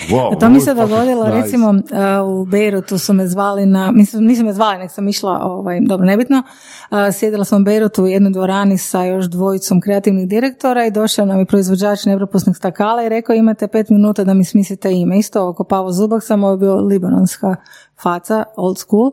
[0.09, 1.41] Wow, to mi se dogodilo, nice.
[1.41, 5.39] recimo uh, u Beirutu su me zvali na, mislim, nisu me zvali, nek sam išla,
[5.41, 6.43] ovaj, dobro, nebitno,
[6.91, 11.25] uh, sjedila sam u Beirutu u jednoj dvorani sa još dvojicom kreativnih direktora i došao
[11.25, 15.17] nam je proizvođač nepropusnih stakala i rekao imate pet minuta da mi smislite ime.
[15.17, 17.55] Isto oko Pavo Zubak, samo je bio libanonska
[18.03, 19.11] faca, old school.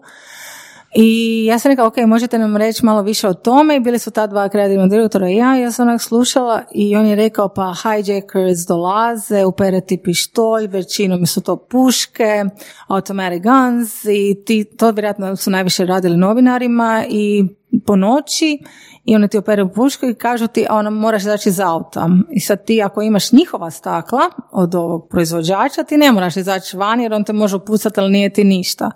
[0.94, 4.10] I ja sam rekla, ok, možete nam reći malo više o tome i bili su
[4.10, 7.74] ta dva kreativna direktora i ja, ja sam onak slušala i on je rekao, pa
[7.82, 12.44] hijackers dolaze, upereti pištolj, većinom su to puške,
[12.86, 17.44] automatic guns i ti, to vjerojatno su najviše radili novinarima i
[17.86, 18.58] po noći
[19.04, 22.08] i oni ti operu pušku i kažu ti ono moraš izaći iz auta.
[22.30, 24.20] I sad ti ako imaš njihova stakla
[24.52, 28.32] od ovog proizvođača ti ne moraš izaći van jer on te može upustati ali nije
[28.32, 28.90] ti ništa.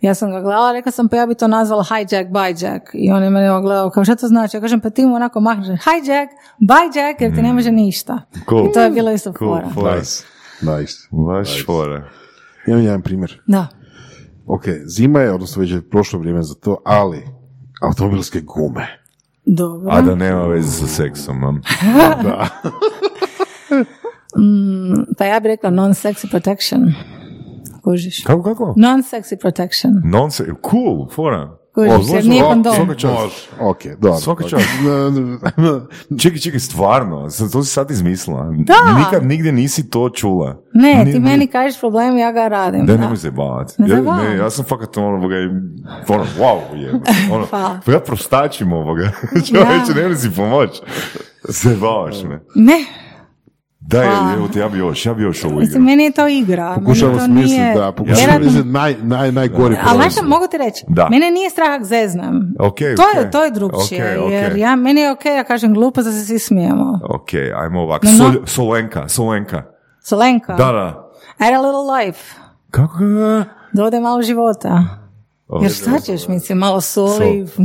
[0.00, 2.90] Ja sam ga gledala, rekla sam pa ja bi to nazvala hijack, byjack.
[2.92, 4.56] I on je mene gledao kao šta to znači?
[4.56, 8.22] Ja kažem pa ti mu onako mahneš hijack, byjack jer ti ne može ništa.
[8.48, 8.66] Cool.
[8.66, 9.60] I to je bilo isto cool.
[9.74, 9.96] fora.
[9.96, 10.24] Nice.
[10.60, 10.94] Nice.
[11.10, 11.64] Baš nice.
[11.64, 12.08] fora.
[12.66, 13.40] Imam jedan primjer.
[13.46, 13.66] Da.
[14.46, 17.22] Ok, zima je, odnosno već je prošlo vrijeme za to, ali
[17.82, 18.86] automobilske gume.
[19.44, 19.90] Dobro.
[19.92, 21.62] A da nema veze sa seksom, mam.
[22.24, 22.48] da.
[24.36, 26.92] mm, pa ja bih rekla non-sexy protection
[27.90, 28.24] kužiš.
[28.24, 28.74] Kako, kako?
[28.76, 29.92] Non-sexy protection.
[30.04, 31.56] Non-sexy, cool, fora.
[31.74, 32.74] Kužiš, jer nije kondom.
[32.74, 33.48] Svaka čast.
[33.60, 34.18] Ok, dobro.
[34.18, 34.64] Svaka čast.
[36.22, 38.54] čekaj, čekaj, stvarno, to si sad izmislila.
[38.58, 38.98] Da.
[38.98, 40.62] Nikad nigdje nisi to čula.
[40.74, 42.86] Ne, ti meni kažeš problem, ja ga radim.
[42.86, 43.74] Da, nemoj se bavati.
[43.78, 45.36] Ne ja, ne, ja sam fakat ono, ovoga,
[46.08, 46.92] ono, wow, je.
[47.34, 49.10] Ono, pa ja prostačim ovoga.
[49.48, 50.70] Čovječe, ne si pomoć.
[51.48, 52.40] Se bavaš me.
[52.54, 52.84] Ne.
[53.90, 55.82] Da, je, evo te, ja bi još, ja bi još ovo igrao.
[55.82, 56.74] Meni je to igra.
[56.74, 57.74] Pokušamo smisliti, nije...
[57.74, 61.08] da, pokušamo smisliti naj, naj, najgori Ali znaš mogu ti reći, da.
[61.10, 62.52] mene nije strah ako zeznam.
[62.58, 63.24] Okay, to, okay.
[63.24, 64.30] je, to je drugčije, okay, okay.
[64.30, 67.00] jer ja, meni je ok, ja kažem glupo da se svi smijemo.
[67.04, 67.28] Ok,
[67.62, 68.32] ajmo ovako, no, no.
[68.32, 69.62] Sol, Solenka, Solenka.
[70.02, 70.54] Solenka?
[70.54, 71.10] Da, da.
[71.38, 72.34] Add a little life.
[72.70, 72.98] Kako?
[73.72, 74.84] Dode malo života.
[75.48, 77.64] Oh, jer šta ćeš, mislim, malo soli, sol.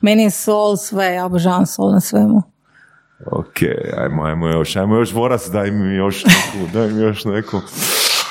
[0.00, 2.51] meni je sol sve, ja obožavam sol na svemu.
[3.26, 3.56] Ok,
[3.96, 7.60] ajmo, ajmo još, ajmo još vorac, daj mi još neku, daj mi još neku.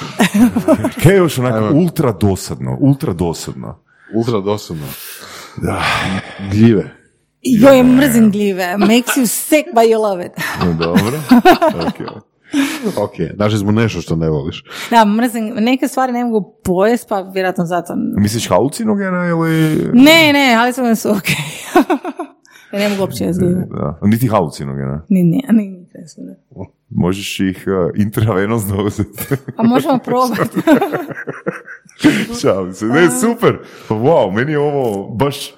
[1.04, 3.80] Kaj je još onako ultra dosadno, ultra dosadno.
[4.16, 4.88] Ultra dosadno.
[5.58, 5.84] Da.
[6.52, 7.02] Gljive.
[7.42, 8.78] Joj, mrzim gljive.
[8.78, 10.32] Makes you sick, but you love it.
[10.86, 11.20] Dobro.
[11.88, 12.24] Ok.
[12.98, 14.64] ok, našli smo nešto što ne voliš.
[14.90, 17.94] Da, mrzim, neke stvari ne mogu pojest, pa vjerojatno zato...
[18.18, 19.78] Misliš halucinogena ili...
[19.94, 21.28] Ne, ne, halucinogena su ok.
[22.74, 23.26] Ja ne mogu uopće
[23.70, 24.00] Da.
[24.02, 25.02] Niti halucinogena?
[25.10, 25.86] Ni, ni, ni, ni
[26.90, 29.24] Možeš ih uh, intravenozno uzeti.
[29.58, 30.60] A možemo probati.
[32.42, 32.86] Šalim se.
[32.86, 33.58] Ne, super.
[33.88, 35.54] Pa wow, meni je ovo baš...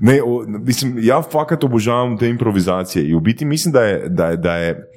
[0.00, 4.26] Ne, o, mislim, ja fakat obožavam te improvizacije i u biti mislim da je, da
[4.26, 4.90] je, da je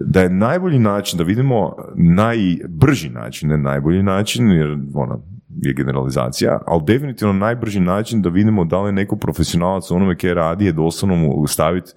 [0.00, 5.22] da je najbolji način da vidimo najbrži način, ne najbolji način, jer ono,
[5.62, 10.18] je generalizacija, ali definitivno najbrži način da vidimo da li je neko profesionalac u onome
[10.18, 11.92] koje radi je doslovno mu staviti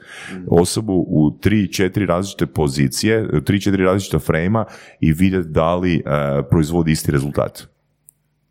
[0.48, 4.66] osobu u tri, četiri različite pozicije, tri, četiri različita frejma
[5.00, 6.12] i vidjeti da li uh,
[6.50, 7.68] proizvodi isti rezultat.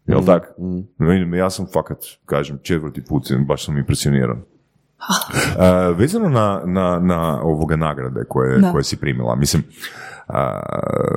[0.06, 0.52] Jel mm, tak?
[0.98, 1.34] Mm.
[1.34, 4.38] Ja sam fakat, kažem, četvrti put, baš sam impresioniran.
[4.38, 9.62] Uh, vezano na, na, na ovoga nagrade koje, koje si primila, mislim,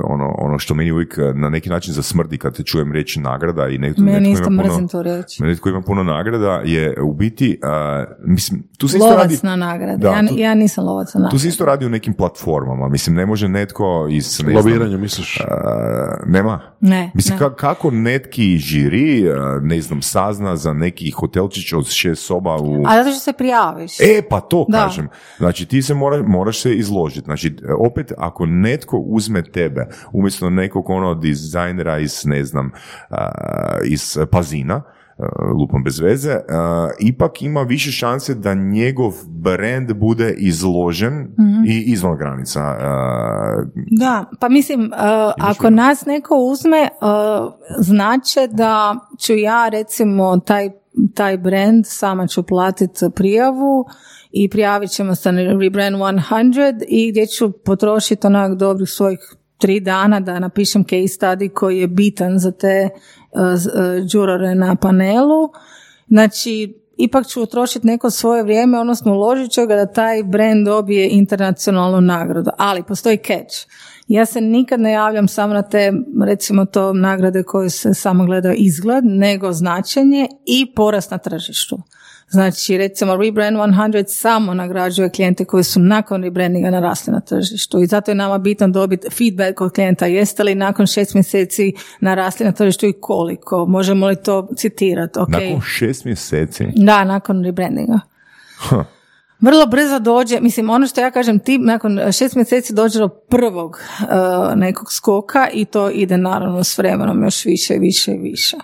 [0.03, 3.77] ono, ono što meni uvijek na neki način zasmrdi kad te čujem reći nagrada i
[3.77, 5.43] netko, meni netko ima puno, to reći.
[5.43, 7.59] netko ima puno nagrada je u biti,
[8.25, 9.38] mislim, tu se isto radi...
[9.43, 11.31] na nagrade, ja, ja, nisam lovac na nagrade.
[11.31, 14.39] Tu se isto radi u nekim platformama, mislim, ne može netko iz...
[14.45, 15.38] Ne Lobiranju, misliš?
[16.25, 16.59] nema.
[16.79, 19.23] Ne, Mislim, kako netki žiri,
[19.61, 22.84] ne znam, sazna za neki hotelčić od šest soba u...
[22.88, 23.99] A zato što se prijaviš.
[23.99, 25.09] E, pa to kažem.
[25.38, 27.25] Znači, ti se mora, moraš se izložiti.
[27.25, 32.71] Znači, opet, ako netko uzme tebe, umjesto nekog ono dizajnera iz, ne znam,
[33.85, 34.81] iz Pazina,
[35.59, 36.35] lupom bez veze,
[36.99, 42.61] ipak ima više šanse da njegov brand bude izložen mm i izvan granica.
[43.75, 44.91] Da, pa mislim,
[45.39, 46.89] ako nas neko uzme,
[47.79, 50.69] znače da ću ja recimo taj,
[51.15, 53.85] taj brand, sama ću platiti prijavu,
[54.31, 59.19] i prijavit ćemo se na Rebrand 100 i gdje ću potrošiti onak dobrih svojih
[59.57, 62.89] tri dana da napišem case study koji je bitan za te
[63.31, 65.49] uh, na panelu.
[66.07, 71.09] Znači, ipak ću utrošiti neko svoje vrijeme, odnosno uložit ću ga da taj brand dobije
[71.09, 72.51] internacionalnu nagradu.
[72.57, 73.55] Ali postoji catch.
[74.07, 75.93] Ja se nikad ne javljam samo na te,
[76.25, 81.77] recimo to, nagrade koje se samo gledaju izgled, nego značenje i porast na tržištu.
[82.29, 87.85] Znači, recimo Rebrand 100 samo nagrađuje klijente koji su nakon rebrandinga narasli na tržištu i
[87.85, 92.51] zato je nama bitno dobiti feedback od klijenta jeste li nakon šest mjeseci narasli na
[92.51, 93.65] tržištu i koliko.
[93.65, 95.19] Možemo li to citirati?
[95.19, 95.47] Okay.
[95.49, 96.67] Nakon šest mjeseci?
[96.75, 97.99] Da, nakon rebrandinga.
[98.69, 98.85] Huh.
[99.39, 103.79] Vrlo brzo dođe, mislim ono što ja kažem, ti nakon šest mjeseci dođe do prvog
[104.01, 104.07] uh,
[104.55, 108.57] nekog skoka i to ide naravno s vremenom još više i više i više.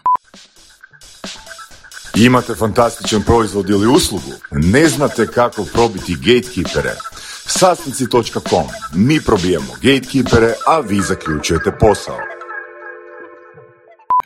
[2.15, 4.31] Imate fantastičan proizvod ili uslugu?
[4.51, 6.95] Ne znate kako probiti gatekeepere?
[7.45, 12.32] Sastnici.com Mi probijemo gatekeepere, a vi zaključujete posao.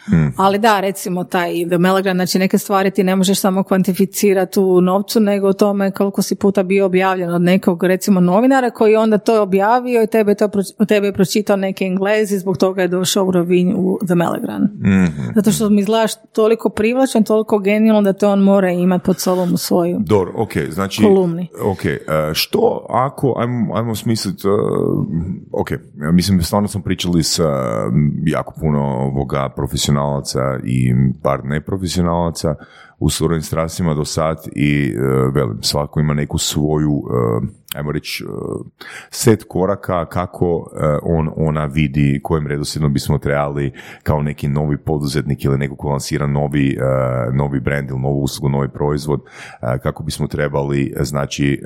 [0.09, 0.33] Hmm.
[0.37, 4.81] Ali da, recimo taj The Melagran, znači neke stvari ti ne možeš samo kvantificirati u
[4.81, 9.17] novcu, nego o tome koliko si puta bio objavljen od nekog recimo novinara koji onda
[9.17, 10.49] to objavio i tebe, to,
[10.87, 14.61] tebe je pročitao neki englezi, zbog toga je došao u Rovinj u The Melagran.
[14.63, 19.19] mm Zato što mi izgledaš toliko privlačan, toliko genijalno da te on mora imati pod
[19.19, 21.49] sobom u svoju Dobro, ok, znači, kolumni.
[21.63, 24.53] Ok, uh, što ako, ajmo, ajmo smisliti, uh,
[25.51, 25.67] ok,
[26.13, 27.45] mislim, stvarno smo pričali s uh,
[28.25, 30.93] jako puno ovoga profesionalnog profesionalaca i
[31.23, 32.55] par neprofesionalaca
[32.99, 35.01] u surovim strastima do sad i e,
[35.33, 37.03] velim, svako ima neku svoju,
[37.73, 38.27] e, ajmo reći, e,
[39.09, 40.69] set koraka kako
[41.03, 46.27] on, ona vidi kojem redoslijedom bismo trebali kao neki novi poduzetnik ili neko ko lansira
[46.27, 46.77] novi,
[47.33, 49.21] novi brand ili novu uslugu, novi proizvod,
[49.83, 51.61] kako bismo trebali, znači,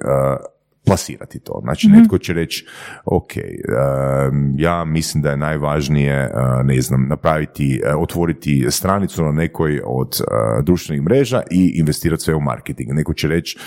[0.86, 1.60] plasirati to.
[1.64, 2.66] Znači, mm netko će reći,
[3.06, 3.32] ok,
[4.58, 6.32] ja mislim da je najvažnije,
[6.64, 10.22] ne znam, napraviti, otvoriti stranicu na nekoj od
[10.64, 12.94] društvenih mreža i investirati sve u marketing.
[12.94, 13.60] Neko će reći,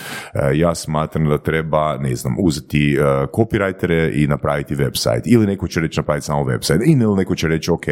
[0.53, 2.97] ja smatram da treba, ne znam, uzeti
[3.31, 5.21] copywritere i napraviti website.
[5.25, 6.81] Ili neko će reći napraviti samo website.
[6.85, 7.85] Ili neko će reći, ok,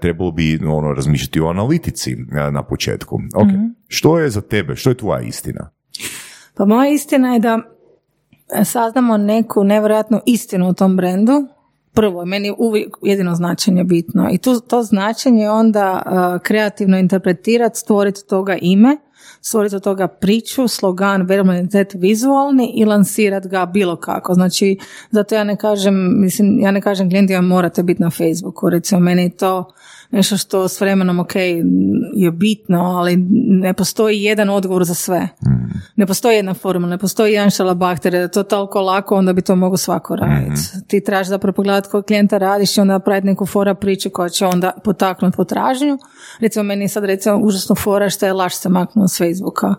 [0.00, 2.16] trebalo bi ono, razmišljati o analitici
[2.52, 3.20] na početku.
[3.34, 3.64] Ok, mhm.
[3.88, 5.70] što je za tebe, što je tvoja istina?
[6.54, 7.58] Pa moja istina je da
[8.64, 11.32] saznamo neku nevjerojatnu istinu u tom brendu,
[11.92, 18.26] prvo, meni uvijek jedino značenje bitno i tu, to značenje onda uh, kreativno interpretirati, stvoriti
[18.28, 18.96] toga ime,
[19.40, 24.34] stvoriti od toga priču, slogan, verbalni vizualni i lansirati ga bilo kako.
[24.34, 24.78] Znači,
[25.10, 29.30] zato ja ne kažem, mislim, ja ne kažem klijentima morate biti na Facebooku, recimo meni
[29.30, 29.72] to
[30.10, 31.36] nešto što s vremenom ok
[32.14, 33.16] je bitno, ali
[33.48, 35.20] ne postoji jedan odgovor za sve.
[35.20, 35.70] Mm.
[35.96, 39.42] Ne postoji jedna formula, ne postoji jedan šalabakter, da je to toliko lako, onda bi
[39.42, 40.50] to mogo svako raditi.
[40.50, 40.82] Mm-hmm.
[40.88, 44.46] Ti tražiš zapravo pogledati kod klijenta radiš i onda napraviti neku fora priču koja će
[44.46, 45.98] onda potaknuti potražnju.
[46.40, 49.74] Recimo meni sad recimo užasno fora što je laš se maknuo s Facebooka.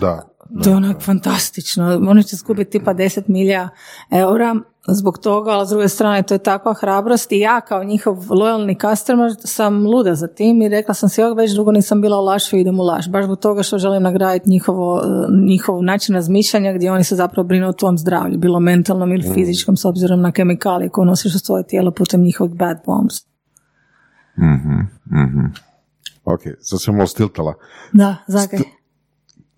[0.00, 0.28] Da.
[0.64, 2.00] To je onak fantastično.
[2.08, 3.68] Oni će skupiti tipa 10 milija
[4.10, 4.54] eura
[4.88, 8.78] zbog toga, ali s druge strane to je takva hrabrost i ja kao njihov lojalni
[8.80, 12.24] customer sam luda za tim i rekla sam si ovog već dugo nisam bila u
[12.24, 13.10] lašu i idem u laš.
[13.10, 15.02] Baš zbog toga što želim nagraditi njihovo,
[15.48, 19.34] njihov način razmišljanja gdje oni se zapravo brinu o tvom zdravlju, bilo mentalnom ili mm.
[19.34, 23.14] fizičkom s obzirom na kemikalije koje nosiš u svoje tijelo putem njihovih bad bombs.
[24.38, 24.80] Mhm,
[25.22, 25.46] mhm.
[26.24, 27.54] Ok, sad sam malo stiltala.
[27.92, 28.77] Da, zakaj?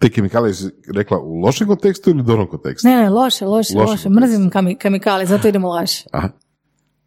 [0.00, 2.88] Te kemikalije si rekla u lošem kontekstu ili dobrom kontekstu?
[2.88, 4.08] Ne, ne, loše, loše, loše.
[4.08, 6.04] Mrzim kemikalije, zato idemo loše.
[6.12, 6.28] Aha.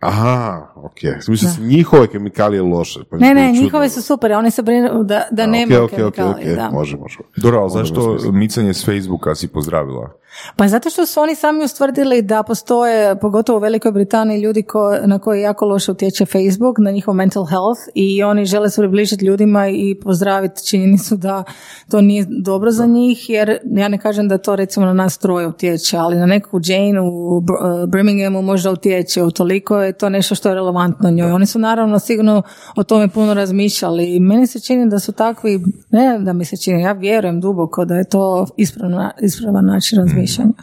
[0.06, 1.28] Aha, ok.
[1.28, 3.00] Mislim se njihove kemikalije loše.
[3.10, 6.54] Pa ne, ne, njihove su super, oni se brinu da, da nema okay, kemikalije.
[6.54, 6.70] Okay, da.
[6.70, 7.18] Može, može.
[7.38, 10.24] Dobro, zašto micanje s Facebooka si pozdravila?
[10.56, 14.98] Pa zato što su oni sami ustvrdili da postoje, pogotovo u Velikoj Britaniji, ljudi ko,
[15.06, 19.26] na koje jako loše utječe Facebook, na njihov mental health i oni žele se približiti
[19.26, 21.44] ljudima i pozdraviti činjenicu da
[21.92, 25.48] to nije dobro za njih, jer ja ne kažem da to recimo na nas troje
[25.48, 27.44] utječe, ali na neku Jane u uh,
[27.88, 31.32] Birminghamu možda utječe, toliko je to nešto što je relevantno njoj.
[31.32, 32.42] Oni su naravno sigurno
[32.76, 36.58] o tome puno razmišljali i meni se čini da su takvi, ne da mi se
[36.58, 40.54] čini, ja vjerujem duboko da je to ispravan način razmišljanja razmišljanja.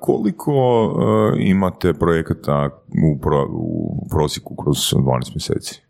[0.00, 0.52] koliko
[1.38, 2.70] imate projekata
[3.14, 5.82] u, pro, u prosjeku kroz 12 mjeseci?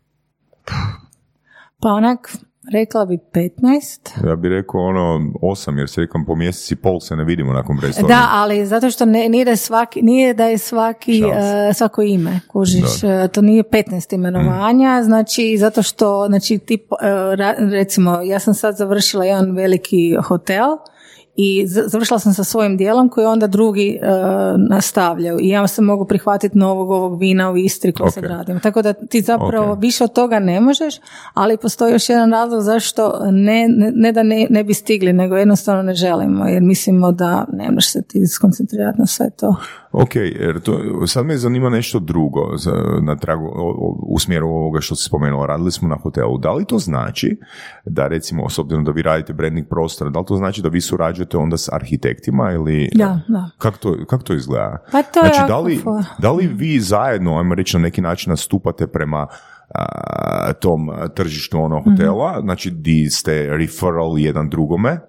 [1.81, 2.37] Pa onak,
[2.71, 4.27] rekla bi 15.
[4.27, 7.77] Ja bih rekao ono 8, jer se rekam po mjeseci pol se ne vidimo nakon
[7.77, 8.13] brainstorminga.
[8.13, 12.39] Da, ali zato što ne, nije, da svaki, nije da je svaki, uh, svako ime,
[12.47, 13.01] kužiš,
[13.33, 15.03] to nije 15 imenovanja, mm.
[15.03, 16.97] znači zato što, znači tip, uh,
[17.71, 20.67] recimo, ja sam sad završila jedan veliki hotel,
[21.35, 24.07] i završila sam sa svojim dijelom koji onda drugi uh,
[24.69, 28.13] nastavljaju i ja se mogu prihvatiti novog ovog vina u Istri koji okay.
[28.13, 28.59] sad radim.
[28.59, 30.95] Tako da ti zapravo više od toga ne možeš,
[31.33, 35.83] ali postoji još jedan razlog zašto ne, ne, da ne, ne, bi stigli, nego jednostavno
[35.83, 39.55] ne želimo jer mislimo da ne možeš se ti skoncentrirati na sve to.
[39.93, 42.41] Ok, jer to, sad me zanima nešto drugo
[43.01, 43.51] na tragu,
[44.07, 45.45] u smjeru ovoga što si spomenula.
[45.45, 46.37] Radili smo na hotelu.
[46.37, 47.37] Da li to znači
[47.85, 50.81] da recimo, s obzirom da vi radite branding prostora, da li to znači da vi
[50.81, 52.89] surađujete onda s arhitektima ili...
[52.95, 53.49] Da, da.
[53.57, 54.77] Kako to, kako to izgleda?
[54.91, 55.81] Pa to znači, da li,
[56.17, 59.27] da li vi zajedno, ajmo reći, na neki način nastupate prema
[60.59, 62.41] tom tržištu ono hotela, mm-hmm.
[62.43, 64.99] znači di ste referral jedan drugome,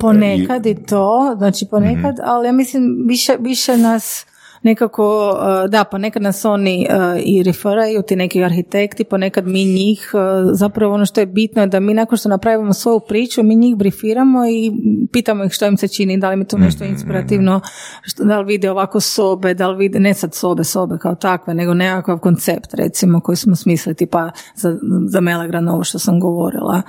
[0.00, 2.22] Ponekad i to, znači ponekad, mhm.
[2.24, 4.26] ali ja mislim više, više nas
[4.62, 10.10] nekako, uh, da, ponekad nas oni uh, i referaju, ti neki arhitekti, ponekad mi njih,
[10.14, 13.56] uh, zapravo ono što je bitno je da mi nakon što napravimo svoju priču, mi
[13.56, 14.72] njih brifiramo i
[15.12, 16.92] pitamo ih što im se čini, da li mi to nešto mhm.
[16.92, 17.60] inspirativno,
[18.02, 21.54] što, da li vide ovako sobe, da li vide, ne sad sobe, sobe kao takve,
[21.54, 26.82] nego nekakav koncept recimo koji smo smislili, tipa za, za Melegran, ovo što sam govorila.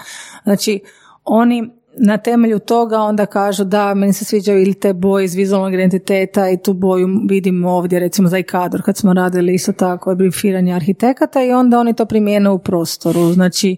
[0.44, 0.80] Znači,
[1.24, 5.74] oni na temelju toga onda kažu da meni se sviđaju ili te boje iz vizualnog
[5.74, 10.74] identiteta i tu boju vidimo ovdje recimo za ikador kad smo radili isto tako briefiranje
[10.74, 13.34] arhitekata i onda oni to primijene u prostoru.
[13.34, 13.78] Znači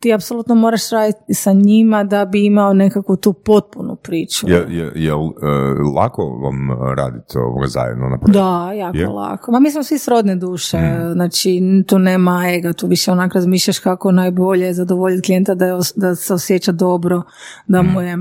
[0.00, 4.48] ti apsolutno moraš raditi sa njima da bi imao nekakvu tu potpunu priču.
[4.48, 5.32] Je, je, je uh,
[5.96, 9.08] lako vam raditi ovoga zajedno na Da, jako je?
[9.08, 9.52] lako.
[9.52, 11.12] Ma mi smo svi srodne duše, mm.
[11.12, 16.14] znači tu nema ega, tu više onak razmišljaš kako najbolje zadovoljiti klijenta da, je, da
[16.14, 17.22] se osjeća dobro,
[17.66, 18.04] da mu mm.
[18.04, 18.16] je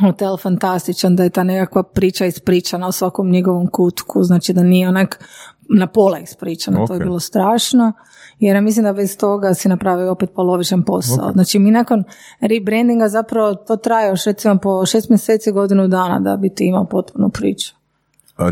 [0.00, 4.88] hotel fantastičan, da je ta nekakva priča ispričana u svakom njegovom kutku, znači da nije
[4.88, 5.24] onak
[5.68, 7.92] na pola ispričano, to je bilo strašno,
[8.38, 11.32] jer mislim da bez toga si napravio opet polovičan posao.
[11.32, 12.04] Znači mi nakon
[12.40, 16.84] rebrandinga zapravo to traje još recimo po šest mjeseci, godinu dana da bi ti imao
[16.84, 17.74] potpunu priču.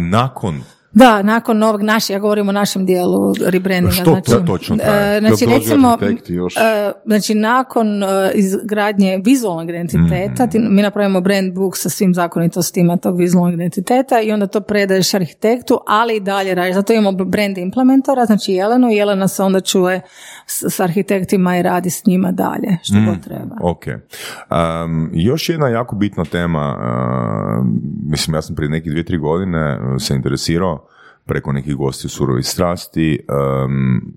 [0.00, 0.62] Nakon
[0.92, 3.90] da, nakon novog naše, ja govorim o našem dijelu rebrandinga.
[3.90, 5.20] Što znači, to točno traje?
[5.20, 5.98] Znači, recimo,
[6.28, 6.56] još?
[6.56, 10.74] E, znači, nakon e, izgradnje vizualnog identiteta, mm.
[10.74, 15.80] mi napravimo brand book sa svim zakonitostima tog vizualnog identiteta i onda to predaješ arhitektu,
[15.86, 16.74] ali i dalje radiš.
[16.74, 20.00] Zato imamo brand implementora, znači Jelenu, Jelena se onda čuje
[20.46, 23.06] s, arhitektima i radi s njima dalje, što mm.
[23.06, 23.56] god treba.
[23.62, 23.84] Ok.
[23.86, 27.66] Um, još jedna jako bitna tema, uh,
[28.10, 30.80] mislim, ja sam prije nekih dvije, tri godine se interesirao
[31.24, 33.26] preko nekih gosti u surovi strasti.
[33.64, 34.14] Um,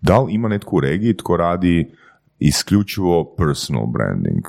[0.00, 1.90] da li ima netko u regiji tko radi
[2.38, 4.44] isključivo personal branding?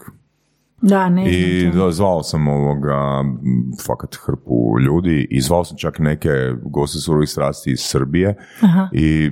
[0.81, 3.23] Da, ne I zvao sam ovoga,
[3.87, 6.29] fakat hrpu ljudi i zvao sam čak neke
[6.63, 8.89] goste surovih strasti iz Srbije Aha.
[8.93, 9.31] i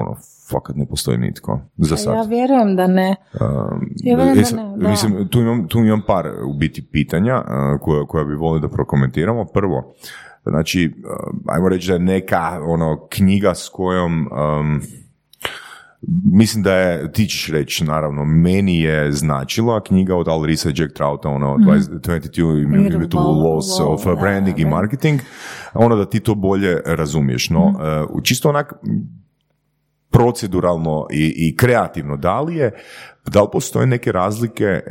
[0.00, 0.16] ono,
[0.50, 2.14] fakat ne postoji nitko za sad.
[2.14, 3.16] Ja vjerujem da ne.
[3.40, 4.88] Um, ja vjerujem da ne, da.
[4.88, 8.68] Mislim, tu imam, tu imam par u biti pitanja uh, koja, koja bi volio da
[8.68, 9.44] prokomentiramo.
[9.44, 9.94] Prvo,
[10.48, 14.82] Znači, um, ajmo reći da je neka ono knjiga s kojom um,
[16.32, 21.28] mislim da je, ti ćeš reći, naravno, meni je značila knjiga od Alrisa Jack Trouta,
[21.28, 21.62] ono, mm.
[21.62, 25.20] 22 Immutable Laws of Branding i Marketing,
[25.74, 27.50] ono da ti to bolje razumiješ.
[27.50, 28.22] No, mm.
[28.22, 28.72] čisto onak
[30.18, 32.72] proceduralno i, i kreativno, da li je
[33.26, 34.82] da li postoje neke razlike e,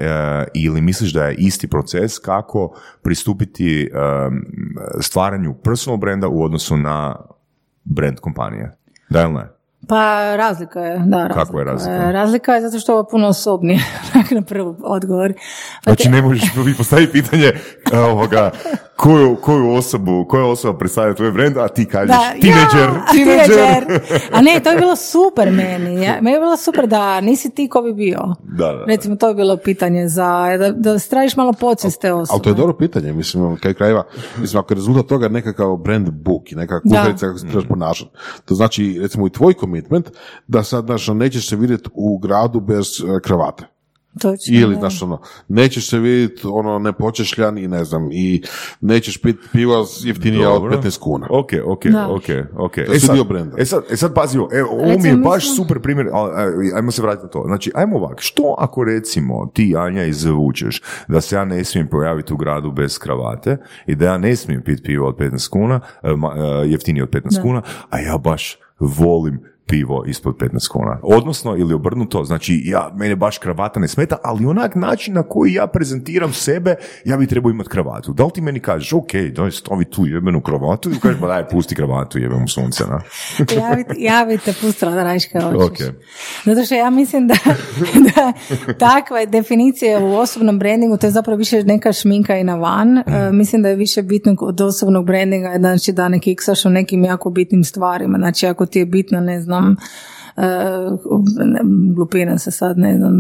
[0.54, 3.90] ili misliš da je isti proces kako pristupiti e,
[5.02, 7.16] stvaranju personal brenda u odnosu na
[7.84, 8.78] brand kompanije?
[9.10, 9.48] Da ili ne?
[9.88, 11.18] Pa razlika je, da.
[11.18, 11.46] Razlika.
[11.46, 12.12] Kako je razlika?
[12.12, 13.80] Razlika je zato što ovo puno osobnije,
[14.36, 15.34] na prvi odgovor.
[15.86, 16.44] Pa znači ne možeš
[16.78, 17.52] postaviti pitanje
[17.94, 18.52] ovoga,
[18.98, 24.02] koju, koju osobu, koja osoba predstavlja tvoj brand, a ti kažeš da, teenager, ja, teenager.
[24.32, 26.04] A ne, to je bilo super meni.
[26.04, 28.20] Ja, meni je bilo super da nisi ti ko bi bio.
[28.44, 32.34] Da, da, Recimo, to je bilo pitanje za, da, da straviš malo podsvijest te osobe.
[32.34, 34.04] Ali to je dobro pitanje, mislim, kaj krajeva,
[34.38, 38.12] mislim, ako je rezultat toga nekakav brand book i nekakva kuharica kako se trebaš ponašati,
[38.46, 40.10] to znači, recimo, i tvoj commitment,
[40.48, 43.77] da sad, znaš, nećeš se vidjeti u gradu bez uh, kravate.
[44.22, 48.44] Točno, Ili, znaš, ono, nećeš se vidjeti, ono, nepočešljan i ne znam, i
[48.82, 51.28] nećeš pit piva jeftinija od 15 kuna.
[51.30, 52.24] Ok, ok, ok,
[52.58, 52.76] ok.
[52.76, 55.80] To e sad, dio E sad, e sad pazi, e, ovo mi je baš super
[55.82, 56.08] primjer,
[56.76, 57.44] ajmo se vratiti na to.
[57.46, 62.34] Znači, ajmo ovak, što ako recimo ti, Anja, izvučeš da se ja ne smijem pojaviti
[62.34, 66.10] u gradu bez kravate i da ja ne smijem pit pivo od 15 kuna, e,
[66.10, 66.14] e,
[66.68, 71.00] jeftinije od 15 kuna, a ja baš volim pivo ispod 15 kuna.
[71.04, 75.54] Odnosno, ili obrnuto, znači ja, mene baš kravata ne smeta, ali onak način na koji
[75.54, 76.76] ja prezentiram sebe,
[77.06, 78.14] ja bi trebao imati kravatu.
[78.14, 81.48] Da li ti meni kažeš, ok, daj stavi tu jebenu kravatu i kažeš, ba daj,
[81.50, 83.02] pusti kravatu, jebem u sunce, na.
[83.62, 85.88] ja, bi, ja bi te pustila da radiš kao hoćeš.
[86.46, 87.36] Zato što ja mislim da,
[88.16, 88.34] da
[88.74, 92.94] takva definicija u osobnom brandingu, to je zapravo više neka šminka i na van.
[92.94, 93.00] Mm.
[93.00, 97.04] Uh, mislim da je više bitno od osobnog brandinga, znači da ne kiksaš o nekim
[97.04, 98.18] jako bitnim stvarima.
[98.18, 99.78] Znači ako ti je bitno, ne znam, znam,
[101.96, 103.14] glupiram se sad, ne znam,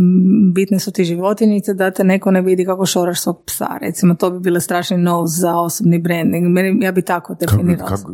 [0.54, 4.32] bitne su ti životinjice da te neko ne vidi kako šoraš svog psa, recimo, to
[4.32, 7.90] bi bile strašni nose za osobni branding, ja bi tako definirala.
[7.90, 8.12] Kako,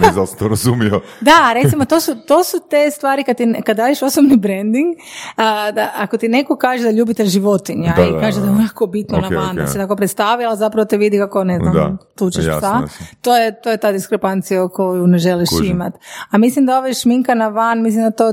[0.00, 1.00] ne znam to razumio.
[1.20, 4.96] da, recimo, to su, to su te stvari kad, ti, kad daješ osobni branding,
[5.36, 8.86] a, da ako ti neko kaže da ljubite životinja da, i kaže da je onako
[8.86, 12.44] bitno na van, da se tako predstavi, ali zapravo te vidi kako, ne znam, tučeš
[12.58, 12.82] psa,
[13.22, 15.98] to je, to je ta diskrepancija koju ne želiš imati.
[16.30, 18.32] A mislim da ove šminka na van, mislim da to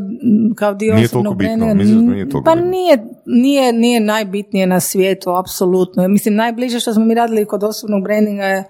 [0.56, 6.08] kao dio nije osobnog bitno, nije Pa nije, nije, nije najbitnije na svijetu, apsolutno.
[6.08, 8.64] Mislim, najbliže što smo mi radili kod osobnog brandinga je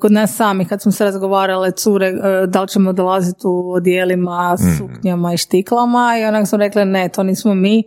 [0.00, 4.56] kod nas sami, kad smo se razgovarale cure, e, da li ćemo dolaziti u odijelima,
[4.60, 4.76] mhm.
[4.78, 7.82] suknjama i štiklama i onak smo rekli ne, to nismo mi.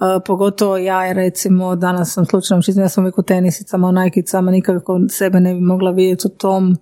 [0.00, 4.50] Uh, pogotovo ja, recimo, danas sam slučajno čitala, ja sam uvijek u tenisicama, u najkicama,
[4.50, 6.76] nikako sebe ne bi mogla vidjeti u tom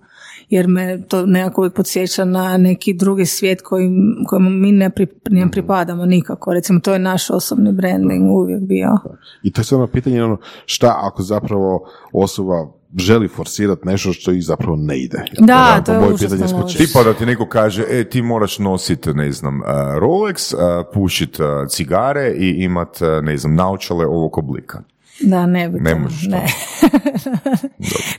[0.51, 3.89] jer me to nekako uvijek podsjeća na neki drugi svijet koji,
[4.27, 4.91] kojemu mi ne,
[5.29, 6.53] ne pripadamo nikako.
[6.53, 8.97] Recimo, to je naš osobni branding uvijek bio.
[9.43, 12.67] I to je samo pitanje, ono, šta ako zapravo osoba
[12.97, 15.25] želi forsirati nešto što ih zapravo ne ide.
[15.39, 19.61] Da, to je užasno Tipa da ti neko kaže, e, ti moraš nositi, ne znam,
[19.99, 20.53] Rolex,
[20.93, 21.37] pušit
[21.69, 24.81] cigare i imat, ne znam, naučale ovog oblika.
[25.23, 26.45] Da, ne bi Ne možeš ne.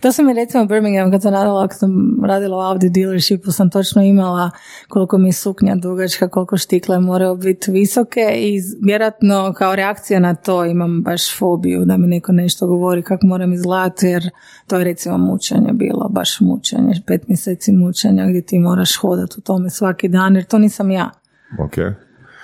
[0.01, 3.53] to sam mi recimo u Birmingham kad sam radila, kad sam radila u Audi dealershipu,
[3.53, 4.51] sam točno imala
[4.89, 10.35] koliko mi je suknja dugačka, koliko štikle moraju biti visoke i vjerojatno kao reakcija na
[10.35, 14.31] to imam baš fobiju da mi neko nešto govori kako moram izgledati jer
[14.67, 19.41] to je recimo mučenje bilo, baš mučenje, pet mjeseci mučenja gdje ti moraš hodati u
[19.41, 21.11] tome svaki dan jer to nisam ja.
[21.59, 21.77] Ok.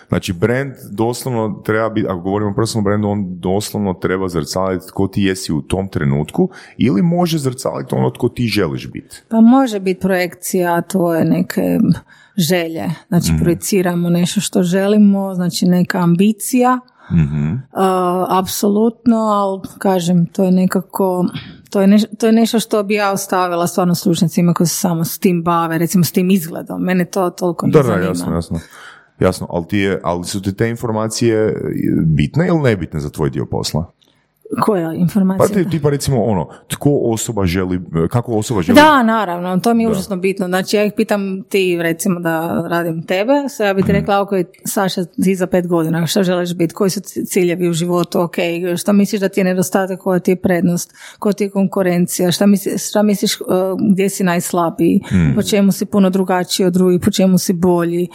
[0.08, 5.08] Znači, brand doslovno treba biti, ako govorimo o personalnom brandu, on doslovno treba zrcaliti tko
[5.08, 9.16] ti jesi u tom trenutku ili može zrcaliti ono tko ti želiš biti?
[9.28, 11.78] Pa može biti projekcija tvoje neke
[12.36, 12.84] želje.
[13.08, 16.78] Znači, mm projiciramo nešto što želimo, znači neka ambicija,
[17.10, 17.58] mm
[18.28, 21.26] apsolutno, ali kažem, to je nekako
[21.70, 25.18] to je, to je nešto što bi ja ostavila stvarno stručnicima koji se samo s
[25.18, 26.82] tim bave, recimo s tim izgledom.
[26.82, 28.00] Mene to toliko ne da, zanima.
[28.00, 28.60] Da, jasno, jasno.
[29.20, 31.54] Jasno, ali, ti je, ali su ti te informacije
[32.06, 33.92] bitne ili nebitne za tvoj dio posla?
[34.60, 35.48] Koja informacija?
[35.48, 37.80] Pa te, tipa recimo ono, tko osoba želi,
[38.10, 38.76] kako osoba želi...
[38.76, 40.46] Da, naravno, to mi je užasno bitno.
[40.46, 44.00] Znači ja ih pitam ti recimo da radim tebe, sve ja bih ti mhm.
[44.00, 44.30] rekla, ok,
[44.64, 48.36] Saša, ti za pet godina, što želiš biti, koji su ciljevi u životu, ok,
[48.78, 52.46] što misliš da ti je nedostatak, koja ti je prednost, koja ti je konkurencija, šta
[52.46, 53.46] misliš, šta misliš uh,
[53.92, 55.34] gdje si najslabiji, mm.
[55.34, 58.08] po čemu si puno drugačiji od drugih, po čemu si bolji,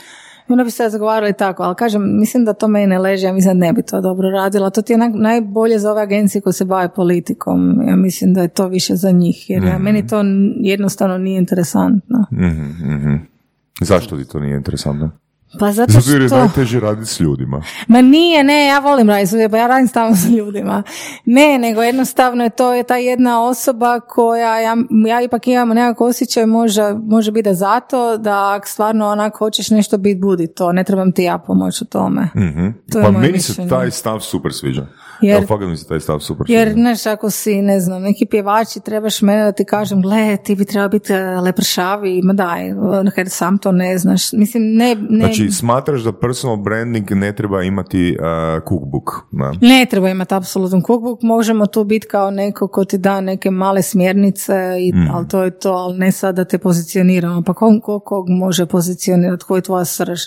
[0.47, 3.59] onda bi se zagovarali tako, ali kažem, mislim da to meni ne leži, ja mislim
[3.59, 4.69] da ne bi to dobro radila.
[4.69, 7.81] To ti je najbolje za ove agencije koje se bave politikom.
[7.87, 10.23] Ja mislim da je to više za njih, jer mm meni to
[10.55, 12.25] jednostavno nije interesantno.
[12.31, 13.33] mm
[13.81, 15.11] Zašto ti to nije interesantno?
[15.59, 16.01] Pa zato što...
[16.01, 17.61] Zato je najteže raditi s ljudima.
[17.87, 20.83] Ma nije, ne, ja volim raditi s ljudima, pa ja radim stalno s ljudima.
[21.25, 24.75] Ne, nego jednostavno je to je ta jedna osoba koja, ja,
[25.07, 29.97] ja ipak imam nekako osjećaj, može, može biti da zato da stvarno onako hoćeš nešto
[29.97, 32.21] biti, budi to, ne trebam ti ja pomoći u tome.
[32.21, 32.83] Mm-hmm.
[32.91, 34.87] To pa meni se taj stav super sviđa.
[35.21, 38.79] Jer, Evo, mi se taj stav super Jer, znaš, ako si, ne znam, neki pjevači,
[38.79, 42.69] trebaš mene da ti kažem, gle, ti bi trebao biti e, lepršavi, ma daj,
[43.15, 44.33] kad sam to ne znaš.
[44.33, 45.25] Mislim, ne, ne...
[45.25, 49.11] Znači, smatraš da personal branding ne treba imati uh, cookbook?
[49.31, 49.51] Ne?
[49.61, 53.81] ne treba imati apsolutno cookbook, možemo tu biti kao neko ko ti da neke male
[53.81, 55.07] smjernice, i, mm.
[55.11, 57.41] ali to je to, ali ne sad da te pozicioniramo.
[57.41, 60.19] Pa ko, ko kog može pozicionirati, koji je tvoja srž?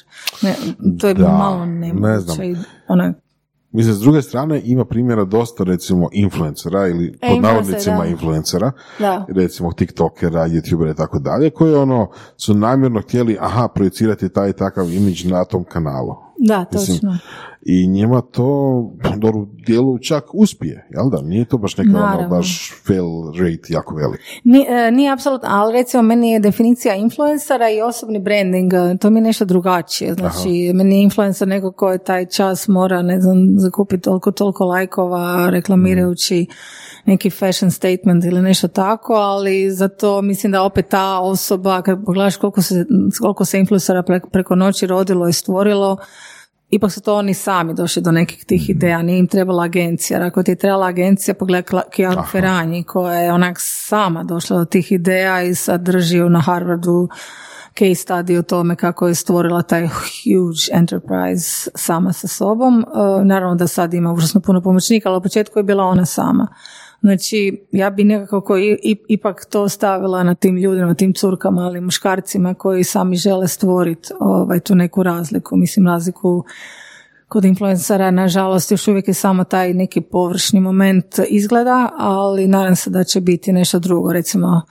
[0.42, 0.54] Ne,
[1.00, 2.08] to je da, malo nemoguće.
[2.08, 2.64] Ne znam.
[2.88, 3.14] Ona,
[3.72, 9.26] Mislim, s druge strane ima primjera dosta recimo influencera ili e, pod navodnicima influencera, da.
[9.28, 14.92] recimo tiktokera, youtubera i tako dalje, koji ono su namjerno htjeli aha, projicirati taj takav
[14.92, 16.14] imidž na tom kanalu.
[16.38, 17.18] Da, točno.
[17.68, 18.44] I njima to
[19.34, 21.22] u dijelu čak uspije, jel da?
[21.22, 24.20] Nije to baš neka ono, baš fail rate jako velik.
[24.44, 29.18] Nije, nije apsolutno, ali recimo meni je definicija influencera i osobni branding, e, to mi
[29.18, 30.14] je nešto drugačije.
[30.14, 34.64] Znači, meni je influencer neko ko je taj čas mora, ne znam, zakupiti toliko, toliko
[34.64, 37.10] lajkova reklamirajući mm.
[37.10, 42.36] neki fashion statement ili nešto tako, ali zato mislim da opet ta osoba, kad pogledaš
[42.36, 42.86] koliko se,
[43.20, 44.02] koliko se influencera
[44.32, 45.96] preko noći rodilo i stvorilo,
[46.70, 48.70] ipak su to oni sami došli do nekih tih mhm.
[48.70, 50.26] ideja, nije im trebala agencija.
[50.26, 54.92] Ako ti je trebala agencija, pogledaj Kiara Ferranji koja je onak sama došla do tih
[54.92, 57.08] ideja i sad drži na Harvardu
[57.78, 62.80] case study o tome kako je stvorila taj huge enterprise sama sa sobom.
[62.80, 62.84] E,
[63.24, 66.46] naravno da sad ima užasno puno pomoćnika, ali u početku je bila ona sama.
[67.00, 68.54] Znači, ja bi nekako
[69.08, 74.60] ipak to stavila na tim ljudima, tim curkama, ali muškarcima koji sami žele stvoriti ovaj,
[74.60, 75.56] tu neku razliku.
[75.56, 76.44] Mislim, razliku
[77.28, 82.90] kod influencera, nažalost, još uvijek je samo taj neki površni moment izgleda, ali nadam se
[82.90, 84.12] da će biti nešto drugo.
[84.12, 84.62] Recimo,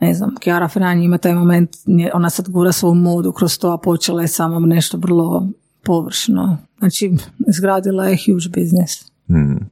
[0.00, 1.70] ne znam, Kiara Ferragni ima taj moment,
[2.12, 5.48] ona sad gura svoju modu kroz to, a počela je samo nešto vrlo
[5.84, 6.58] površno.
[6.78, 7.12] Znači,
[7.48, 9.12] izgradila je huge business.
[9.26, 9.70] Hmm.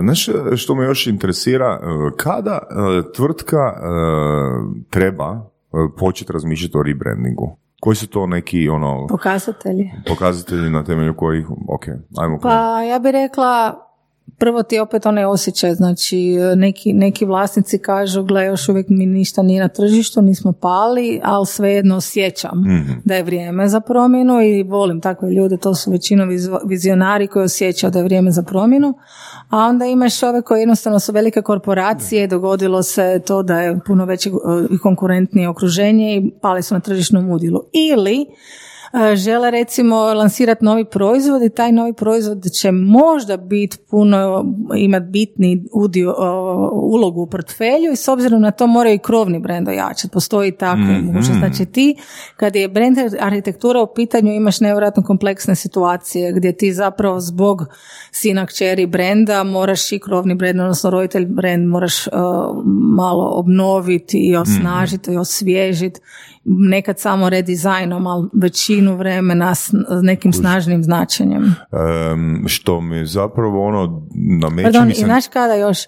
[0.00, 3.80] Znaš što me još interesira, e, kada e, tvrtka e,
[4.90, 5.50] treba
[5.98, 7.56] početi razmišljati o rebrandingu?
[7.80, 9.06] Koji su to neki ono...
[9.06, 9.90] Pokazatelji.
[10.08, 11.86] Pokazatelji na temelju kojih, ok,
[12.18, 12.38] ajmo.
[12.42, 13.78] Pa ja bih rekla
[14.38, 19.42] prvo ti opet onaj osjećaj, znači neki, neki vlasnici kažu, gle, još uvijek mi ništa
[19.42, 24.62] nije na tržištu, nismo pali, ali svejedno osjećam mm da je vrijeme za promjenu i
[24.62, 26.28] volim takve ljude, to su većinom
[26.64, 28.94] vizionari koji osjećaju da je vrijeme za promjenu,
[29.48, 34.04] a onda imaš ove koje jednostavno su velike korporacije, dogodilo se to da je puno
[34.04, 34.30] veće
[34.70, 37.60] i konkurentnije okruženje i pali su na tržišnom udjelu.
[37.72, 38.71] Ili E,
[39.14, 44.44] žele recimo lansirati novi proizvod i taj novi proizvod će možda biti puno,
[44.76, 46.14] imati bitni udio
[46.72, 50.12] ulogu u portfelju i s obzirom na to moraju i krovni brend ojačati.
[50.12, 51.38] Postoji tako mm mogućnost.
[51.38, 51.96] Znači ti,
[52.36, 57.66] kad je brand arhitektura u pitanju, imaš nevjerojatno kompleksne situacije gdje ti zapravo zbog
[58.10, 62.12] sina kćeri brenda moraš i krovni brend, odnosno roditelj brend moraš uh,
[62.96, 66.00] malo obnoviti i osnažiti i osvježiti
[66.44, 71.42] nekad samo redizajnom, ali većinu vremena s nekim snažnim značenjem.
[71.42, 74.08] Um, što mi zapravo ono
[74.40, 75.00] nameće Pardon, mi se...
[75.00, 75.78] i znaš kada još?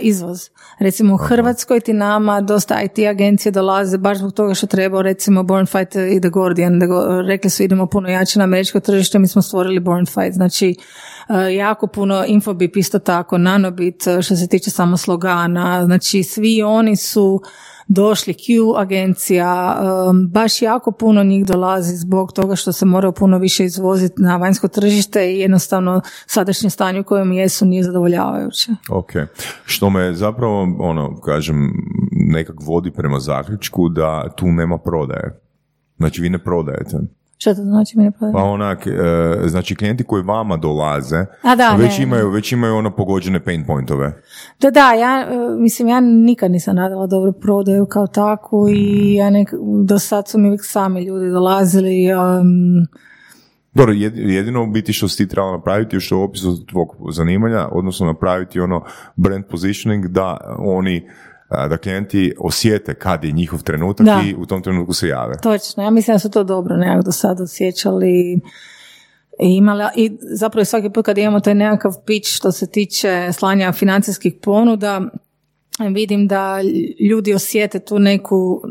[0.00, 0.50] Izvoz?
[0.78, 5.42] Recimo u Hrvatskoj ti nama dosta IT agencije dolaze baš zbog toga što treba recimo
[5.42, 9.18] Born Fight i The Guardian, da go, rekli su idemo puno jače na američko tržište,
[9.18, 10.74] mi smo stvorili Born Fight, znači
[11.56, 17.40] jako puno Infobip isto tako, Nanobit što se tiče samo slogana, znači svi oni su
[17.88, 19.76] došli, Q agencija,
[20.30, 24.68] baš jako puno njih dolazi zbog toga što se moraju puno više izvoziti na vanjsko
[24.68, 28.72] tržište i jednostavno sadašnje stanje u kojem jesu nije zadovoljavajuće.
[28.90, 29.10] Ok,
[29.64, 31.72] što me zapravo, ono, kažem,
[32.12, 35.40] nekak vodi prema zaključku da tu nema prodaje.
[35.96, 36.98] Znači vi ne prodajete.
[37.44, 38.90] Što to znači mi ne Pa onak, e,
[39.48, 44.12] znači klijenti koji vama dolaze, A da, već, imaju, već imaju ono pogođene pain pointove.
[44.60, 49.14] Da, da, ja, e, mislim, ja nikad nisam radila dobro prodaju kao takvu i mm.
[49.14, 49.48] ja nek,
[49.84, 52.14] do sad su mi uvijek sami ljudi dolazili.
[52.14, 52.86] Um,
[53.74, 58.06] dobro, jedino u biti što si ti trebala napraviti što u opisu tvog zanimanja, odnosno
[58.06, 58.84] napraviti ono
[59.16, 61.08] brand positioning da oni
[61.68, 65.34] da klijenti osjete kad je njihov trenutak i u tom trenutku se jave.
[65.42, 68.10] Točno, ja mislim da su to dobro nekako do sada osjećali
[69.38, 73.72] i imala, i zapravo svaki put kad imamo taj nekakav pitch što se tiče slanja
[73.72, 75.00] financijskih ponuda,
[75.78, 76.58] vidim da
[77.10, 78.62] ljudi osjete tu neku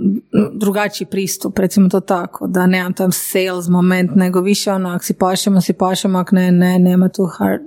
[0.54, 5.14] drugačiji pristup, recimo to tako, da nemam tam sales moment, nego više ono, ako si
[5.14, 7.62] pašemo, si pašemo, ako ne, ne, nema tu hard,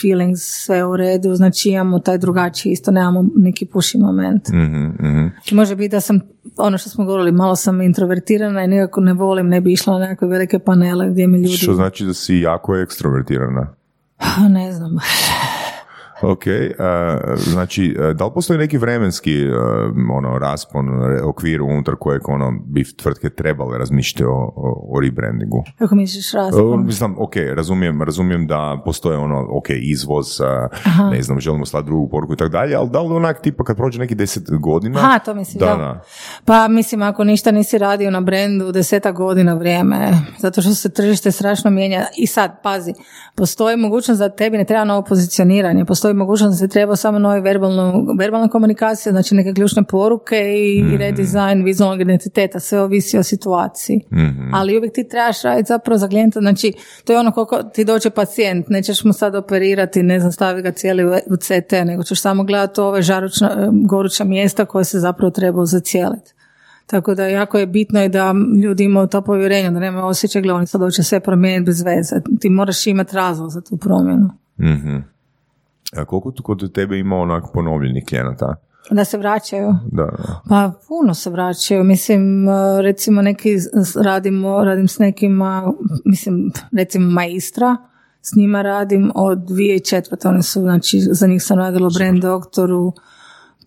[0.00, 4.48] feelings, sve u redu, znači imamo taj drugačiji, isto nemamo neki puši moment.
[4.48, 6.20] mm Može biti da sam,
[6.56, 9.98] ono što smo govorili, malo sam introvertirana i nekako ne volim, ne bi išla na
[9.98, 11.56] nekakve velike panele gdje mi ljudi...
[11.56, 13.74] Što znači da si jako ekstrovertirana?
[14.48, 14.98] Ne znam.
[16.22, 19.56] Ok, uh, znači, uh, da li postoji neki vremenski uh,
[20.16, 20.88] ono, raspon,
[21.24, 25.64] okvir unutar kojeg ono, bi tvrtke trebale razmišljati o, o, rebrandingu?
[25.78, 26.86] Kako misliš raspon?
[26.86, 30.26] mislim, ok, razumijem, razumijem da postoje ono, ok, izvoz,
[31.10, 33.76] ne znam, želimo slati drugu poruku i tako dalje, ali da li onak tipa kad
[33.76, 34.98] prođe neki deset godina?
[34.98, 36.02] Aha, to mislim, da, da.
[36.44, 41.30] Pa mislim, ako ništa nisi radio na brendu deseta godina vrijeme, zato što se tržište
[41.30, 42.94] strašno mijenja i sad, pazi,
[43.34, 47.18] postoji mogućnost da tebi ne treba novo pozicioniranje, postoji postoji mogućnost da se treba samo
[47.18, 50.96] novi verbalno, verbalna komunikacija, znači neke ključne poruke i, mm-hmm.
[50.96, 54.00] redizajn vizualnog identiteta, sve ovisi o situaciji.
[54.12, 54.54] Mhm.
[54.54, 56.72] Ali uvijek ti trebaš raditi zapravo za klijenta, znači
[57.04, 60.72] to je ono koliko ti dođe pacijent, nećeš mu sad operirati, ne znam, stavi ga
[60.72, 65.64] cijeli u CT, nego ćeš samo gledati ove žaručna, goruća mjesta koje se zapravo treba
[65.64, 66.32] zacijeliti.
[66.86, 70.52] Tako da jako je bitno i da ljudi imaju to povjerenje, da nema osjećaj, gle,
[70.52, 72.16] oni sad hoće sve promijeniti bez veze.
[72.40, 74.30] Ti moraš imati razlog za tu promjenu.
[74.58, 75.12] mm
[75.96, 78.54] a koliko tu kod tebe ima onak ponovljenih klijenata?
[78.90, 79.74] Da se vraćaju?
[79.92, 80.40] Da, da.
[80.48, 81.84] Pa puno se vraćaju.
[81.84, 83.56] Mislim, e, recimo neki
[84.02, 85.72] radimo, radim s nekima,
[86.04, 87.76] mislim, recimo Maistra,
[88.22, 90.28] s njima radim od 2004.
[90.28, 92.92] Oni su, znači, za njih sam radila brand doktoru,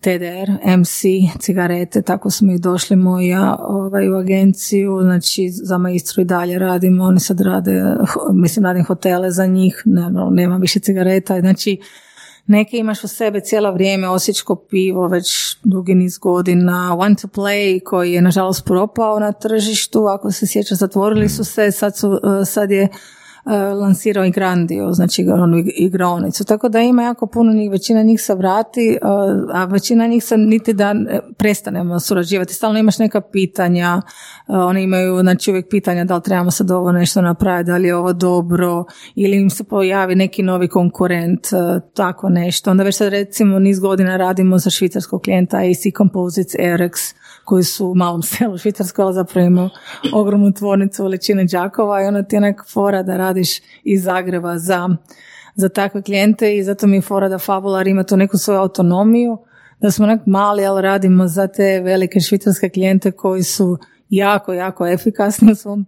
[0.00, 1.02] TDR, MC,
[1.38, 7.04] cigarete, tako smo i došli moja ovaj, u agenciju, znači za maistru i dalje radimo,
[7.04, 7.82] oni sad rade,
[8.32, 11.80] mislim radim hotele za njih, ne, nema više cigareta, znači
[12.46, 17.82] Neke imaš u sebe cijelo vrijeme, osječko pivo već dugi niz godina, One to Play
[17.84, 22.44] koji je nažalost propao na tržištu, ako se sjeća zatvorili su se, sad, su, e,
[22.44, 22.88] sad je
[23.80, 26.44] lansirao i Grandio, znači onu igraonicu.
[26.44, 28.98] Tako da ima jako puno njih, većina njih se vrati, e,
[29.52, 32.54] a većina njih se niti da e, prestanemo surađivati.
[32.54, 34.02] Stalno imaš neka pitanja,
[34.46, 37.96] oni imaju znači uvijek pitanja da li trebamo sad ovo nešto napraviti, da li je
[37.96, 41.46] ovo dobro ili im se pojavi neki novi konkurent,
[41.94, 42.70] tako nešto.
[42.70, 47.14] Onda već sad recimo niz godina radimo za švicarskog klijenta AC Composites RX
[47.46, 49.70] koji su u malom selu Švicarskoj, ali zapravo imaju
[50.12, 53.48] ogromnu tvornicu veličine Đakova i ona ti je neka fora da radiš
[53.84, 54.88] iz Zagreba za,
[55.54, 59.38] za takve klijente i zato mi je fora da Fabular ima tu neku svoju autonomiju,
[59.80, 63.78] da smo nek mali, ali radimo za te velike švicarske klijente koji su
[64.08, 65.86] jako, jako efikasni u svom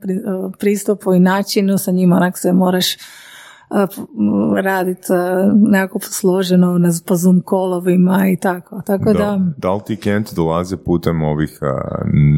[0.59, 2.97] pristupu i načinu, sa njima onak se moraš
[4.63, 5.07] raditi
[5.55, 8.83] nekako složeno na, po Zoom kolovima i tako.
[8.87, 9.73] Tako da, da.
[9.73, 11.59] li ti klijenti dolaze putem ovih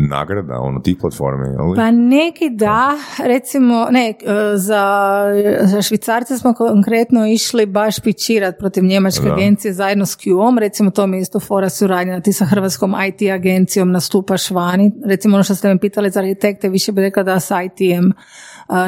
[0.08, 1.56] nagrada, ono, tih platforme?
[1.58, 1.76] Ali?
[1.76, 2.92] Pa neki da,
[3.24, 4.14] recimo, ne,
[4.54, 5.24] za,
[5.62, 11.06] za švicarce smo konkretno išli baš pičirati protiv njemačke agencije zajedno s QOM, recimo to
[11.06, 15.54] mi je isto fora suradnja, ti sa hrvatskom IT agencijom nastupaš vani, recimo ono što
[15.54, 18.10] ste me pitali za arhitekte, više bi rekla da sa ITM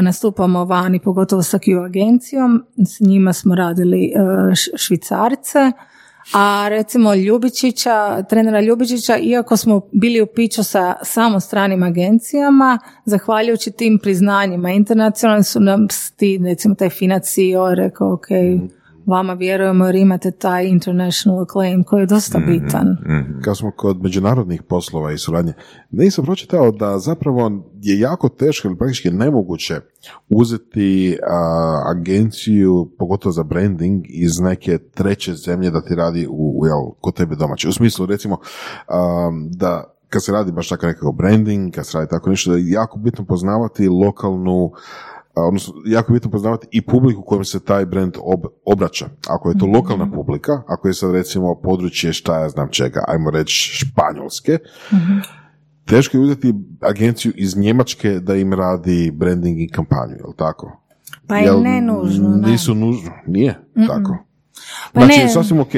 [0.03, 4.13] nastupamo vani, pogotovo sa Q agencijom, s njima smo radili e,
[4.77, 5.73] švicarce,
[6.35, 13.71] a recimo Ljubičića, trenera Ljubičića, iako smo bili u piću sa samo stranim agencijama, zahvaljujući
[13.71, 15.87] tim priznanjima internacionalni su nam
[16.17, 18.27] ti, recimo taj Finac CEO rekao, ok,
[19.07, 22.87] vama vjerujemo jer imate taj international acclaim koji je dosta mhm, bitan.
[22.89, 23.41] Mm-hmm.
[23.45, 25.53] Kad smo kod međunarodnih poslova i suradnje,
[25.91, 27.51] nisam pročitao da zapravo
[27.83, 29.81] je jako teško ili praktički nemoguće
[30.29, 31.19] uzeti
[31.91, 37.15] agenciju, pogotovo za branding, iz neke treće zemlje da ti radi u, u jel, kod
[37.15, 37.69] tebe domaće.
[37.69, 38.37] U smislu, recimo,
[39.51, 42.71] da kad se radi baš tako nekakav branding, kad se radi tako nešto, da je
[42.71, 44.73] jako bitno poznavati lokalnu
[45.35, 48.17] odnosno jako je bitno poznavati i publiku kojom se taj brand
[48.65, 49.09] obraća.
[49.29, 49.75] Ako je to mhm.
[49.75, 54.59] lokalna publika, ako je sad recimo područje šta ja znam čega, ajmo reći španjolske,
[54.93, 55.19] mhm.
[55.85, 60.79] teško je uzeti agenciju iz Njemačke da im radi branding i kampanju, jel tako?
[61.27, 62.29] Pa je ne nužno.
[62.29, 64.19] Nisu nužno, nije tako.
[64.93, 65.29] Pa znači, ne.
[65.29, 65.73] sasvim ok.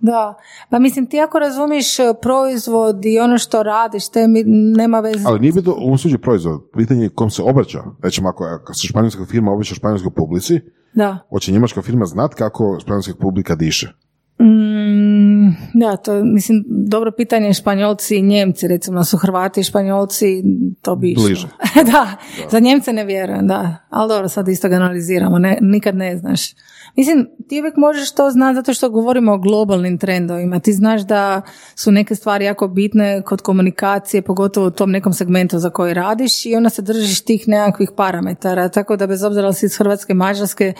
[0.00, 0.34] Da,
[0.70, 4.42] pa mislim ti ako razumiješ e, proizvod i ono što radiš, te mi
[4.76, 5.24] nema veze.
[5.26, 7.82] Ali nije bilo u slučaju proizvod, pitanje kom se obraća.
[8.02, 10.60] Recimo ako, ako se španjolska firma obraća španjolskoj publici,
[10.94, 11.18] da.
[11.30, 13.92] hoće njemačka firma znat kako španjolska publika diše?
[14.40, 20.42] Mm, da, to mislim, dobro pitanje Španjolci i Njemci, recimo su Hrvati i Španjolci,
[20.82, 21.48] to bi Bliže.
[21.92, 22.16] da,
[22.50, 26.54] za Njemce ne vjerujem, da, ali dobro, sad isto ga analiziramo, ne, nikad ne znaš.
[26.98, 30.60] Mislim, ti uvijek možeš to znati zato što govorimo o globalnim trendovima.
[30.60, 31.42] Ti znaš da
[31.74, 36.46] su neke stvari jako bitne kod komunikacije, pogotovo u tom nekom segmentu za koji radiš
[36.46, 38.68] i onda se držiš tih nekakvih parametara.
[38.68, 40.72] Tako da bez obzira si iz Hrvatske, Mađarske,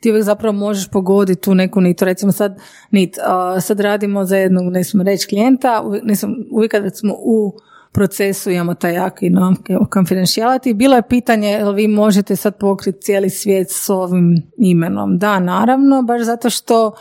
[0.00, 2.02] ti uvijek zapravo možeš pogoditi tu neku nit.
[2.02, 2.58] Recimo sad,
[2.90, 3.16] nit,
[3.60, 7.52] sad radimo za jednog, ne smo reći, klijenta, nisam, uvijek kad smo u
[7.92, 10.74] procesu imamo taj jaki no, confidentiality.
[10.74, 15.18] Bilo je pitanje jel vi možete sad pokriti cijeli svijet s ovim imenom.
[15.18, 16.92] Da, naravno, baš zato što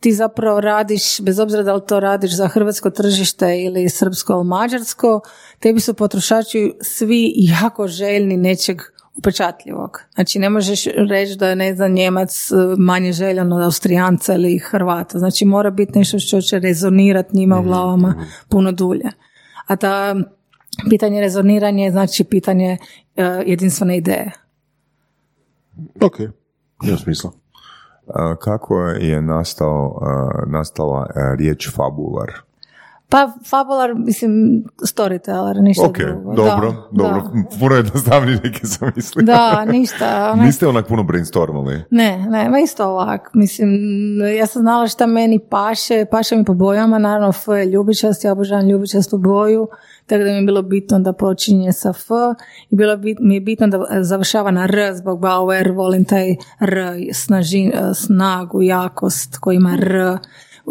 [0.00, 4.44] ti zapravo radiš, bez obzira da li to radiš za hrvatsko tržište ili srpsko ili
[4.44, 5.20] mađarsko,
[5.58, 8.80] tebi su potrošači svi jako željni nečeg
[9.16, 10.00] upečatljivog.
[10.14, 14.58] Znači ne možeš reći da je ne znam Njemac e, manje željan od Austrijanca ili
[14.58, 15.18] Hrvata.
[15.18, 18.22] Znači mora biti nešto što će rezonirati njima u mhm, glavama mhm.
[18.48, 19.10] puno dulje.
[19.66, 20.14] A ta
[20.90, 22.78] pitanje rezoniranja je znači pitanje
[23.16, 24.32] uh, jedinstvene ideje.
[26.00, 26.20] Ok,
[26.84, 27.30] ima smisla.
[28.38, 30.00] Kako je nastao,
[30.46, 32.32] nastala e, riječ fabular?
[33.08, 36.34] Pa fabular, mislim, storyteller, ništa okay, drugo.
[36.34, 37.20] dobro, da, dobro.
[37.20, 37.42] Da.
[37.60, 39.24] Puno jednostavnije neke sam mislila.
[39.24, 40.06] Da, ništa.
[40.32, 40.46] Onaj...
[40.46, 41.82] Niste onak puno brainstormali?
[41.90, 43.30] Ne, ne, ma isto ovak.
[43.34, 43.70] Mislim,
[44.38, 48.32] ja sam znala šta meni paše, paše mi po bojama, naravno F je ljubičast, ja
[48.32, 49.68] obožavam ljubičastu boju,
[50.06, 52.08] tako da mi je bilo bitno da počinje sa F
[52.70, 57.72] i bilo mi je bitno da završava na R zbog Bauer, volim taj R, snaži,
[57.94, 60.18] snagu, jakost koji ima R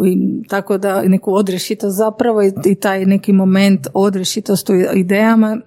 [0.06, 5.58] i tako da neku odrešitost zapravo i, taj neki moment odrešitost u idejama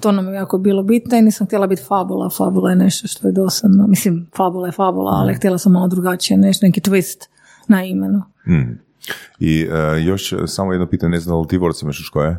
[0.00, 2.30] to nam je jako bilo bitno i nisam htjela biti fabula.
[2.30, 3.86] Fabula je nešto što je dosadno.
[3.86, 7.28] Mislim, fabula je fabula, ali htjela sam malo drugačije, nešto, neki twist
[7.68, 8.22] na imenu.
[8.46, 8.83] Mm.
[9.38, 12.38] I uh, još samo jedno pitanje, ne znam li ti Vorce imaš koje?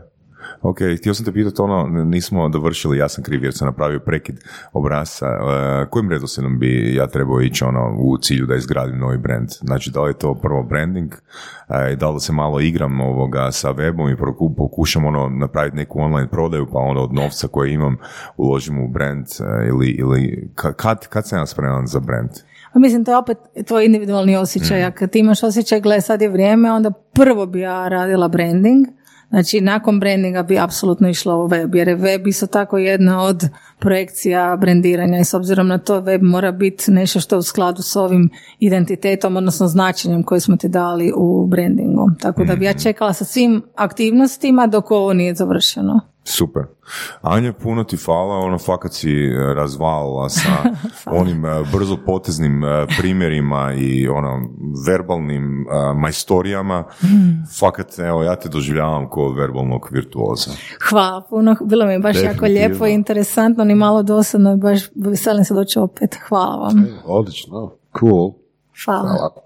[0.62, 4.40] Ok, htio sam te pitati ono, nismo dovršili, ja sam kriv jer sam napravio prekid
[4.74, 5.26] obrasa.
[5.26, 9.50] Uh, kojim redoslijedom bi ja trebao ići ono u cilju da izgradim novi brand?
[9.62, 13.74] Znači, da li je to prvo branding uh, da li se malo igram ovoga sa
[13.74, 17.98] webom i pokušam ono napraviti neku online prodaju pa ono od novca koje imam
[18.38, 22.30] uložim u brand uh, ili, ili kad, kad sam ja spreman za brand?
[22.76, 23.38] Pa mislim, to je opet
[23.68, 24.89] tvoj individualni osjećaj.
[24.89, 24.91] Mm.
[24.91, 28.88] Kad ti imaš osjećaj, gle, sad je vrijeme, onda prvo bi ja radila branding,
[29.30, 33.43] Znači, nakon brandinga bi apsolutno išlo u web, jer je web isto tako jedna od
[33.80, 37.81] projekcija brandiranja i s obzirom na to web mora biti nešto što je u skladu
[37.81, 38.30] s ovim
[38.60, 42.10] identitetom, odnosno značenjem koje smo ti dali u brandingu.
[42.22, 42.80] Tako da bi ja mhm.
[42.80, 46.15] čekala sa svim aktivnostima dok ovo nije završeno.
[46.27, 46.64] Super.
[47.22, 50.49] Anja, puno ti hvala, ono fakat si e, razvalila sa
[51.19, 54.49] onim e, brzo poteznim e, primjerima i ono
[54.88, 55.65] verbalnim
[55.95, 56.84] majstorijama.
[57.03, 57.45] Mm.
[57.60, 60.52] Fakat, evo, ja te doživljavam kao verbalnog virtuoza.
[60.89, 64.80] Hvala puno, bilo mi je baš jako lijepo i interesantno, ni malo dosadno i baš
[64.95, 66.18] veselim se doći opet.
[66.30, 66.88] Hvala vam.
[67.06, 68.34] odlično, cool.
[68.85, 69.10] Hvala.
[69.10, 69.45] Hvala.